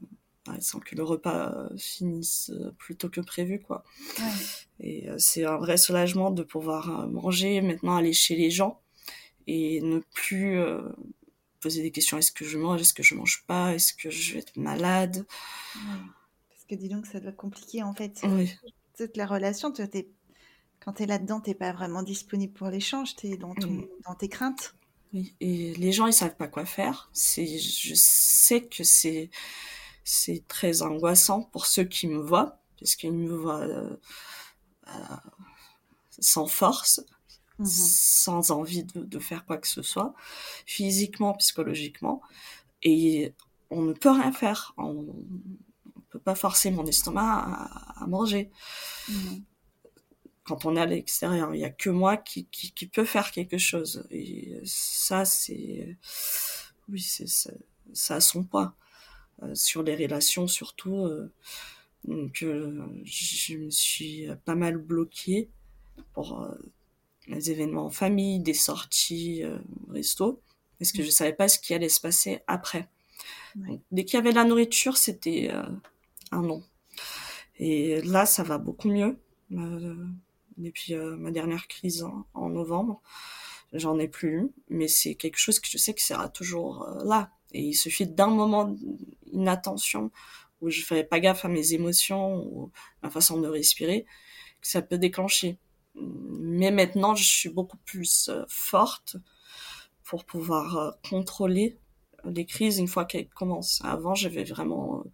sans 0.61 0.79
que 0.81 0.95
le 0.95 1.03
repas 1.03 1.69
finisse 1.77 2.53
plus 2.79 2.97
tôt 2.97 3.09
que 3.09 3.21
prévu 3.21 3.61
quoi 3.61 3.85
ouais. 4.19 4.25
et 4.81 5.09
euh, 5.11 5.17
c'est 5.19 5.45
un 5.45 5.59
vrai 5.59 5.77
soulagement 5.77 6.31
de 6.31 6.43
pouvoir 6.43 7.01
euh, 7.01 7.07
manger 7.07 7.61
maintenant 7.61 7.97
aller 7.97 8.13
chez 8.13 8.37
les 8.37 8.51
gens 8.51 8.81
et 9.47 9.81
ne 9.83 10.01
plus 10.15 10.59
euh, 10.59 10.81
poser 11.61 11.83
des 11.83 11.91
questions 11.91 12.19
est-ce 12.19 12.33
que 12.33 12.45
je 12.45 12.59
mange? 12.59 12.81
Est-ce 12.81 12.95
que 12.95 13.03
je 13.03 13.15
mange 13.15 13.45
pas? 13.47 13.75
Est-ce 13.75 13.95
que 13.95 14.11
je 14.11 14.33
vais 14.33 14.41
être 14.41 14.57
malade? 14.57 15.27
Ouais. 15.77 15.83
Que 16.71 16.75
dis 16.75 16.89
donc 16.89 17.07
ça 17.07 17.21
doit 17.21 17.31
être 17.31 17.37
compliqué 17.37 17.83
en 17.83 17.95
fait 17.95 18.21
oui. 18.25 18.55
toute 18.97 19.17
la 19.17 19.27
relation 19.27 19.73
tu 19.73 19.83
es 19.83 20.09
quand 20.81 20.95
tu 20.95 21.03
es 21.03 21.07
là-dedans, 21.07 21.41
tu 21.41 21.55
pas 21.55 21.73
vraiment 21.73 22.03
disponible 22.03 22.53
pour 22.53 22.69
l'échange, 22.69 23.15
tu 23.15 23.29
es 23.29 23.37
dans, 23.37 23.55
ton, 23.55 23.69
mmh. 23.69 23.89
dans 24.07 24.15
tes 24.15 24.29
craintes. 24.29 24.75
Et 25.13 25.75
les 25.75 25.93
gens, 25.93 26.07
ils 26.07 26.13
savent 26.13 26.37
pas 26.37 26.49
quoi 26.49 26.65
faire. 26.65 27.11
C'est, 27.13 27.59
je 27.59 27.95
sais 27.95 28.65
que 28.65 28.85
c'est, 28.85 29.31
c'est 30.05 30.45
très 30.49 30.83
angoissant 30.83 31.43
pour 31.43 31.67
ceux 31.67 31.85
qui 31.85 32.07
me 32.07 32.19
voient, 32.19 32.61
parce 32.79 32.97
qu'ils 32.97 33.13
me 33.13 33.35
voient 33.35 33.61
euh, 33.61 33.97
euh, 34.89 35.17
sans 36.19 36.47
force, 36.47 37.05
mmh. 37.59 37.67
sans 37.67 38.51
envie 38.51 38.85
de, 38.85 39.01
de, 39.01 39.19
faire 39.19 39.45
quoi 39.45 39.59
que 39.59 39.69
ce 39.69 39.83
soit, 39.83 40.15
physiquement, 40.65 41.35
psychologiquement, 41.35 42.23
et 42.83 43.35
on 43.69 43.83
ne 43.83 43.93
peut 43.93 44.11
rien 44.11 44.33
faire. 44.33 44.75
On, 44.79 45.07
on 46.11 46.19
peut 46.19 46.19
pas 46.19 46.35
forcer 46.35 46.71
mon 46.71 46.87
estomac 46.87 47.23
à, 47.23 48.03
à 48.03 48.07
manger. 48.07 48.51
Mmh 49.09 49.39
quand 50.51 50.65
on 50.65 50.75
est 50.75 50.81
à 50.81 50.87
l'extérieur. 50.87 51.55
Il 51.55 51.59
n'y 51.59 51.65
a 51.65 51.71
que 51.71 51.91
moi 51.91 52.17
qui, 52.17 52.47
qui, 52.47 52.73
qui, 52.73 52.87
peut 52.87 53.05
faire 53.05 53.31
quelque 53.31 53.57
chose. 53.57 54.05
Et 54.11 54.61
ça, 54.65 55.25
c'est, 55.25 55.97
oui, 56.89 57.01
c'est, 57.01 57.29
ça, 57.93 58.17
a 58.17 58.21
son 58.21 58.43
poids. 58.43 58.75
Euh, 59.43 59.55
sur 59.55 59.85
les 59.85 59.95
relations, 59.95 60.49
surtout. 60.49 61.07
Euh, 61.07 61.31
donc, 62.05 62.43
euh, 62.43 62.85
je 63.05 63.59
me 63.59 63.71
suis 63.71 64.29
pas 64.45 64.57
mal 64.57 64.77
bloquée 64.77 65.49
pour 66.15 66.49
les 67.29 67.53
événements 67.53 67.87
en 67.87 67.91
famille, 67.91 68.41
des 68.41 68.55
sorties, 68.55 69.45
resto. 69.89 70.41
parce 70.79 70.91
que 70.91 71.05
je 71.05 71.11
savais 71.11 71.35
pas 71.35 71.47
ce 71.47 71.61
qui 71.61 71.75
allait 71.75 71.89
se 71.91 72.01
passer 72.01 72.41
après. 72.49 72.89
dès 73.93 74.05
qu'il 74.05 74.15
y 74.15 74.21
avait 74.21 74.33
la 74.33 74.45
nourriture, 74.45 74.97
c'était 74.97 75.53
un 76.31 76.43
non. 76.43 76.63
Et 77.59 78.01
là, 78.03 78.27
ça 78.27 78.43
va 78.43 78.59
beaucoup 78.59 78.89
mieux. 78.89 79.19
Euh, 79.53 80.07
depuis 80.57 80.95
euh, 80.95 81.17
ma 81.17 81.31
dernière 81.31 81.67
crise 81.67 82.07
en, 82.35 82.49
novembre, 82.49 83.01
j'en 83.73 83.99
ai 83.99 84.09
plus 84.09 84.37
eu, 84.37 84.51
mais 84.69 84.89
c'est 84.89 85.15
quelque 85.15 85.39
chose 85.39 85.59
que 85.59 85.69
je 85.69 85.79
sais 85.79 85.95
que 85.95 86.03
sera 86.03 86.29
toujours 86.29 86.87
là. 87.05 87.31
Et 87.53 87.63
il 87.63 87.75
suffit 87.75 88.07
d'un 88.07 88.29
moment 88.29 88.77
d'inattention 89.27 90.11
où 90.61 90.71
je 90.71 90.83
fais 90.83 91.05
pas 91.05 91.21
gaffe 91.21 91.45
à 91.45 91.49
mes 91.49 91.73
émotions 91.73 92.45
ou 92.45 92.71
ma 93.03 93.11
façon 93.11 93.41
de 93.41 93.49
respirer, 93.49 94.05
que 94.61 94.69
ça 94.69 94.83
peut 94.83 94.99
déclencher. 94.99 95.59
Mais 95.95 96.71
maintenant, 96.71 97.15
je 97.15 97.25
suis 97.25 97.49
beaucoup 97.49 97.79
plus 97.79 98.31
forte 98.49 99.17
pour 100.05 100.25
pouvoir 100.25 100.77
euh, 100.77 100.91
contrôler 101.09 101.79
les 102.25 102.45
crises 102.45 102.79
une 102.79 102.89
fois 102.89 103.05
qu'elles 103.05 103.29
commencent. 103.29 103.81
Avant, 103.85 104.15
j'avais 104.15 104.45
vraiment, 104.45 105.05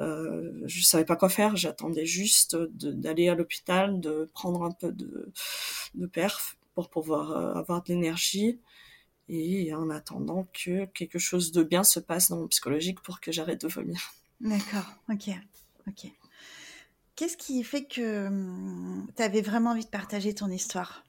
euh, 0.00 0.62
je 0.66 0.82
savais 0.82 1.04
pas 1.04 1.16
quoi 1.16 1.28
faire. 1.28 1.56
J'attendais 1.56 2.06
juste 2.06 2.56
d'aller 2.56 3.28
à 3.28 3.34
l'hôpital, 3.34 4.00
de 4.00 4.30
prendre 4.32 4.62
un 4.62 4.70
peu 4.70 4.92
de, 4.92 5.32
de 5.94 6.06
perf 6.06 6.56
pour 6.74 6.90
pouvoir 6.90 7.32
euh, 7.32 7.54
avoir 7.54 7.82
de 7.82 7.88
l'énergie 7.88 8.60
et 9.28 9.74
en 9.74 9.90
attendant 9.90 10.48
que 10.52 10.86
quelque 10.86 11.18
chose 11.18 11.52
de 11.52 11.62
bien 11.62 11.84
se 11.84 12.00
passe 12.00 12.30
dans 12.30 12.38
mon 12.38 12.48
psychologique 12.48 13.00
pour 13.00 13.20
que 13.20 13.30
j'arrête 13.32 13.60
de 13.60 13.68
vomir. 13.68 14.00
D'accord, 14.40 14.86
ok, 15.10 15.30
ok. 15.86 16.12
Qu'est-ce 17.16 17.36
qui 17.36 17.64
fait 17.64 17.84
que 17.84 18.28
hum, 18.28 19.10
tu 19.16 19.22
avais 19.22 19.42
vraiment 19.42 19.70
envie 19.72 19.84
de 19.84 19.90
partager 19.90 20.34
ton 20.34 20.48
histoire? 20.50 21.04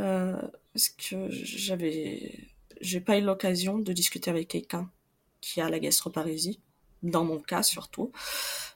Euh, 0.00 0.40
parce 0.72 0.88
que 0.88 1.28
j'avais, 1.30 2.48
j'ai 2.80 3.00
pas 3.00 3.18
eu 3.18 3.22
l'occasion 3.22 3.78
de 3.78 3.92
discuter 3.92 4.30
avec 4.30 4.48
quelqu'un 4.48 4.90
qui 5.40 5.60
a 5.60 5.68
la 5.68 5.78
gastroparésie, 5.78 6.60
dans 7.02 7.24
mon 7.24 7.38
cas 7.38 7.62
surtout. 7.62 8.10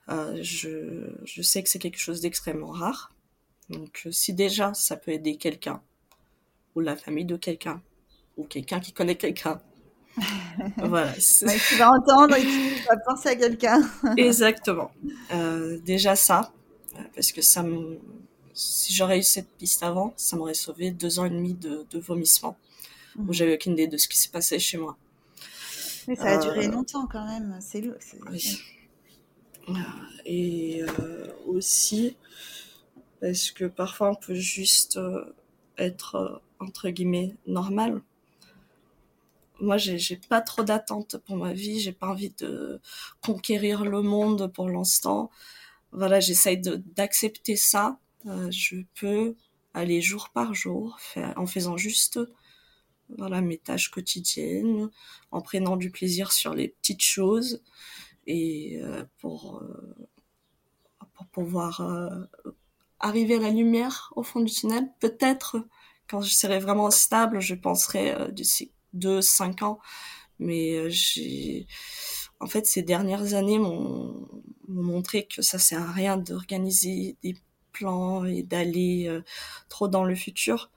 Euh, 0.08 0.38
je, 0.42 1.10
je 1.24 1.42
sais 1.42 1.62
que 1.62 1.68
c'est 1.68 1.78
quelque 1.78 1.98
chose 1.98 2.20
d'extrêmement 2.20 2.70
rare. 2.70 3.12
Donc 3.68 4.06
si 4.10 4.32
déjà 4.32 4.74
ça 4.74 4.96
peut 4.96 5.12
aider 5.12 5.36
quelqu'un, 5.36 5.80
ou 6.74 6.80
la 6.80 6.96
famille 6.96 7.24
de 7.24 7.36
quelqu'un, 7.36 7.82
ou 8.36 8.44
quelqu'un 8.44 8.80
qui 8.80 8.92
connaît 8.92 9.16
quelqu'un, 9.16 9.60
voilà. 10.76 11.12
tu 11.14 11.76
vas 11.76 11.90
entendre 11.92 12.36
et 12.36 12.42
tu 12.42 12.82
vas 12.86 12.96
penser 13.06 13.30
à 13.30 13.36
quelqu'un. 13.36 13.80
Exactement. 14.16 14.90
Euh, 15.32 15.78
déjà 15.84 16.16
ça, 16.16 16.52
parce 17.14 17.32
que 17.32 17.40
ça 17.40 17.62
me, 17.62 17.98
si 18.52 18.92
j'aurais 18.94 19.18
eu 19.18 19.22
cette 19.22 19.48
piste 19.56 19.82
avant, 19.82 20.12
ça 20.16 20.36
m'aurait 20.36 20.54
sauvé 20.54 20.90
deux 20.90 21.18
ans 21.18 21.24
et 21.24 21.30
demi 21.30 21.54
de, 21.54 21.86
de 21.90 21.98
vomissement, 21.98 22.56
où 23.16 23.22
mhm. 23.22 23.32
j'avais 23.32 23.54
aucune 23.54 23.72
idée 23.72 23.86
de 23.86 23.96
ce 23.96 24.08
qui 24.08 24.18
s'est 24.18 24.30
passé 24.30 24.58
chez 24.58 24.78
moi. 24.78 24.96
Mais 26.08 26.16
ça 26.16 26.32
a 26.32 26.36
duré 26.38 26.66
euh, 26.66 26.70
longtemps 26.70 27.06
quand 27.06 27.26
même, 27.26 27.58
c'est 27.60 27.80
lourd. 27.80 27.94
Oui. 28.30 28.58
Et 30.24 30.82
euh, 30.82 31.32
aussi, 31.46 32.16
parce 33.20 33.50
que 33.50 33.64
parfois 33.64 34.10
on 34.10 34.14
peut 34.14 34.34
juste 34.34 34.96
euh, 34.96 35.34
être, 35.78 36.42
entre 36.58 36.90
guillemets, 36.90 37.36
normal. 37.46 38.02
Moi, 39.60 39.76
j'ai 39.76 40.16
pas 40.28 40.40
trop 40.40 40.64
d'attentes 40.64 41.18
pour 41.18 41.36
ma 41.36 41.52
vie, 41.52 41.78
j'ai 41.78 41.92
pas 41.92 42.08
envie 42.08 42.34
de 42.38 42.80
conquérir 43.20 43.84
le 43.84 44.02
monde 44.02 44.52
pour 44.52 44.68
l'instant. 44.68 45.30
Voilà, 45.92 46.18
j'essaye 46.18 46.60
d'accepter 46.60 47.54
ça 47.54 48.00
euh, 48.26 48.50
je 48.50 48.76
peux 48.94 49.34
aller 49.74 50.00
jour 50.00 50.30
par 50.32 50.54
jour 50.54 50.98
en 51.36 51.46
faisant 51.46 51.76
juste 51.76 52.20
mes 53.18 53.58
tâches 53.58 53.90
quotidiennes, 53.90 54.90
en 55.30 55.40
prenant 55.40 55.76
du 55.76 55.90
plaisir 55.90 56.32
sur 56.32 56.54
les 56.54 56.68
petites 56.68 57.02
choses 57.02 57.62
et 58.26 58.80
euh, 58.82 59.04
pour, 59.18 59.62
euh, 59.62 60.08
pour 61.14 61.26
pouvoir 61.26 61.80
arriver 63.00 63.36
à 63.36 63.40
la 63.40 63.50
lumière 63.50 64.12
au 64.16 64.22
fond 64.22 64.40
du 64.40 64.52
tunnel. 64.52 64.88
Peut-être 65.00 65.66
quand 66.08 66.20
je 66.20 66.32
serai 66.32 66.58
vraiment 66.58 66.90
stable, 66.90 67.40
je 67.40 67.54
penserai 67.54 68.32
d'ici 68.32 68.72
deux, 68.92 69.22
cinq 69.22 69.62
ans. 69.62 69.80
Mais 70.38 70.90
j'ai, 70.90 71.66
en 72.40 72.46
fait, 72.46 72.66
ces 72.66 72.82
dernières 72.82 73.34
années 73.34 73.58
m'ont 73.58 74.28
montré 74.68 75.26
que 75.26 75.42
ça 75.42 75.58
sert 75.58 75.82
à 75.82 75.92
rien 75.92 76.16
d'organiser 76.16 77.16
des 77.22 77.36
plan 77.72 78.24
et 78.24 78.42
d'aller 78.42 79.06
euh, 79.08 79.22
trop 79.68 79.88
dans 79.88 80.04
le 80.04 80.14
futur. 80.14 80.70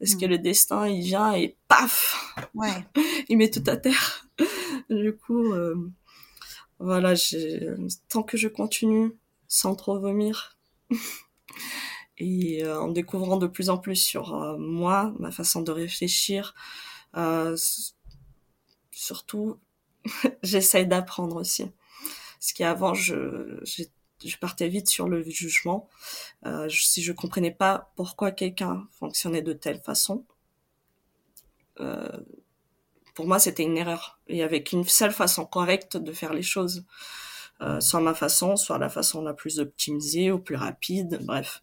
Parce 0.00 0.14
que 0.14 0.24
le 0.24 0.38
destin, 0.38 0.88
il 0.88 1.02
vient 1.02 1.34
et 1.34 1.56
paf 1.68 2.34
ouais. 2.54 2.86
Il 3.28 3.36
met 3.36 3.50
tout 3.50 3.62
à 3.66 3.76
terre. 3.76 4.26
du 4.88 5.14
coup, 5.14 5.52
euh, 5.52 5.76
voilà, 6.78 7.14
tant 8.08 8.22
que 8.22 8.36
je 8.36 8.48
continue 8.48 9.12
sans 9.46 9.74
trop 9.74 10.00
vomir 10.00 10.58
et 12.18 12.64
euh, 12.64 12.80
en 12.80 12.88
découvrant 12.88 13.36
de 13.36 13.46
plus 13.46 13.68
en 13.68 13.76
plus 13.76 13.96
sur 13.96 14.58
moi, 14.58 15.14
ma 15.18 15.30
façon 15.30 15.60
de 15.60 15.70
réfléchir, 15.70 16.54
surtout, 18.90 19.58
j'essaye 20.42 20.86
d'apprendre 20.86 21.36
aussi. 21.36 21.66
Parce 22.38 22.52
qu'avant, 22.54 22.94
je, 22.94 23.60
je 24.24 24.38
partais 24.38 24.68
vite 24.68 24.88
sur 24.88 25.08
le 25.08 25.22
jugement. 25.22 25.88
Euh, 26.46 26.68
si 26.68 27.02
je 27.02 27.12
comprenais 27.12 27.50
pas 27.50 27.92
pourquoi 27.96 28.30
quelqu'un 28.32 28.86
fonctionnait 28.92 29.42
de 29.42 29.52
telle 29.52 29.80
façon, 29.80 30.24
euh, 31.80 32.08
pour 33.14 33.26
moi 33.26 33.38
c'était 33.38 33.62
une 33.62 33.76
erreur. 33.76 34.20
Il 34.28 34.36
y 34.36 34.42
avait 34.42 34.62
qu'une 34.62 34.84
seule 34.84 35.12
façon 35.12 35.44
correcte 35.44 35.96
de 35.96 36.12
faire 36.12 36.32
les 36.32 36.42
choses, 36.42 36.84
euh, 37.62 37.80
soit 37.80 38.00
ma 38.00 38.14
façon, 38.14 38.56
soit 38.56 38.78
la 38.78 38.88
façon 38.88 39.22
la 39.22 39.34
plus 39.34 39.60
optimisée 39.60 40.30
ou 40.30 40.38
plus 40.38 40.56
rapide, 40.56 41.20
bref. 41.22 41.60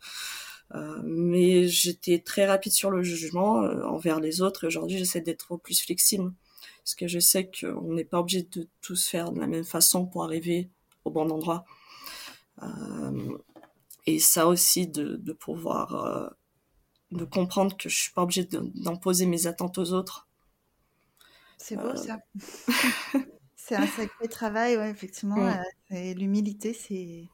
Euh, 0.76 1.01
mais 1.03 1.68
j'étais 1.68 2.20
très 2.20 2.45
rapide 2.45 2.74
sur 2.74 2.91
le 2.91 3.01
jugement 3.01 3.64
euh, 3.64 3.84
envers 3.86 4.20
les 4.20 4.41
autres 4.41 4.66
et 4.66 4.68
aujourd'hui 4.68 4.97
j'essaie 4.97 5.22
d'être 5.22 5.55
plus 5.55 5.82
flexible 5.82 6.34
parce 6.84 6.93
que 6.93 7.08
je 7.08 7.20
sais 7.20 7.49
qu'on 7.49 7.93
n'est 7.93 8.03
pas 8.03 8.20
obligé 8.20 8.43
de 8.43 8.68
tous 8.82 9.08
faire 9.08 9.32
de 9.32 9.39
la 9.39 9.47
même 9.47 9.64
façon 9.64 10.05
pour 10.05 10.26
arriver 10.26 10.70
au 11.05 11.10
bon 11.10 11.30
endroit. 11.32 11.66
Euh, 12.64 13.38
et 14.05 14.20
ça 14.20 14.47
aussi 14.47 14.88
de, 14.88 15.16
de 15.18 15.34
pouvoir 15.34 15.95
euh, 15.95 16.30
de 17.12 17.26
comprendre 17.26 17.76
que 17.78 17.89
je 17.89 17.95
suis 17.95 18.12
pas 18.12 18.24
obligée 18.24 18.45
d'imposer 18.45 19.26
mes 19.26 19.47
attentes 19.47 19.78
aux 19.78 19.93
autres. 19.93 20.28
C'est 21.58 21.76
beau 21.76 21.88
euh. 21.88 21.95
ça. 21.95 22.20
c'est 23.55 23.76
un 23.76 23.88
sacré 23.88 24.28
travail, 24.28 24.78
ouais, 24.78 24.89
effectivement. 24.89 25.38
Mm. 25.89 26.14
L'humilité, 26.16 26.74
c'est. 26.74 27.26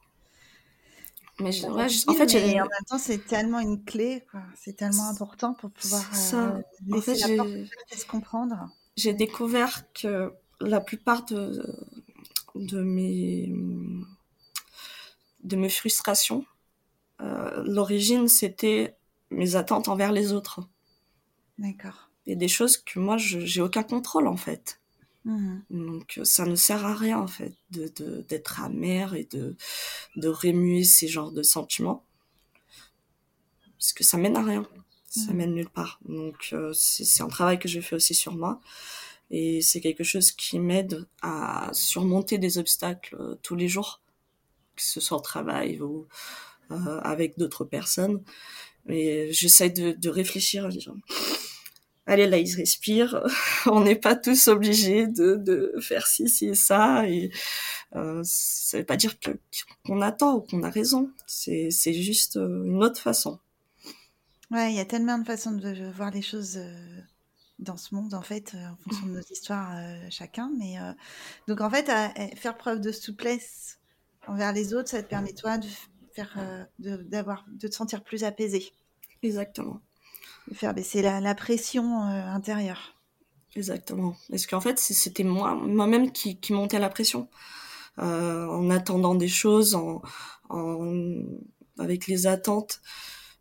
Mais 1.40 1.50
en 1.64 2.14
fait, 2.14 2.36
en 2.36 2.62
même 2.62 2.68
temps, 2.88 2.98
c'est 2.98 3.26
tellement 3.26 3.58
une 3.58 3.84
clé, 3.84 4.24
C'est 4.54 4.76
tellement 4.76 5.08
important 5.08 5.54
pour 5.54 5.70
pouvoir 5.72 6.14
ça. 6.14 6.60
laisser 6.86 7.24
en 7.24 7.44
fait, 7.44 7.64
la 7.90 7.96
se 7.96 8.06
comprendre. 8.06 8.70
J'ai 8.96 9.14
découvert 9.14 9.92
que 9.92 10.32
la 10.60 10.80
plupart 10.80 11.24
de, 11.24 11.60
de 12.54 12.82
mes 12.82 13.52
de 15.44 15.56
mes 15.56 15.68
frustrations. 15.68 16.44
Euh, 17.20 17.62
l'origine, 17.64 18.28
c'était 18.28 18.96
mes 19.30 19.56
attentes 19.56 19.88
envers 19.88 20.12
les 20.12 20.32
autres. 20.32 20.60
D'accord. 21.58 22.10
Et 22.26 22.36
des 22.36 22.48
choses 22.48 22.76
que 22.76 22.98
moi, 22.98 23.16
je 23.16 23.40
j'ai 23.40 23.60
aucun 23.60 23.82
contrôle 23.82 24.26
en 24.26 24.36
fait. 24.36 24.80
Mmh. 25.24 25.58
Donc 25.70 26.20
ça 26.24 26.44
ne 26.44 26.54
sert 26.54 26.84
à 26.84 26.94
rien 26.94 27.18
en 27.18 27.26
fait 27.26 27.54
de 27.70 27.88
d'être 28.28 28.60
amer 28.60 29.14
et 29.14 29.24
de 29.24 29.56
de 30.16 30.28
remuer 30.28 30.84
ces 30.84 31.08
genres 31.08 31.32
de 31.32 31.42
sentiments 31.42 32.04
parce 33.78 33.94
que 33.94 34.04
ça 34.04 34.18
mène 34.18 34.36
à 34.36 34.42
rien, 34.42 34.66
ça 35.08 35.32
mmh. 35.32 35.36
mène 35.36 35.54
nulle 35.54 35.70
part. 35.70 35.98
Donc 36.06 36.50
euh, 36.52 36.72
c'est 36.74 37.22
un 37.22 37.28
travail 37.28 37.58
que 37.58 37.68
je 37.68 37.80
fais 37.80 37.96
aussi 37.96 38.14
sur 38.14 38.34
moi 38.34 38.60
et 39.30 39.62
c'est 39.62 39.80
quelque 39.80 40.04
chose 40.04 40.30
qui 40.30 40.58
m'aide 40.58 41.06
à 41.22 41.70
surmonter 41.72 42.38
des 42.38 42.58
obstacles 42.58 43.16
euh, 43.18 43.34
tous 43.42 43.56
les 43.56 43.68
jours 43.68 44.00
que 44.76 44.82
ce 44.82 45.00
soit 45.00 45.18
au 45.18 45.20
travail 45.20 45.80
ou 45.80 46.06
euh, 46.70 47.00
avec 47.02 47.38
d'autres 47.38 47.64
personnes. 47.64 48.22
Mais 48.86 49.32
j'essaie 49.32 49.70
de, 49.70 50.08
réfléchir, 50.08 50.68
disant, 50.68 50.96
allez 52.06 52.26
là, 52.26 52.38
ils 52.38 52.54
respirent, 52.54 53.22
on 53.66 53.80
n'est 53.80 53.96
pas 53.96 54.14
tous 54.14 54.48
obligés 54.48 55.06
de, 55.06 55.74
faire 55.80 56.06
ci, 56.06 56.28
ci 56.28 56.46
et 56.48 56.54
ça, 56.54 57.08
et 57.08 57.30
euh, 57.96 58.20
ça 58.24 58.78
veut 58.78 58.84
pas 58.84 58.96
dire 58.96 59.14
qu'on 59.86 60.00
a 60.00 60.12
tort 60.12 60.36
ou 60.36 60.40
qu'on 60.40 60.62
a 60.62 60.70
raison, 60.70 61.10
c'est 61.26 61.70
juste 61.70 62.36
euh, 62.36 62.64
une 62.64 62.82
autre 62.84 63.00
façon. 63.00 63.38
Ouais, 64.50 64.70
il 64.72 64.76
y 64.76 64.80
a 64.80 64.84
tellement 64.84 65.18
de 65.18 65.24
façons 65.24 65.52
de 65.52 65.90
voir 65.92 66.10
les 66.10 66.22
choses 66.22 66.58
euh, 66.58 67.00
dans 67.58 67.78
ce 67.78 67.94
monde 67.94 68.12
en 68.12 68.22
fait, 68.22 68.54
en 68.54 68.76
fonction 68.76 69.06
de 69.06 69.12
nos 69.12 69.22
histoires 69.30 69.74
chacun, 70.10 70.50
mais 70.58 70.76
donc 71.48 71.60
en 71.60 71.70
fait, 71.70 71.86
faire 72.36 72.56
preuve 72.56 72.80
de 72.80 72.92
souplesse 72.92 73.78
envers 74.26 74.52
les 74.52 74.74
autres, 74.74 74.88
ça 74.88 75.02
te 75.02 75.08
permet 75.08 75.32
toi 75.32 75.58
de 75.58 75.66
faire, 76.14 76.34
euh, 76.38 76.64
d'avoir, 77.04 77.44
de, 77.48 77.68
te 77.68 77.74
sentir 77.74 78.02
plus 78.02 78.24
apaisé. 78.24 78.72
Exactement. 79.22 79.80
De 80.48 80.54
faire 80.54 80.74
baisser 80.74 81.02
la, 81.02 81.34
pression 81.34 82.02
euh, 82.02 82.26
intérieure. 82.26 82.94
Exactement. 83.56 84.16
Est-ce 84.32 84.46
qu'en 84.48 84.60
fait, 84.60 84.78
c'était 84.78 85.24
moi, 85.24 85.54
moi-même 85.54 86.12
qui, 86.12 86.38
qui 86.40 86.52
montais 86.52 86.78
la 86.78 86.88
pression 86.88 87.28
euh, 87.98 88.46
en 88.46 88.70
attendant 88.70 89.14
des 89.14 89.28
choses, 89.28 89.74
en, 89.74 90.02
en 90.48 90.92
avec 91.78 92.06
les 92.06 92.26
attentes, 92.26 92.80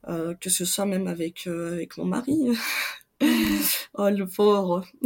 que 0.05 0.49
ce 0.49 0.65
soit 0.65 0.85
même 0.85 1.07
avec 1.07 1.47
avec 1.47 1.97
mon 1.97 2.05
mari. 2.05 2.57
oh 3.93 4.09
le 4.09 4.25
pauvre. 4.27 4.85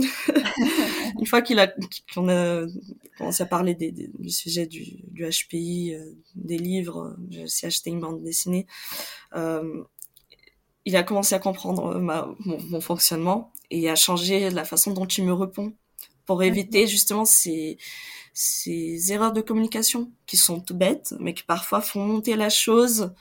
Une 1.19 1.25
fois 1.25 1.41
qu'il 1.41 1.59
a 1.59 1.67
qu'on 2.13 2.29
a 2.29 2.65
commencé 3.17 3.43
à 3.43 3.45
parler 3.45 3.75
des, 3.75 3.91
du 3.91 4.29
sujet 4.29 4.67
du, 4.67 4.83
du 5.11 5.25
HPI, 5.27 5.95
euh, 5.95 6.11
des 6.35 6.57
livres, 6.57 7.15
j'ai 7.29 7.43
aussi 7.43 7.65
acheté 7.65 7.89
une 7.89 7.99
bande 7.99 8.23
dessinée. 8.23 8.67
Euh, 9.35 9.83
il 10.85 10.95
a 10.95 11.03
commencé 11.03 11.35
à 11.35 11.39
comprendre 11.39 11.99
ma, 11.99 12.29
mon, 12.39 12.61
mon, 12.61 12.81
fonctionnement 12.81 13.51
et 13.71 13.89
à 13.89 13.95
changer 13.95 14.49
la 14.49 14.63
façon 14.63 14.91
dont 14.91 15.05
il 15.05 15.25
me 15.25 15.33
répond 15.33 15.73
pour 16.25 16.43
éviter 16.43 16.87
justement 16.87 17.25
ces, 17.25 17.77
ces 18.33 19.11
erreurs 19.11 19.33
de 19.33 19.41
communication 19.41 20.11
qui 20.27 20.37
sont 20.37 20.59
tout 20.59 20.75
bêtes, 20.75 21.15
mais 21.19 21.33
qui 21.33 21.41
parfois 21.43 21.81
font 21.81 22.05
monter 22.05 22.35
la 22.35 22.49
chose. 22.49 23.15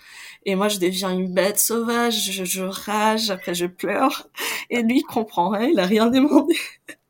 Et 0.44 0.54
moi, 0.56 0.68
je 0.68 0.78
deviens 0.78 1.10
une 1.10 1.32
bête 1.32 1.58
sauvage, 1.58 2.30
je, 2.32 2.44
je 2.44 2.62
rage, 2.62 3.30
après 3.30 3.54
je 3.54 3.64
pleure. 3.64 4.28
Et 4.68 4.82
lui, 4.82 4.98
il 4.98 5.04
comprend 5.04 5.48
rien, 5.48 5.68
il 5.68 5.80
a 5.80 5.86
rien 5.86 6.08
demandé. 6.08 6.54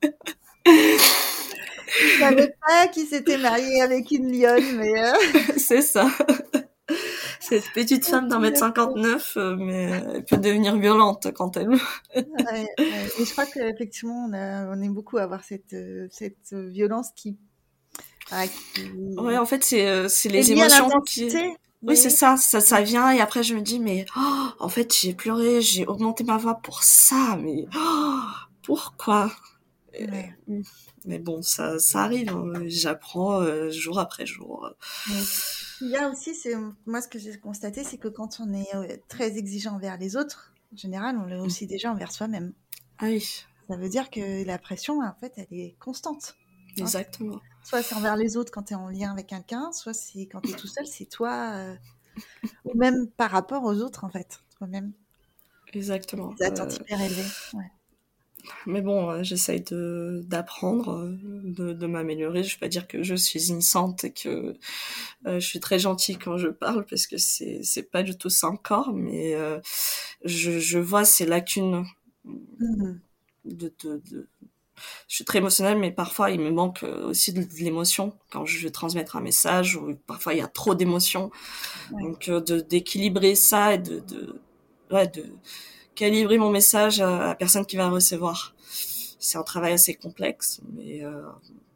Je 0.66 2.18
savais 2.18 2.54
pas 2.66 2.88
qu'il 2.88 3.06
s'était 3.06 3.38
marié 3.38 3.80
avec 3.80 4.10
une 4.10 4.30
lionne, 4.30 4.76
mais... 4.76 4.92
Euh... 5.02 5.12
C'est 5.56 5.82
ça. 5.82 6.08
Cette 7.40 7.70
petite 7.74 8.04
femme 8.06 8.28
d'un 8.28 8.40
mètre 8.40 8.58
59, 8.58 9.36
euh, 9.36 9.56
mais 9.56 10.02
elle 10.14 10.24
peut 10.24 10.36
devenir 10.36 10.76
violente 10.76 11.28
quand 11.32 11.56
elle. 11.56 11.70
ouais, 11.70 11.78
ouais. 12.16 12.66
Et 13.18 13.24
je 13.24 13.30
crois 13.32 13.46
qu'effectivement, 13.46 14.28
on, 14.28 14.34
on 14.34 14.82
aime 14.82 14.92
beaucoup 14.92 15.18
avoir 15.18 15.44
cette, 15.44 15.72
euh, 15.72 16.08
cette 16.10 16.52
violence 16.52 17.10
qui. 17.14 17.36
Ah, 18.32 18.46
qui... 18.48 18.90
Ouais, 19.16 19.38
en 19.38 19.46
fait, 19.46 19.62
c'est 19.62 20.08
c'est 20.08 20.28
les 20.28 20.50
émotions 20.50 20.90
qui. 21.02 21.26
Oui, 21.26 21.56
oui 21.82 21.96
c'est 21.96 22.10
ça, 22.10 22.36
ça, 22.36 22.60
ça 22.60 22.80
vient 22.80 23.12
et 23.12 23.20
après 23.20 23.42
je 23.42 23.54
me 23.54 23.60
dis 23.60 23.78
mais 23.78 24.06
oh, 24.16 24.46
en 24.58 24.68
fait 24.68 24.92
j'ai 24.98 25.12
pleuré, 25.12 25.60
j'ai 25.60 25.86
augmenté 25.86 26.24
ma 26.24 26.38
voix 26.38 26.54
pour 26.56 26.82
ça, 26.82 27.38
mais 27.40 27.66
oh, 27.76 28.20
pourquoi? 28.62 29.30
Ouais. 30.04 30.62
Mais 31.04 31.18
bon, 31.18 31.42
ça, 31.42 31.78
ça 31.78 32.02
arrive, 32.02 32.30
hein. 32.30 32.52
j'apprends 32.66 33.40
euh, 33.40 33.70
jour 33.70 33.98
après 33.98 34.26
jour. 34.26 34.70
Il 35.80 35.88
y 35.88 35.96
a 35.96 36.08
aussi, 36.08 36.34
c'est 36.34 36.54
moi 36.86 37.00
ce 37.00 37.08
que 37.08 37.18
j'ai 37.18 37.38
constaté, 37.38 37.84
c'est 37.84 37.98
que 37.98 38.08
quand 38.08 38.40
on 38.40 38.52
est 38.52 38.74
euh, 38.74 38.96
très 39.08 39.36
exigeant 39.36 39.74
envers 39.74 39.98
les 39.98 40.16
autres, 40.16 40.52
en 40.72 40.76
général, 40.76 41.16
on 41.18 41.26
l'est 41.26 41.38
aussi 41.38 41.66
déjà 41.66 41.92
envers 41.92 42.12
soi-même. 42.12 42.52
Ah 42.98 43.06
oui. 43.06 43.44
Ça 43.68 43.76
veut 43.76 43.88
dire 43.88 44.10
que 44.10 44.44
la 44.44 44.58
pression, 44.58 45.00
en 45.00 45.14
fait, 45.20 45.32
elle 45.36 45.58
est 45.58 45.76
constante. 45.78 46.36
Exactement. 46.76 47.36
Hein 47.36 47.40
soit 47.64 47.82
c'est 47.82 47.94
envers 47.94 48.16
les 48.16 48.36
autres 48.36 48.52
quand 48.52 48.64
tu 48.64 48.74
es 48.74 48.76
en 48.76 48.88
lien 48.88 49.10
avec 49.10 49.26
quelqu'un, 49.26 49.72
soit 49.72 49.94
c'est 49.94 50.26
quand 50.26 50.40
tu 50.40 50.50
es 50.50 50.54
tout 50.54 50.68
seul, 50.68 50.86
c'est 50.86 51.06
toi, 51.06 51.52
euh... 51.54 51.76
ou 52.64 52.76
même 52.76 53.08
par 53.08 53.30
rapport 53.30 53.64
aux 53.64 53.80
autres, 53.80 54.04
en 54.04 54.10
fait, 54.10 54.40
toi-même. 54.56 54.92
Exactement. 55.72 56.32
Des 56.34 56.44
attentes 56.44 56.72
euh... 56.72 56.82
hyper 56.84 57.00
élevées. 57.00 57.28
Ouais 57.54 57.70
mais 58.66 58.80
bon, 58.82 59.10
euh, 59.10 59.22
j'essaye 59.22 59.60
de 59.60 60.22
d'apprendre, 60.26 60.92
euh, 60.92 61.16
de, 61.22 61.72
de 61.72 61.86
m'améliorer. 61.86 62.42
Je 62.42 62.54
vais 62.54 62.60
pas 62.60 62.68
dire 62.68 62.86
que 62.86 63.02
je 63.02 63.14
suis 63.14 63.40
sainte 63.60 64.04
et 64.04 64.12
que 64.12 64.56
euh, 65.26 65.40
je 65.40 65.46
suis 65.46 65.60
très 65.60 65.78
gentille 65.78 66.16
quand 66.18 66.36
je 66.38 66.48
parle 66.48 66.84
parce 66.86 67.06
que 67.06 67.16
c'est 67.18 67.60
c'est 67.62 67.90
pas 67.90 68.02
du 68.02 68.16
tout 68.16 68.30
ça 68.30 68.48
encore, 68.48 68.92
mais 68.92 69.34
euh, 69.34 69.60
je, 70.24 70.58
je 70.58 70.78
vois 70.78 71.04
ces 71.04 71.26
lacunes 71.26 71.84
mmh. 72.24 72.92
de, 73.44 73.72
de, 73.82 74.02
de, 74.10 74.28
je 75.08 75.14
suis 75.14 75.24
très 75.24 75.38
émotionnelle, 75.38 75.78
mais 75.78 75.90
parfois 75.90 76.30
il 76.30 76.40
me 76.40 76.50
manque 76.50 76.82
aussi 76.82 77.32
de, 77.32 77.42
de 77.42 77.64
l'émotion 77.64 78.12
quand 78.30 78.44
je 78.44 78.62
vais 78.62 78.70
transmettre 78.70 79.16
un 79.16 79.22
message 79.22 79.76
ou 79.76 79.96
parfois 80.06 80.34
il 80.34 80.38
y 80.38 80.42
a 80.42 80.48
trop 80.48 80.74
d'émotions. 80.74 81.30
Ouais. 81.92 82.02
Donc 82.02 82.28
de 82.28 82.60
d'équilibrer 82.60 83.34
ça 83.34 83.74
et 83.74 83.78
de, 83.78 84.00
de 84.00 84.40
ouais 84.90 85.06
de 85.08 85.24
calibrer 85.96 86.38
mon 86.38 86.50
message 86.50 87.00
à 87.00 87.28
la 87.28 87.34
personne 87.34 87.66
qui 87.66 87.76
va 87.76 87.88
recevoir. 87.88 88.54
C'est 89.18 89.38
un 89.38 89.42
travail 89.42 89.72
assez 89.72 89.94
complexe, 89.94 90.60
mais 90.74 91.02
euh, 91.02 91.22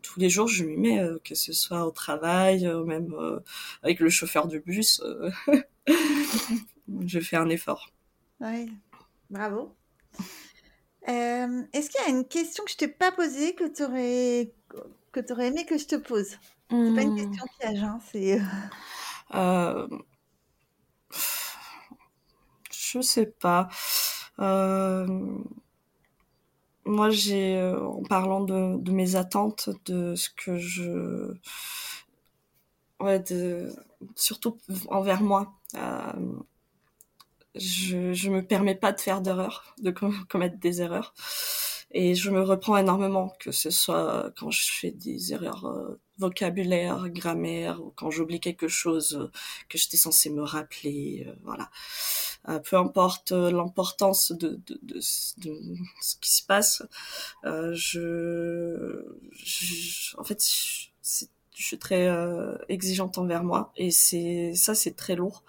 tous 0.03 0.21
les 0.21 0.31
jours 0.31 0.47
je 0.47 0.62
m'y 0.62 0.77
mets, 0.77 1.01
euh, 1.01 1.18
que 1.25 1.35
ce 1.35 1.53
soit 1.53 1.85
au 1.85 1.91
travail, 1.91 2.66
euh, 2.66 2.85
même 2.85 3.12
avec 3.83 3.99
le 3.99 4.09
chauffeur 4.09 4.47
de 4.47 4.59
bus. 4.59 5.03
je 7.07 7.18
fais 7.18 7.37
un 7.37 7.49
effort. 7.49 7.91
Oui, 8.41 8.71
bravo. 9.31 9.75
Est-ce 11.07 11.91
qu'il 11.91 12.01
y 12.01 12.05
a 12.07 12.11
une 12.11 12.29
question 12.29 12.62
que 12.64 12.71
je 12.71 12.77
t'ai 12.77 12.89
pas 12.89 13.11
posée 13.11 13.55
que 13.55 13.64
tu 13.64 13.83
aurais 13.83 14.53
que 15.11 15.18
tu 15.18 15.33
aurais 15.33 15.49
aimé 15.49 15.66
que 15.66 15.77
je 15.77 15.87
te 15.87 15.97
pose? 15.97 16.37
Mmh. 16.71 16.87
C'est 16.87 16.95
pas 16.95 17.03
une 17.03 17.16
question 17.16 17.45
piège, 17.59 17.83
hein, 17.83 17.99
c'est. 18.12 18.41
Je 22.71 23.01
sais 23.01 23.27
pas. 23.27 23.68
Euh, 24.41 25.07
moi, 26.84 27.11
j'ai, 27.11 27.57
euh, 27.57 27.80
en 27.80 28.03
parlant 28.03 28.41
de, 28.43 28.91
mes 28.91 29.16
attentes, 29.16 29.70
de 29.86 30.14
ce 30.14 30.30
que 30.30 30.59
je, 30.59 31.34
ouais, 33.01 33.18
de, 33.20 33.72
surtout 34.16 34.57
envers 34.88 35.22
moi, 35.22 35.53
euh, 35.76 36.12
je, 37.55 38.12
je 38.12 38.30
me 38.30 38.45
permets 38.47 38.74
pas 38.74 38.93
de 38.93 39.01
faire 39.01 39.20
d'erreurs, 39.20 39.74
de 39.82 39.91
commettre 40.28 40.59
des 40.59 40.82
erreurs, 40.82 41.14
et 41.93 42.14
je 42.14 42.30
me 42.30 42.43
reprends 42.43 42.76
énormément, 42.76 43.32
que 43.41 43.53
ce 43.53 43.70
soit 43.70 44.32
quand 44.38 44.51
je 44.51 44.70
fais 44.72 44.91
des 44.93 45.32
erreurs 45.32 45.99
vocabulaire, 46.21 47.09
grammaire, 47.09 47.81
ou 47.83 47.93
quand 47.97 48.11
j'oublie 48.11 48.41
quelque 48.41 48.68
chose 48.68 49.31
que 49.68 49.79
j'étais 49.79 49.97
censé 49.97 50.31
me 50.31 50.43
rappeler, 50.43 51.27
euh, 51.27 51.35
voilà. 51.45 51.71
Euh, 52.49 52.59
peu 52.61 52.77
importe 52.77 53.33
l'importance 53.33 54.33
de, 54.33 54.61
de, 54.66 54.81
de, 54.83 55.01
ce 55.01 56.16
qui 56.21 56.33
se 56.33 56.45
passe, 56.45 56.83
euh, 57.45 57.73
je, 57.75 59.05
je, 59.33 60.16
en 60.16 60.25
fait, 60.25 60.43
je, 60.45 61.27
je 61.61 61.66
suis 61.66 61.79
très 61.79 62.09
euh, 62.09 62.57
exigeante 62.68 63.18
envers 63.18 63.45
moi 63.45 63.73
et 63.77 63.91
c'est 63.91 64.55
ça, 64.55 64.75
c'est 64.75 64.97
très 64.97 65.14
lourd. 65.14 65.45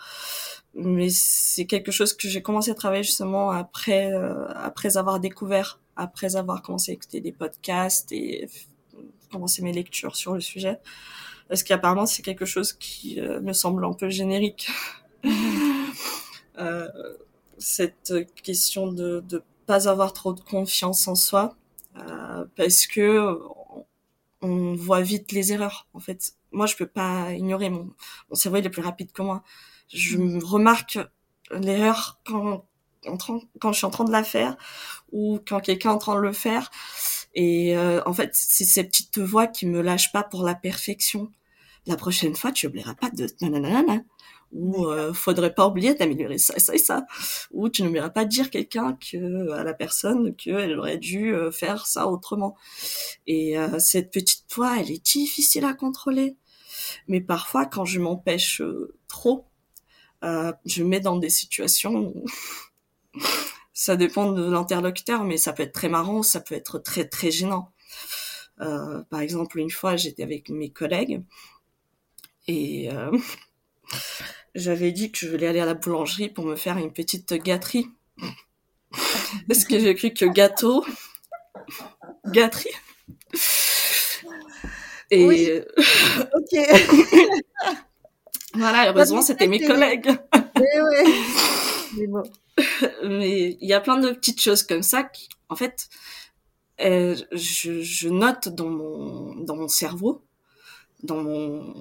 Mais 0.73 1.09
c'est 1.09 1.65
quelque 1.65 1.91
chose 1.91 2.13
que 2.13 2.27
j'ai 2.27 2.41
commencé 2.41 2.71
à 2.71 2.75
travailler 2.75 3.03
justement 3.03 3.51
après 3.51 4.11
euh, 4.13 4.47
après 4.55 4.97
avoir 4.97 5.19
découvert, 5.19 5.79
après 5.95 6.35
avoir 6.35 6.61
commencé 6.61 6.91
à 6.91 6.93
écouter 6.95 7.21
des 7.21 7.31
podcasts 7.31 8.11
et 8.11 8.49
commencer 9.31 9.61
mes 9.61 9.73
lectures 9.73 10.15
sur 10.15 10.33
le 10.33 10.41
sujet 10.41 10.79
parce 11.51 11.63
qu'apparemment 11.63 12.05
c'est 12.05 12.21
quelque 12.21 12.45
chose 12.45 12.71
qui 12.71 13.19
euh, 13.19 13.41
me 13.41 13.51
semble 13.51 13.83
un 13.83 13.91
peu 13.91 14.09
générique. 14.09 14.69
euh, 16.57 16.87
cette 17.57 18.13
question 18.41 18.89
de 18.89 19.21
de 19.27 19.43
pas 19.65 19.89
avoir 19.89 20.13
trop 20.13 20.31
de 20.31 20.39
confiance 20.39 21.09
en 21.09 21.15
soi 21.15 21.57
euh, 21.97 22.45
parce 22.55 22.87
que 22.87 23.37
on 24.41 24.75
voit 24.75 25.01
vite 25.01 25.33
les 25.33 25.51
erreurs 25.51 25.87
en 25.93 25.99
fait. 25.99 26.35
Moi 26.53 26.67
je 26.67 26.77
peux 26.77 26.87
pas 26.87 27.33
ignorer 27.33 27.69
mon 27.69 27.93
mon 28.29 28.35
cerveau 28.35 28.57
il 28.57 28.65
est 28.65 28.69
plus 28.69 28.81
rapide 28.81 29.11
que 29.11 29.21
moi. 29.21 29.43
Je 29.89 30.17
mm. 30.17 30.41
remarque 30.45 30.99
l'erreur 31.51 32.21
quand 32.25 32.65
quand 33.59 33.71
je 33.73 33.77
suis 33.77 33.85
en 33.85 33.91
train 33.91 34.05
de 34.05 34.11
la 34.11 34.23
faire 34.23 34.55
ou 35.11 35.41
quand 35.45 35.59
quelqu'un 35.59 35.89
est 35.89 35.95
en 35.95 35.97
train 35.97 36.15
de 36.15 36.21
le 36.21 36.31
faire 36.31 36.71
et 37.33 37.77
euh, 37.77 38.01
en 38.05 38.13
fait, 38.13 38.31
c'est 38.33 38.65
ces 38.65 38.83
petites 38.83 39.19
voix 39.19 39.47
qui 39.47 39.65
me 39.65 39.81
lâchent 39.81 40.11
pas 40.11 40.23
pour 40.23 40.43
la 40.43 40.55
perfection. 40.55 41.31
La 41.87 41.95
prochaine 41.95 42.35
fois, 42.35 42.51
tu 42.51 42.67
oublieras 42.67 42.95
pas 42.95 43.09
de 43.09 43.27
nanana 43.41 44.01
ou 44.51 44.85
euh, 44.85 45.13
faudrait 45.13 45.53
pas 45.53 45.67
oublier 45.67 45.93
d'améliorer 45.93 46.37
ça 46.37 46.53
et 46.55 46.59
ça 46.59 46.75
et 46.75 46.77
ça. 46.77 47.05
Ou 47.51 47.69
tu 47.69 47.83
n'oublieras 47.83 48.09
pas 48.09 48.25
de 48.25 48.29
dire 48.29 48.49
quelqu'un 48.49 48.93
que 48.93 49.49
à 49.51 49.63
la 49.63 49.73
personne 49.73 50.35
qu'elle 50.35 50.77
aurait 50.77 50.97
dû 50.97 51.33
euh, 51.33 51.51
faire 51.51 51.87
ça 51.87 52.07
autrement. 52.07 52.55
Et 53.27 53.57
euh, 53.57 53.79
cette 53.79 54.11
petite 54.11 54.45
voix 54.53 54.77
elle 54.79 54.91
est 54.91 55.03
difficile 55.03 55.65
à 55.65 55.73
contrôler. 55.73 56.35
Mais 57.07 57.21
parfois 57.21 57.65
quand 57.65 57.85
je 57.85 57.99
m'empêche 57.99 58.61
euh, 58.61 58.93
trop 59.07 59.45
euh, 60.23 60.53
je 60.65 60.83
me 60.83 60.89
mets 60.89 60.99
dans 60.99 61.17
des 61.17 61.29
situations 61.29 61.95
où 61.95 62.25
ça 63.73 63.95
dépend 63.95 64.31
de 64.31 64.49
l'interlocuteur, 64.49 65.23
mais 65.23 65.37
ça 65.37 65.53
peut 65.53 65.63
être 65.63 65.73
très 65.73 65.89
marrant, 65.89 66.23
ça 66.23 66.41
peut 66.41 66.55
être 66.55 66.79
très 66.79 67.05
très 67.07 67.31
gênant. 67.31 67.71
Euh, 68.59 69.01
par 69.09 69.21
exemple, 69.21 69.59
une 69.59 69.71
fois, 69.71 69.95
j'étais 69.95 70.23
avec 70.23 70.49
mes 70.49 70.69
collègues 70.69 71.23
et 72.47 72.91
euh, 72.91 73.11
j'avais 74.55 74.91
dit 74.91 75.11
que 75.11 75.17
je 75.17 75.29
voulais 75.29 75.47
aller 75.47 75.59
à 75.59 75.65
la 75.65 75.73
boulangerie 75.73 76.29
pour 76.29 76.45
me 76.45 76.55
faire 76.55 76.77
une 76.77 76.93
petite 76.93 77.33
gâterie. 77.33 77.87
Parce 79.47 79.63
que 79.63 79.79
j'ai 79.79 79.95
cru 79.95 80.13
que 80.13 80.25
gâteau, 80.25 80.85
gâterie. 82.27 82.69
Et 85.09 85.25
oui. 85.25 85.49
ok. 86.33 86.59
voilà, 88.53 88.89
heureusement, 88.89 89.21
c'était 89.21 89.47
mes 89.47 89.59
collègues. 89.59 90.09
Oui, 90.33 90.67
oui. 90.89 91.13
Mais 91.97 92.07
bon. 92.07 92.23
mais 93.03 93.57
il 93.61 93.67
y 93.67 93.73
a 93.73 93.81
plein 93.81 93.97
de 93.97 94.11
petites 94.11 94.41
choses 94.41 94.63
comme 94.63 94.83
ça 94.83 95.03
qui, 95.03 95.29
en 95.49 95.55
fait, 95.55 95.89
je, 96.79 97.81
je, 97.81 98.09
note 98.09 98.49
dans 98.49 98.69
mon 98.69 99.67
cerveau 99.67 100.23
dans 101.03 101.21
mon 101.23 101.73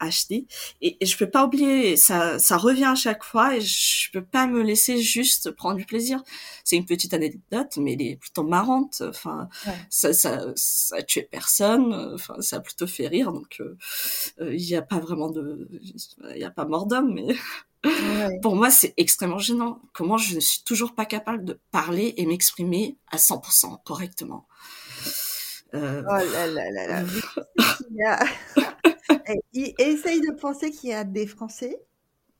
HD 0.00 0.46
et, 0.80 0.96
je 1.00 1.16
peux 1.16 1.30
pas 1.30 1.44
oublier 1.44 1.96
ça 1.96 2.38
ça 2.38 2.56
revient 2.56 2.84
à 2.84 2.94
chaque 2.94 3.24
fois 3.24 3.56
et 3.56 3.60
je 3.60 4.10
peux 4.12 4.24
pas 4.24 4.46
me 4.46 4.62
laisser 4.62 4.98
juste 4.98 5.50
prendre 5.50 5.76
du 5.76 5.84
plaisir. 5.84 6.22
C'est 6.64 6.76
une 6.76 6.86
petite 6.86 7.14
anecdote 7.14 7.76
mais 7.78 7.94
elle 7.94 8.02
est 8.02 8.16
plutôt 8.16 8.42
marrante. 8.42 9.02
Enfin 9.06 9.48
ça, 9.90 10.12
ça 10.12 10.52
ça 10.54 10.96
a 10.96 11.02
tué 11.02 11.22
personne. 11.22 11.94
Enfin 12.14 12.36
ça 12.40 12.56
a 12.56 12.60
plutôt 12.60 12.86
fait 12.86 13.08
rire. 13.08 13.32
Donc 13.32 13.56
euh, 13.60 13.76
euh, 14.40 14.54
il 14.54 14.64
y 14.64 14.76
a 14.76 14.82
pas 14.82 14.98
vraiment 14.98 15.30
de 15.30 15.68
il 16.34 16.38
y 16.38 16.44
a 16.44 16.50
pas 16.50 16.64
mort 16.64 16.86
d'homme 16.86 17.14
mais 17.14 17.36
pour 18.42 18.56
moi 18.56 18.70
c'est 18.70 18.94
extrêmement 18.96 19.38
gênant. 19.38 19.80
Comment 19.92 20.18
je 20.18 20.34
ne 20.34 20.40
suis 20.40 20.62
toujours 20.64 20.94
pas 20.94 21.06
capable 21.06 21.44
de 21.44 21.58
parler 21.70 22.14
et 22.16 22.26
m'exprimer 22.26 22.96
à 23.10 23.16
100% 23.16 23.82
correctement 23.84 24.46
euh... 25.74 26.02
Oh 26.06 26.32
là 26.32 26.46
là 26.46 26.70
là 26.70 26.86
là. 26.86 28.24
Et, 29.54 29.74
essaye 29.82 30.20
de 30.20 30.32
penser 30.32 30.70
qu'il 30.70 30.90
y 30.90 30.94
a 30.94 31.04
des 31.04 31.26
Français 31.26 31.80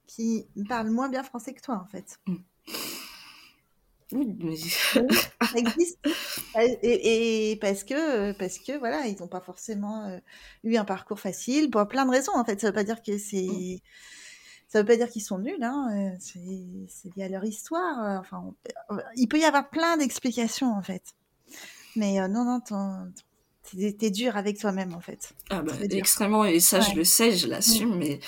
qui 0.06 0.46
parlent 0.68 0.90
moins 0.90 1.08
bien 1.08 1.22
français 1.22 1.52
que 1.52 1.60
toi, 1.60 1.82
en 1.82 1.86
fait. 1.86 2.18
Mm. 2.26 2.36
Oui, 4.12 4.58
ça 4.60 5.00
existe. 5.56 5.98
Et, 6.82 7.58
parce 7.60 7.82
que, 7.82 8.32
parce 8.32 8.58
que 8.58 8.78
voilà, 8.78 9.06
ils 9.06 9.18
n'ont 9.18 9.26
pas 9.26 9.40
forcément 9.40 10.04
euh, 10.06 10.18
eu 10.62 10.76
un 10.76 10.84
parcours 10.84 11.18
facile 11.18 11.70
pour 11.70 11.86
plein 11.88 12.06
de 12.06 12.12
raisons. 12.12 12.32
En 12.36 12.44
fait, 12.44 12.60
ça 12.60 12.68
veut 12.68 12.72
pas 12.72 12.84
dire 12.84 13.02
que 13.02 13.18
c'est, 13.18 13.48
mm. 13.48 13.78
ça 14.68 14.78
veut 14.80 14.86
pas 14.86 14.96
dire 14.96 15.10
qu'ils 15.10 15.22
sont 15.22 15.38
nuls. 15.38 15.62
Hein. 15.62 16.14
Euh, 16.14 16.16
c'est 16.20 17.16
lié 17.16 17.24
à 17.24 17.28
leur 17.28 17.44
histoire. 17.44 18.20
Enfin, 18.20 18.54
il 19.16 19.26
peut 19.26 19.40
y 19.40 19.44
avoir 19.44 19.68
plein 19.70 19.96
d'explications 19.96 20.72
en 20.72 20.82
fait. 20.82 21.15
Mais 21.96 22.20
euh, 22.20 22.28
non, 22.28 22.44
non, 22.44 22.60
ton, 22.60 23.12
t'es 23.98 24.10
dur 24.10 24.36
avec 24.36 24.58
toi-même 24.58 24.94
en 24.94 25.00
fait. 25.00 25.32
Ah 25.50 25.62
bah, 25.62 25.72
extrêmement 25.90 26.44
et 26.44 26.60
ça 26.60 26.80
je 26.80 26.94
le 26.94 27.04
sais, 27.04 27.32
je 27.32 27.48
l'assume 27.48 27.96
mais 27.96 28.20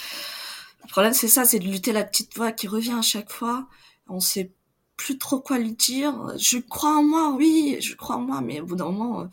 le 0.82 0.88
problème 0.90 1.12
c'est 1.12 1.28
ça, 1.28 1.44
c'est 1.44 1.58
de 1.58 1.66
lutter 1.66 1.92
la 1.92 2.04
petite 2.04 2.34
voix 2.36 2.52
qui 2.52 2.66
revient 2.66 2.96
à 2.98 3.02
chaque 3.02 3.30
fois. 3.30 3.68
On 4.08 4.20
sait 4.20 4.52
plus 4.96 5.16
trop 5.16 5.40
quoi 5.40 5.58
lui 5.58 5.72
dire. 5.72 6.14
Je 6.36 6.58
crois 6.58 6.98
en 6.98 7.02
moi, 7.02 7.34
oui, 7.36 7.78
je 7.80 7.94
crois 7.94 8.16
en 8.16 8.20
moi, 8.20 8.40
mais 8.42 8.60
au 8.60 8.66
bout 8.66 8.76
d'un 8.76 8.90
moment, 8.90 9.28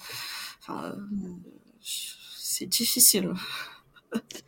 euh, 0.70 0.74
mm. 0.74 1.40
c'est 1.82 2.68
difficile. 2.68 3.34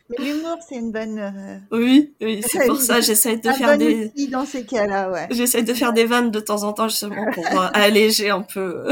Mais 0.08 0.24
l'humour, 0.24 0.56
c'est 0.66 0.76
une 0.76 0.92
bonne. 0.92 1.18
Euh, 1.18 1.58
oui, 1.72 2.14
oui, 2.22 2.40
c'est 2.46 2.66
pour 2.66 2.80
ça 2.80 3.00
j'essaye 3.02 3.40
de 3.40 3.50
faire 3.50 3.76
des. 3.76 4.10
dans 4.30 4.46
ces 4.46 4.64
cas-là, 4.64 5.10
ouais. 5.10 5.28
J'essaye 5.30 5.64
de 5.64 5.74
faire 5.74 5.92
des 5.92 6.06
vannes 6.06 6.30
de 6.30 6.40
temps 6.40 6.62
en 6.62 6.72
temps 6.72 6.88
justement 6.88 7.26
pour 7.32 7.44
euh, 7.44 7.68
alléger 7.74 8.30
un 8.30 8.42
peu 8.42 8.86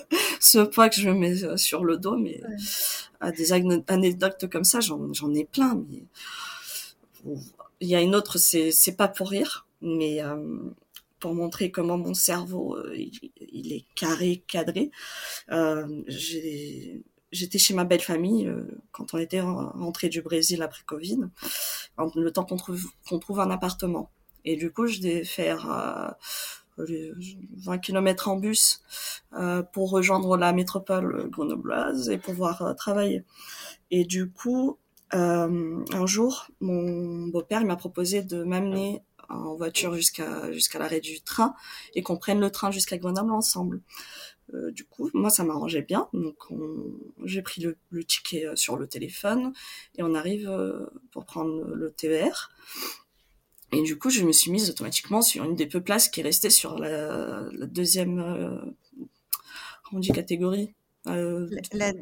ce 0.40 0.58
poids 0.58 0.88
que 0.88 0.96
je 1.00 1.08
me 1.08 1.14
mets 1.14 1.44
euh, 1.44 1.56
sur 1.56 1.84
le 1.84 1.96
dos, 1.96 2.16
mais 2.16 2.40
à 3.20 3.30
des 3.30 3.52
anecdotes 3.52 4.48
comme 4.50 4.64
ça, 4.64 4.80
j'en 4.80 5.34
ai 5.34 5.44
plein. 5.44 5.82
Mais 5.88 6.02
il 7.80 7.88
y 7.88 7.94
a 7.94 8.00
une 8.00 8.14
autre, 8.14 8.38
c'est 8.38 8.96
pas 8.96 9.08
pour 9.08 9.30
rire, 9.30 9.66
mais 9.80 10.20
pour 11.20 11.34
montrer 11.34 11.70
comment 11.70 11.98
mon 11.98 12.14
cerveau 12.14 12.78
il, 12.94 13.72
est 13.72 13.84
carré, 13.94 14.42
cadré. 14.46 14.90
j'ai 16.06 17.02
j'étais 17.32 17.58
chez 17.58 17.74
ma 17.74 17.84
belle 17.84 18.00
famille 18.00 18.46
euh, 18.46 18.64
quand 18.92 19.14
on 19.14 19.18
était 19.18 19.40
rentré 19.40 20.08
du 20.08 20.22
Brésil 20.22 20.62
après 20.62 20.82
Covid, 20.84 21.20
le 22.16 22.30
temps 22.30 22.44
qu'on 22.44 22.56
trouve, 22.56 22.84
qu'on 23.08 23.18
trouve 23.18 23.40
un 23.40 23.50
appartement. 23.50 24.10
Et 24.44 24.56
du 24.56 24.72
coup, 24.72 24.86
je 24.86 25.00
devais 25.00 25.24
faire 25.24 25.70
euh, 25.70 26.10
20 26.86 27.78
km 27.78 28.28
en 28.28 28.36
bus 28.36 28.82
euh, 29.32 29.62
pour 29.62 29.90
rejoindre 29.90 30.36
la 30.36 30.52
métropole 30.52 31.28
grenobloise 31.30 32.10
et 32.10 32.18
pouvoir 32.18 32.62
euh, 32.62 32.74
travailler. 32.74 33.24
Et 33.90 34.04
du 34.04 34.30
coup, 34.30 34.78
euh, 35.14 35.84
un 35.92 36.06
jour, 36.06 36.48
mon 36.60 37.28
beau-père 37.28 37.64
m'a 37.64 37.76
proposé 37.76 38.22
de 38.22 38.44
m'amener 38.44 39.02
en 39.28 39.54
voiture 39.54 39.94
jusqu'à 39.94 40.78
l'arrêt 40.78 41.00
du 41.00 41.20
train 41.20 41.54
et 41.94 42.02
qu'on 42.02 42.16
prenne 42.16 42.40
le 42.40 42.50
train 42.50 42.72
jusqu'à 42.72 42.98
Grenoble 42.98 43.32
ensemble. 43.32 43.80
Du 44.72 44.84
coup, 44.84 45.08
moi, 45.14 45.30
ça 45.30 45.44
m'arrangeait 45.44 45.82
bien. 45.82 46.08
Donc, 46.12 46.34
j'ai 47.22 47.40
pris 47.40 47.62
le, 47.62 48.04
ticket 48.04 48.48
sur 48.56 48.76
le 48.76 48.88
téléphone 48.88 49.52
et 49.96 50.02
on 50.02 50.16
arrive 50.16 50.50
pour 51.12 51.26
prendre 51.26 51.64
le 51.64 51.92
TER. 51.92 52.50
Et 53.72 53.82
du 53.82 53.98
coup, 53.98 54.10
je 54.10 54.22
me 54.24 54.32
suis 54.32 54.50
mise 54.50 54.68
automatiquement 54.70 55.22
sur 55.22 55.44
une 55.44 55.54
des 55.54 55.66
peu 55.66 55.80
places 55.80 56.08
qui 56.08 56.20
est 56.20 56.22
restée 56.24 56.50
sur 56.50 56.78
la, 56.78 57.42
deuxième, 57.66 58.16
comment 59.84 59.98
on 59.98 59.98
dit, 60.00 60.10
catégorie. 60.10 60.74
la, 61.04 61.92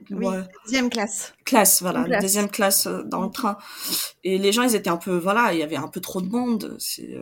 deuxième 0.64 0.89
classe. 0.91 1.35
Classe, 1.45 1.83
voilà, 1.83 2.21
deuxième 2.21 2.49
classe 2.49 2.87
dans 2.87 3.23
le 3.23 3.31
train. 3.31 3.59
Et 4.25 4.39
les 4.39 4.53
gens, 4.53 4.62
ils 4.62 4.75
étaient 4.75 4.89
un 4.89 4.97
peu, 4.97 5.16
voilà, 5.16 5.53
il 5.53 5.59
y 5.59 5.62
avait 5.62 5.77
un 5.77 5.89
peu 5.89 6.01
trop 6.01 6.23
de 6.23 6.29
monde. 6.29 6.77
C'est 6.79 7.14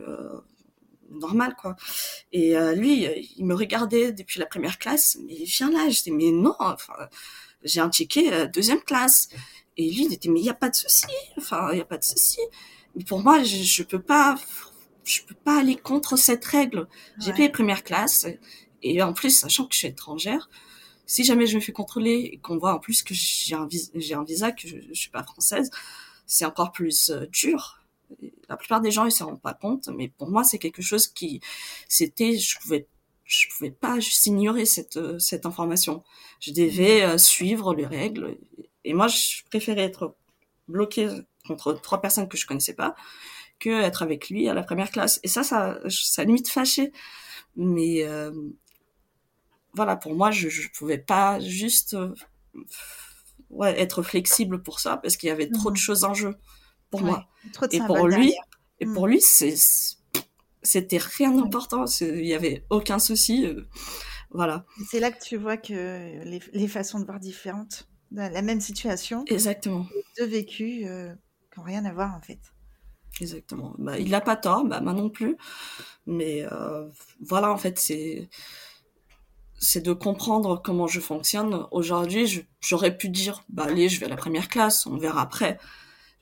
normal 1.11 1.55
quoi. 1.57 1.77
Et 2.33 2.57
euh, 2.57 2.75
lui, 2.75 3.07
il 3.37 3.45
me 3.45 3.55
regardait 3.55 4.13
depuis 4.13 4.41
la 4.41 4.47
première 4.47 4.79
classe, 4.79 5.19
mais 5.25 5.35
viens 5.45 5.71
là. 5.71 5.89
Je 5.89 6.03
dis 6.03 6.11
mais 6.11 6.31
non, 6.31 6.55
enfin, 6.59 6.95
j'ai 7.63 7.81
un 7.81 7.89
ticket 7.89 8.33
euh, 8.33 8.47
deuxième 8.47 8.81
classe. 8.81 9.29
Et 9.77 9.91
lui, 9.91 10.07
il 10.07 10.13
était 10.13 10.29
mais 10.29 10.41
il 10.41 10.47
y 10.47 10.51
a 10.51 10.55
pas 10.55 10.71
de 10.71 10.77
souci, 10.77 11.07
enfin 11.37 11.71
il 11.73 11.79
y 11.79 11.83
a 11.83 11.85
pas 11.85 11.99
de 11.99 12.05
souci. 12.05 12.41
Pour 13.07 13.21
moi, 13.21 13.43
je, 13.43 13.57
je 13.57 13.83
peux 13.83 14.01
pas, 14.01 14.37
je 15.05 15.23
peux 15.23 15.35
pas 15.35 15.61
aller 15.61 15.77
contre 15.77 16.17
cette 16.17 16.45
règle. 16.45 16.89
J'ai 17.19 17.33
payé 17.33 17.49
première 17.49 17.85
classe 17.85 18.27
et 18.83 19.03
en 19.03 19.13
plus, 19.13 19.31
sachant 19.31 19.67
que 19.67 19.75
je 19.75 19.79
suis 19.81 19.89
étrangère, 19.89 20.49
si 21.07 21.25
jamais 21.25 21.47
je 21.47 21.57
me 21.57 21.61
fais 21.61 21.73
contrôler 21.73 22.31
et 22.33 22.39
qu'on 22.39 22.59
voit 22.59 22.75
en 22.75 22.79
plus 22.79 23.03
que 23.03 23.15
j'ai 23.15 23.55
un, 23.55 23.69
j'ai 23.95 24.15
un 24.15 24.25
visa, 24.25 24.53
que 24.53 24.69
je, 24.69 24.77
je 24.89 24.95
suis 24.95 25.11
pas 25.11 25.23
française, 25.23 25.71
c'est 26.27 26.45
encore 26.45 26.73
plus 26.73 27.11
euh, 27.11 27.27
dur. 27.27 27.81
La 28.49 28.57
plupart 28.57 28.81
des 28.81 28.91
gens 28.93 29.05
ils 29.05 29.13
s'en 29.13 29.27
rendent 29.27 29.43
pas 29.43 29.55
compte 29.55 29.89
mais 29.89 30.07
pour 30.07 30.31
moi 30.31 30.45
c'est 30.45 30.59
quelque 30.59 30.81
chose 30.81 31.09
qui 31.09 31.41
c'était 31.89 32.39
je 32.39 32.57
pouvais 32.61 32.87
je 33.25 33.49
pouvais 33.49 33.73
pas 33.73 33.99
juste 33.99 34.27
ignorer 34.27 34.65
cette 34.65 35.19
cette 35.19 35.45
information. 35.45 36.05
Je 36.39 36.53
devais 36.53 37.03
euh, 37.03 37.19
suivre 37.19 37.75
les 37.75 37.87
règles 37.87 38.39
et 38.85 38.95
moi 38.95 39.09
je 39.09 39.43
préférais 39.51 39.83
être 39.83 40.15
bloquée 40.69 41.09
contre 41.47 41.73
trois 41.75 42.01
personnes 42.01 42.29
que 42.29 42.37
je 42.37 42.47
connaissais 42.47 42.75
pas 42.75 42.95
que 43.59 43.71
être 43.71 44.03
avec 44.03 44.29
lui 44.29 44.49
à 44.49 44.55
la 44.55 44.63
première 44.63 44.91
classe 44.91 45.19
et 45.23 45.29
ça 45.29 45.43
ça 45.43 45.79
ça 45.89 46.25
limite 46.25 46.49
fâché 46.49 46.93
mais 47.57 48.05
euh, 48.05 48.33
voilà 49.73 49.97
pour 49.97 50.15
moi 50.15 50.31
je 50.31 50.49
je 50.49 50.69
pouvais 50.71 50.99
pas 50.99 51.41
juste 51.41 51.95
euh, 51.95 52.15
ouais 53.49 53.81
être 53.81 54.03
flexible 54.03 54.63
pour 54.63 54.81
ça 54.81 54.99
parce 54.99 55.17
qu'il 55.17 55.29
y 55.29 55.33
avait 55.33 55.49
trop 55.49 55.71
de 55.71 55.77
mmh. 55.77 55.79
choses 55.79 56.05
en 56.05 56.13
jeu 56.13 56.37
pour 56.91 57.03
moi. 57.03 57.29
Et 57.73 57.81
pour 57.81 58.09
lui, 58.09 58.35
et 58.81 58.87
pour 58.87 59.07
lui, 59.07 59.21
c'était 59.21 60.99
rien 60.99 61.33
d'important. 61.33 61.85
Il 62.01 62.27
y 62.27 62.35
avait 62.35 62.65
aucun 62.71 62.99
souci. 62.99 63.47
Euh, 63.47 63.67
voilà. 64.31 64.65
C'est 64.91 65.01
là 65.01 65.11
que 65.11 65.23
tu 65.23 65.37
vois 65.37 65.57
que 65.57 66.25
les, 66.25 66.41
les, 66.53 66.69
façons 66.69 66.99
de 67.01 67.05
voir 67.05 67.21
différentes, 67.21 67.89
la 68.11 68.43
même 68.43 68.61
situation. 68.61 69.25
Exactement. 69.29 69.87
Deux 70.19 70.27
vécus 70.27 70.87
qui 71.57 71.61
n'ont 71.61 71.67
rien 71.67 71.85
à 71.85 71.93
voir 71.93 72.15
en 72.15 72.21
fait. 72.21 72.39
Exactement. 73.21 73.75
Bah, 73.79 73.99
il 73.99 74.11
n'a 74.11 74.21
pas 74.21 74.37
tort, 74.37 74.65
bah, 74.65 74.81
moi 74.81 74.93
non 74.93 75.09
plus. 75.09 75.37
Mais 76.07 76.47
euh, 76.53 76.87
voilà, 77.21 77.51
en 77.51 77.57
fait, 77.57 77.79
c'est 77.79 78.29
c'est 79.59 79.81
de 79.81 79.95
comprendre 79.95 80.61
comment 80.63 80.87
je 80.87 81.01
fonctionne. 81.01 81.67
Aujourd'hui, 81.71 82.47
j'aurais 82.61 82.97
pu 82.97 83.09
dire, 83.09 83.43
bah 83.49 83.65
allez, 83.69 83.89
je 83.89 83.99
vais 83.99 84.07
à 84.07 84.11
la 84.11 84.17
première 84.17 84.49
classe, 84.49 84.87
on 84.87 84.99
verra 84.99 85.23
après. 85.23 85.59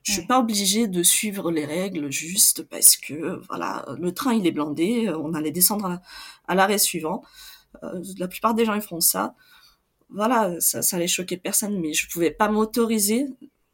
Je 0.05 0.13
suis 0.13 0.27
pas 0.27 0.39
obligée 0.39 0.87
de 0.87 1.03
suivre 1.03 1.51
les 1.51 1.65
règles 1.65 2.13
juste 2.13 2.63
parce 2.69 2.97
que 2.97 3.41
voilà 3.49 3.87
le 3.99 4.13
train 4.13 4.35
il 4.35 4.47
est 4.47 4.53
blindé, 4.53 5.11
on 5.19 5.33
allait 5.35 5.51
descendre 5.51 6.01
à, 6.47 6.55
l'arrêt 6.55 6.79
suivant. 6.79 7.23
Euh, 7.83 8.03
la 8.19 8.29
plupart 8.29 8.55
des 8.55 8.65
gens 8.67 8.75
ils 8.75 8.83
font 8.83 9.01
ça. 9.01 9.35
Voilà, 10.11 10.61
ça, 10.61 10.83
ça 10.83 10.97
allait 10.97 11.09
choquer 11.09 11.39
personne, 11.39 11.81
mais 11.81 11.95
je 11.95 12.09
pouvais 12.09 12.31
pas 12.31 12.49
m'autoriser. 12.49 13.27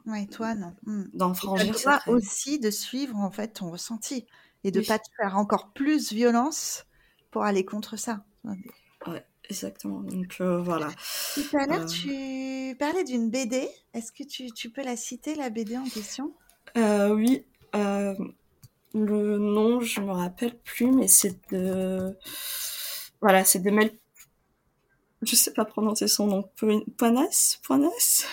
Ouais, 0.05 0.25
toi 0.25 0.55
non. 0.55 0.73
Hmm. 0.85 1.05
D'enfranger 1.13 1.73
ça. 1.73 2.01
aussi 2.07 2.59
de 2.59 2.71
suivre 2.71 3.17
en 3.17 3.31
fait 3.31 3.49
ton 3.49 3.71
ressenti 3.71 4.25
et 4.63 4.71
de 4.71 4.81
pas 4.81 4.99
te 4.99 5.09
faire 5.17 5.37
encore 5.37 5.71
plus 5.73 6.11
violence 6.11 6.85
pour 7.31 7.43
aller 7.43 7.65
contre 7.65 7.97
ça. 7.97 8.23
Ouais. 9.07 9.23
Exactement. 9.49 9.99
Donc 10.01 10.37
euh, 10.39 10.61
voilà. 10.61 10.89
Tout 11.33 11.57
à 11.57 11.65
l'heure, 11.65 11.81
euh. 11.81 11.85
tu 11.85 12.77
parlais 12.77 13.03
d'une 13.03 13.29
BD. 13.29 13.67
Est-ce 13.93 14.13
que 14.13 14.23
tu, 14.23 14.51
tu, 14.51 14.69
peux 14.69 14.83
la 14.83 14.95
citer, 14.95 15.35
la 15.35 15.49
BD 15.49 15.75
en 15.75 15.83
question? 15.83 16.33
Euh, 16.77 17.13
Oui. 17.13 17.45
le 17.73 19.37
nom, 19.37 19.81
je 19.81 19.99
me 19.99 20.11
rappelle 20.11 20.57
plus, 20.57 20.91
mais 20.91 21.09
c'est 21.09 21.37
de. 21.51 22.17
Voilà, 23.19 23.43
c'est 23.43 23.59
de 23.59 23.69
Mel. 23.71 23.91
Je 25.21 25.35
sais 25.35 25.51
pas 25.53 25.65
prononcer 25.65 26.07
son 26.07 26.27
nom. 26.27 26.49
Poinas? 26.97 27.59
Poinas? 27.63 28.25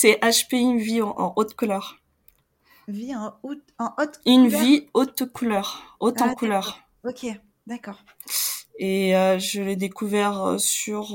C'est 0.00 0.20
HPI 0.20 0.76
Vie 0.76 1.02
en, 1.02 1.32
haute 1.34 1.54
couleur. 1.54 2.00
Vie 2.86 3.16
en, 3.16 3.34
haute, 3.42 3.64
en 3.80 3.90
haute 3.98 4.20
Une 4.26 4.46
vie 4.46 4.86
haute 4.94 5.24
couleur. 5.32 5.96
Haute 5.98 6.22
en 6.22 6.28
ah, 6.28 6.34
couleur. 6.36 6.78
Ok, 7.02 7.26
d'accord. 7.66 8.04
Et 8.78 9.10
je 9.40 9.60
l'ai 9.60 9.74
découvert 9.74 10.54
sur 10.60 11.08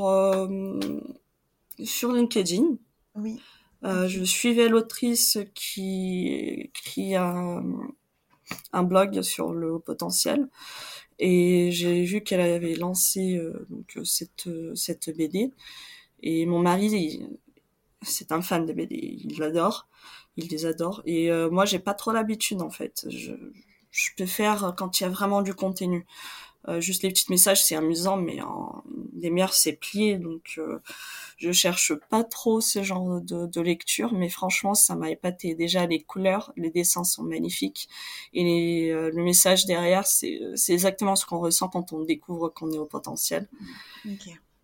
sur 1.82 2.12
LinkedIn. 2.12 2.76
Oui. 3.16 3.40
Je 3.84 4.24
suivais 4.26 4.68
l'autrice 4.68 5.38
qui 5.56 6.70
qui 6.74 7.16
a 7.16 7.62
un 8.74 8.84
blog 8.84 9.22
sur 9.22 9.54
le 9.54 9.80
potentiel 9.80 10.50
et 11.20 11.72
j'ai 11.72 12.04
vu 12.04 12.22
qu'elle 12.22 12.42
avait 12.42 12.76
lancé 12.76 13.42
donc 13.70 13.98
cette 14.04 14.50
cette 14.76 15.16
BD 15.16 15.54
et 16.22 16.46
mon 16.46 16.60
mari 16.60 17.30
c'est 18.04 18.32
un 18.32 18.42
fan 18.42 18.66
de 18.66 18.74
BD 18.74 18.96
il 19.24 19.40
l'adore 19.40 19.88
il 20.38 20.48
les 20.50 20.66
adore 20.66 21.02
et 21.06 21.30
moi 21.52 21.66
j'ai 21.66 21.80
pas 21.80 21.94
trop 21.94 22.12
l'habitude 22.12 22.62
en 22.62 22.70
fait 22.70 23.06
je 23.10 23.34
je 23.92 24.10
peux 24.18 24.26
faire 24.26 24.74
quand 24.76 25.00
il 25.00 25.04
y 25.04 25.06
a 25.06 25.10
vraiment 25.10 25.44
du 25.44 25.54
contenu 25.54 26.06
euh, 26.70 26.80
juste 26.80 27.04
les 27.04 27.10
petits 27.10 27.30
messages, 27.30 27.64
c'est 27.64 27.76
amusant, 27.76 28.16
mais 28.16 28.42
en, 28.42 28.84
les 29.16 29.30
meilleurs, 29.30 29.54
c'est 29.54 29.74
plié. 29.74 30.18
Donc, 30.18 30.56
euh, 30.58 30.80
je 31.38 31.52
cherche 31.52 31.94
pas 32.10 32.24
trop 32.24 32.62
ce 32.62 32.84
genre 32.84 33.22
de, 33.22 33.48
de 33.48 33.62
lecture, 33.62 34.14
mais 34.14 34.30
franchement, 34.30 34.74
ça 34.74 34.96
m'a 34.96 35.10
épaté. 35.10 35.56
Déjà, 35.56 35.86
les 35.86 36.02
couleurs, 36.04 36.54
les 36.56 36.70
dessins 36.70 37.04
sont 37.04 37.24
magnifiques. 37.24 37.90
Et 38.34 38.44
les, 38.44 38.92
euh, 38.92 39.12
le 39.14 39.24
message 39.24 39.66
derrière, 39.66 40.08
c'est 40.08 40.56
exactement 40.70 41.16
ce 41.16 41.26
qu'on 41.26 41.40
ressent 41.40 41.68
quand 41.68 41.92
on 41.92 42.04
découvre 42.04 42.50
qu'on 42.50 42.72
est 42.72 42.78
au 42.78 42.86
potentiel. 42.86 43.50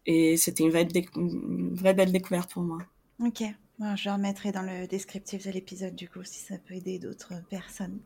Et 0.05 0.37
c'était 0.37 0.63
une, 0.63 0.75
une, 1.15 1.75
vraie 1.75 1.93
belle 1.93 2.11
découverte 2.11 2.53
pour 2.53 2.63
moi. 2.63 2.79
Ok. 3.21 3.43
je 3.79 4.09
remettrai 4.09 4.51
dans 4.51 4.61
le 4.61 4.87
descriptif 4.87 5.45
de 5.45 5.51
l'épisode, 5.51 5.95
du 5.95 6.07
coup, 6.09 6.23
si 6.23 6.39
ça 6.39 6.55
peut 6.57 6.75
aider 6.75 6.99
d'autres 6.99 7.33
personnes. 7.49 7.99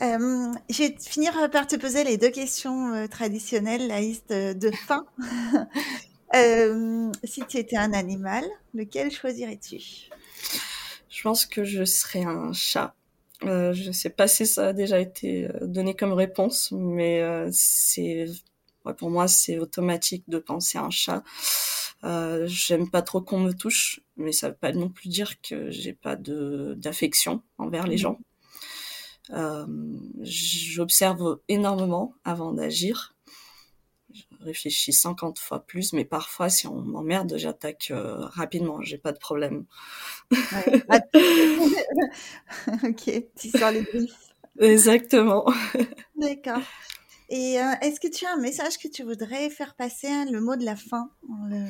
Euh, 0.00 0.52
je 0.68 0.78
vais 0.78 0.96
finir 0.98 1.32
par 1.50 1.66
te 1.66 1.76
poser 1.76 2.02
les 2.02 2.16
deux 2.16 2.30
questions 2.30 2.92
euh, 2.92 3.06
traditionnelles, 3.06 3.86
la 3.86 4.00
liste 4.00 4.32
de 4.32 4.70
fin. 4.70 5.06
Euh, 6.34 7.12
si 7.24 7.44
tu 7.46 7.58
étais 7.58 7.76
un 7.76 7.92
animal, 7.92 8.42
lequel 8.72 9.10
choisirais-tu? 9.10 10.08
Je 11.10 11.22
pense 11.22 11.44
que 11.44 11.62
je 11.62 11.84
serais 11.84 12.24
un 12.24 12.54
chat. 12.54 12.94
je 13.42 13.86
ne 13.86 13.92
sais 13.92 14.08
pas 14.08 14.26
si 14.28 14.46
ça 14.46 14.68
a 14.68 14.72
déjà 14.72 14.98
été 14.98 15.50
donné 15.60 15.94
comme 15.94 16.14
réponse, 16.14 16.72
mais 16.72 17.22
c'est 17.52 18.24
pour 18.96 19.10
moi 19.10 19.28
c'est 19.28 19.58
automatique 19.58 20.24
de 20.26 20.38
penser 20.38 20.78
à 20.78 20.84
un 20.84 20.90
chat. 20.90 21.22
J'aime 22.02 22.90
pas 22.90 23.02
trop 23.02 23.20
qu'on 23.20 23.40
me 23.40 23.52
touche, 23.52 24.00
mais 24.16 24.32
ça 24.32 24.48
veut 24.48 24.56
pas 24.56 24.72
non 24.72 24.88
plus 24.88 25.08
dire 25.08 25.40
que 25.40 25.70
j'ai 25.70 25.92
pas 25.92 26.16
d'affection 26.16 27.42
envers 27.58 27.86
les 27.86 27.96
mmh. 27.96 27.98
gens. 27.98 28.18
Euh, 29.30 29.66
j'observe 30.22 31.40
énormément 31.48 32.14
avant 32.24 32.52
d'agir. 32.52 33.14
Je 34.12 34.22
réfléchis 34.40 34.92
50 34.92 35.38
fois 35.38 35.64
plus, 35.64 35.92
mais 35.92 36.04
parfois, 36.04 36.50
si 36.50 36.66
on 36.66 36.82
m'emmerde, 36.82 37.34
j'attaque 37.36 37.88
euh, 37.90 38.16
rapidement. 38.26 38.82
J'ai 38.82 38.98
pas 38.98 39.12
de 39.12 39.18
problème. 39.18 39.64
Ah, 40.88 41.00
ok, 42.84 43.24
tu 43.38 43.50
sors 43.50 43.70
les 43.70 43.82
griffes. 43.82 44.34
Exactement. 44.58 45.46
D'accord. 46.16 46.60
Et 47.34 47.58
euh, 47.58 47.72
est-ce 47.80 47.98
que 47.98 48.08
tu 48.08 48.26
as 48.26 48.34
un 48.34 48.36
message 48.36 48.76
que 48.76 48.88
tu 48.88 49.04
voudrais 49.04 49.48
faire 49.48 49.74
passer, 49.74 50.06
hein, 50.06 50.26
le 50.30 50.42
mot 50.42 50.54
de 50.54 50.66
la 50.66 50.76
fin, 50.76 51.08
un 51.30 51.64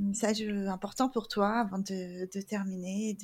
message 0.00 0.44
important 0.68 1.08
pour 1.08 1.26
toi 1.26 1.58
avant 1.58 1.78
de, 1.78 2.24
terminer 2.42 3.18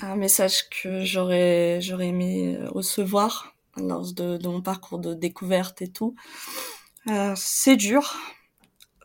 un 0.00 0.16
message 0.16 0.66
que 0.70 1.04
j'aurais 1.04 1.82
j'aurais 1.82 2.08
aimé 2.08 2.58
recevoir 2.68 3.54
lors 3.76 4.14
de, 4.14 4.38
mon 4.48 4.62
parcours 4.62 4.98
de 4.98 5.12
découverte 5.12 5.82
et 5.82 5.88
tout. 5.88 6.14
Euh, 7.10 7.34
c'est 7.36 7.76
dur, 7.76 8.16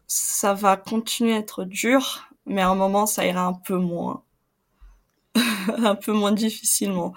ça 0.07 0.53
va 0.53 0.77
continuer 0.77 1.33
à 1.33 1.39
être 1.39 1.65
dur, 1.65 2.29
mais 2.45 2.61
à 2.61 2.69
un 2.69 2.75
moment 2.75 3.07
ça 3.07 3.25
ira 3.25 3.43
un 3.43 3.53
peu 3.53 3.75
moins, 3.75 4.23
un 5.35 5.95
peu 5.95 6.13
moins 6.13 6.31
difficilement. 6.31 7.13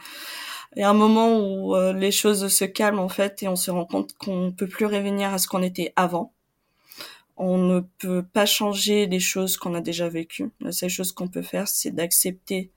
Il 0.77 0.81
y 0.81 0.83
a 0.83 0.91
un 0.91 0.95
moment 0.95 1.39
où 1.39 1.77
euh, 1.77 1.93
les 1.93 2.11
choses 2.11 2.49
se 2.49 2.65
calment 2.65 3.01
en 3.01 3.09
fait 3.09 3.43
et 3.43 3.49
on 3.49 3.57
se 3.57 3.71
rend 3.71 3.85
compte 3.85 4.17
qu'on 4.17 4.53
peut 4.53 4.67
plus 4.67 4.87
revenir 4.87 5.33
à 5.33 5.39
ce 5.39 5.47
qu'on 5.47 5.63
était 5.63 5.93
avant. 5.97 6.33
On 7.37 7.59
ne 7.59 7.81
peut 7.99 8.23
pas 8.23 8.47
changer 8.47 9.07
les 9.07 9.21
choses 9.21 9.57
qu'on 9.57 9.75
a 9.75 9.81
déjà 9.81 10.09
vécues. 10.09 10.51
La 10.61 10.73
seule 10.73 10.91
chose 10.91 11.13
qu'on 11.13 11.29
peut 11.29 11.43
faire, 11.43 11.69
c'est 11.69 11.91
d'accepter 11.91 12.71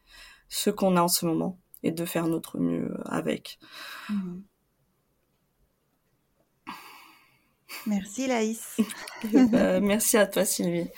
ce 0.50 0.70
qu'on 0.70 0.98
a 0.98 1.02
en 1.02 1.08
ce 1.08 1.26
moment 1.26 1.58
et 1.84 1.92
de 1.92 2.06
faire 2.06 2.28
notre 2.28 2.58
mieux 2.58 2.98
avec. 3.06 3.60
Mhm. 4.10 4.44
Merci 7.88 8.28
Laïs. 8.28 8.78
Bah, 9.52 9.80
merci 9.80 10.18
à 10.18 10.26
toi 10.26 10.46
Sylvie. 10.46 10.90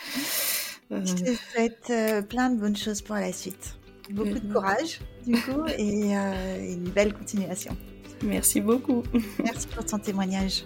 Je 0.89 1.13
te 1.13 1.35
souhaite 1.35 1.89
euh, 1.89 2.21
plein 2.21 2.49
de 2.49 2.59
bonnes 2.59 2.75
choses 2.77 3.01
pour 3.01 3.15
la 3.15 3.33
suite. 3.33 3.77
Beaucoup 4.11 4.39
de 4.39 4.53
courage 4.53 4.99
du 5.25 5.33
coup 5.33 5.65
et 5.77 6.17
euh, 6.17 6.73
une 6.73 6.89
belle 6.89 7.13
continuation. 7.13 7.75
Merci 8.23 8.61
beaucoup. 8.61 9.03
Merci 9.43 9.67
pour 9.67 9.85
ton 9.85 9.99
témoignage. 9.99 10.65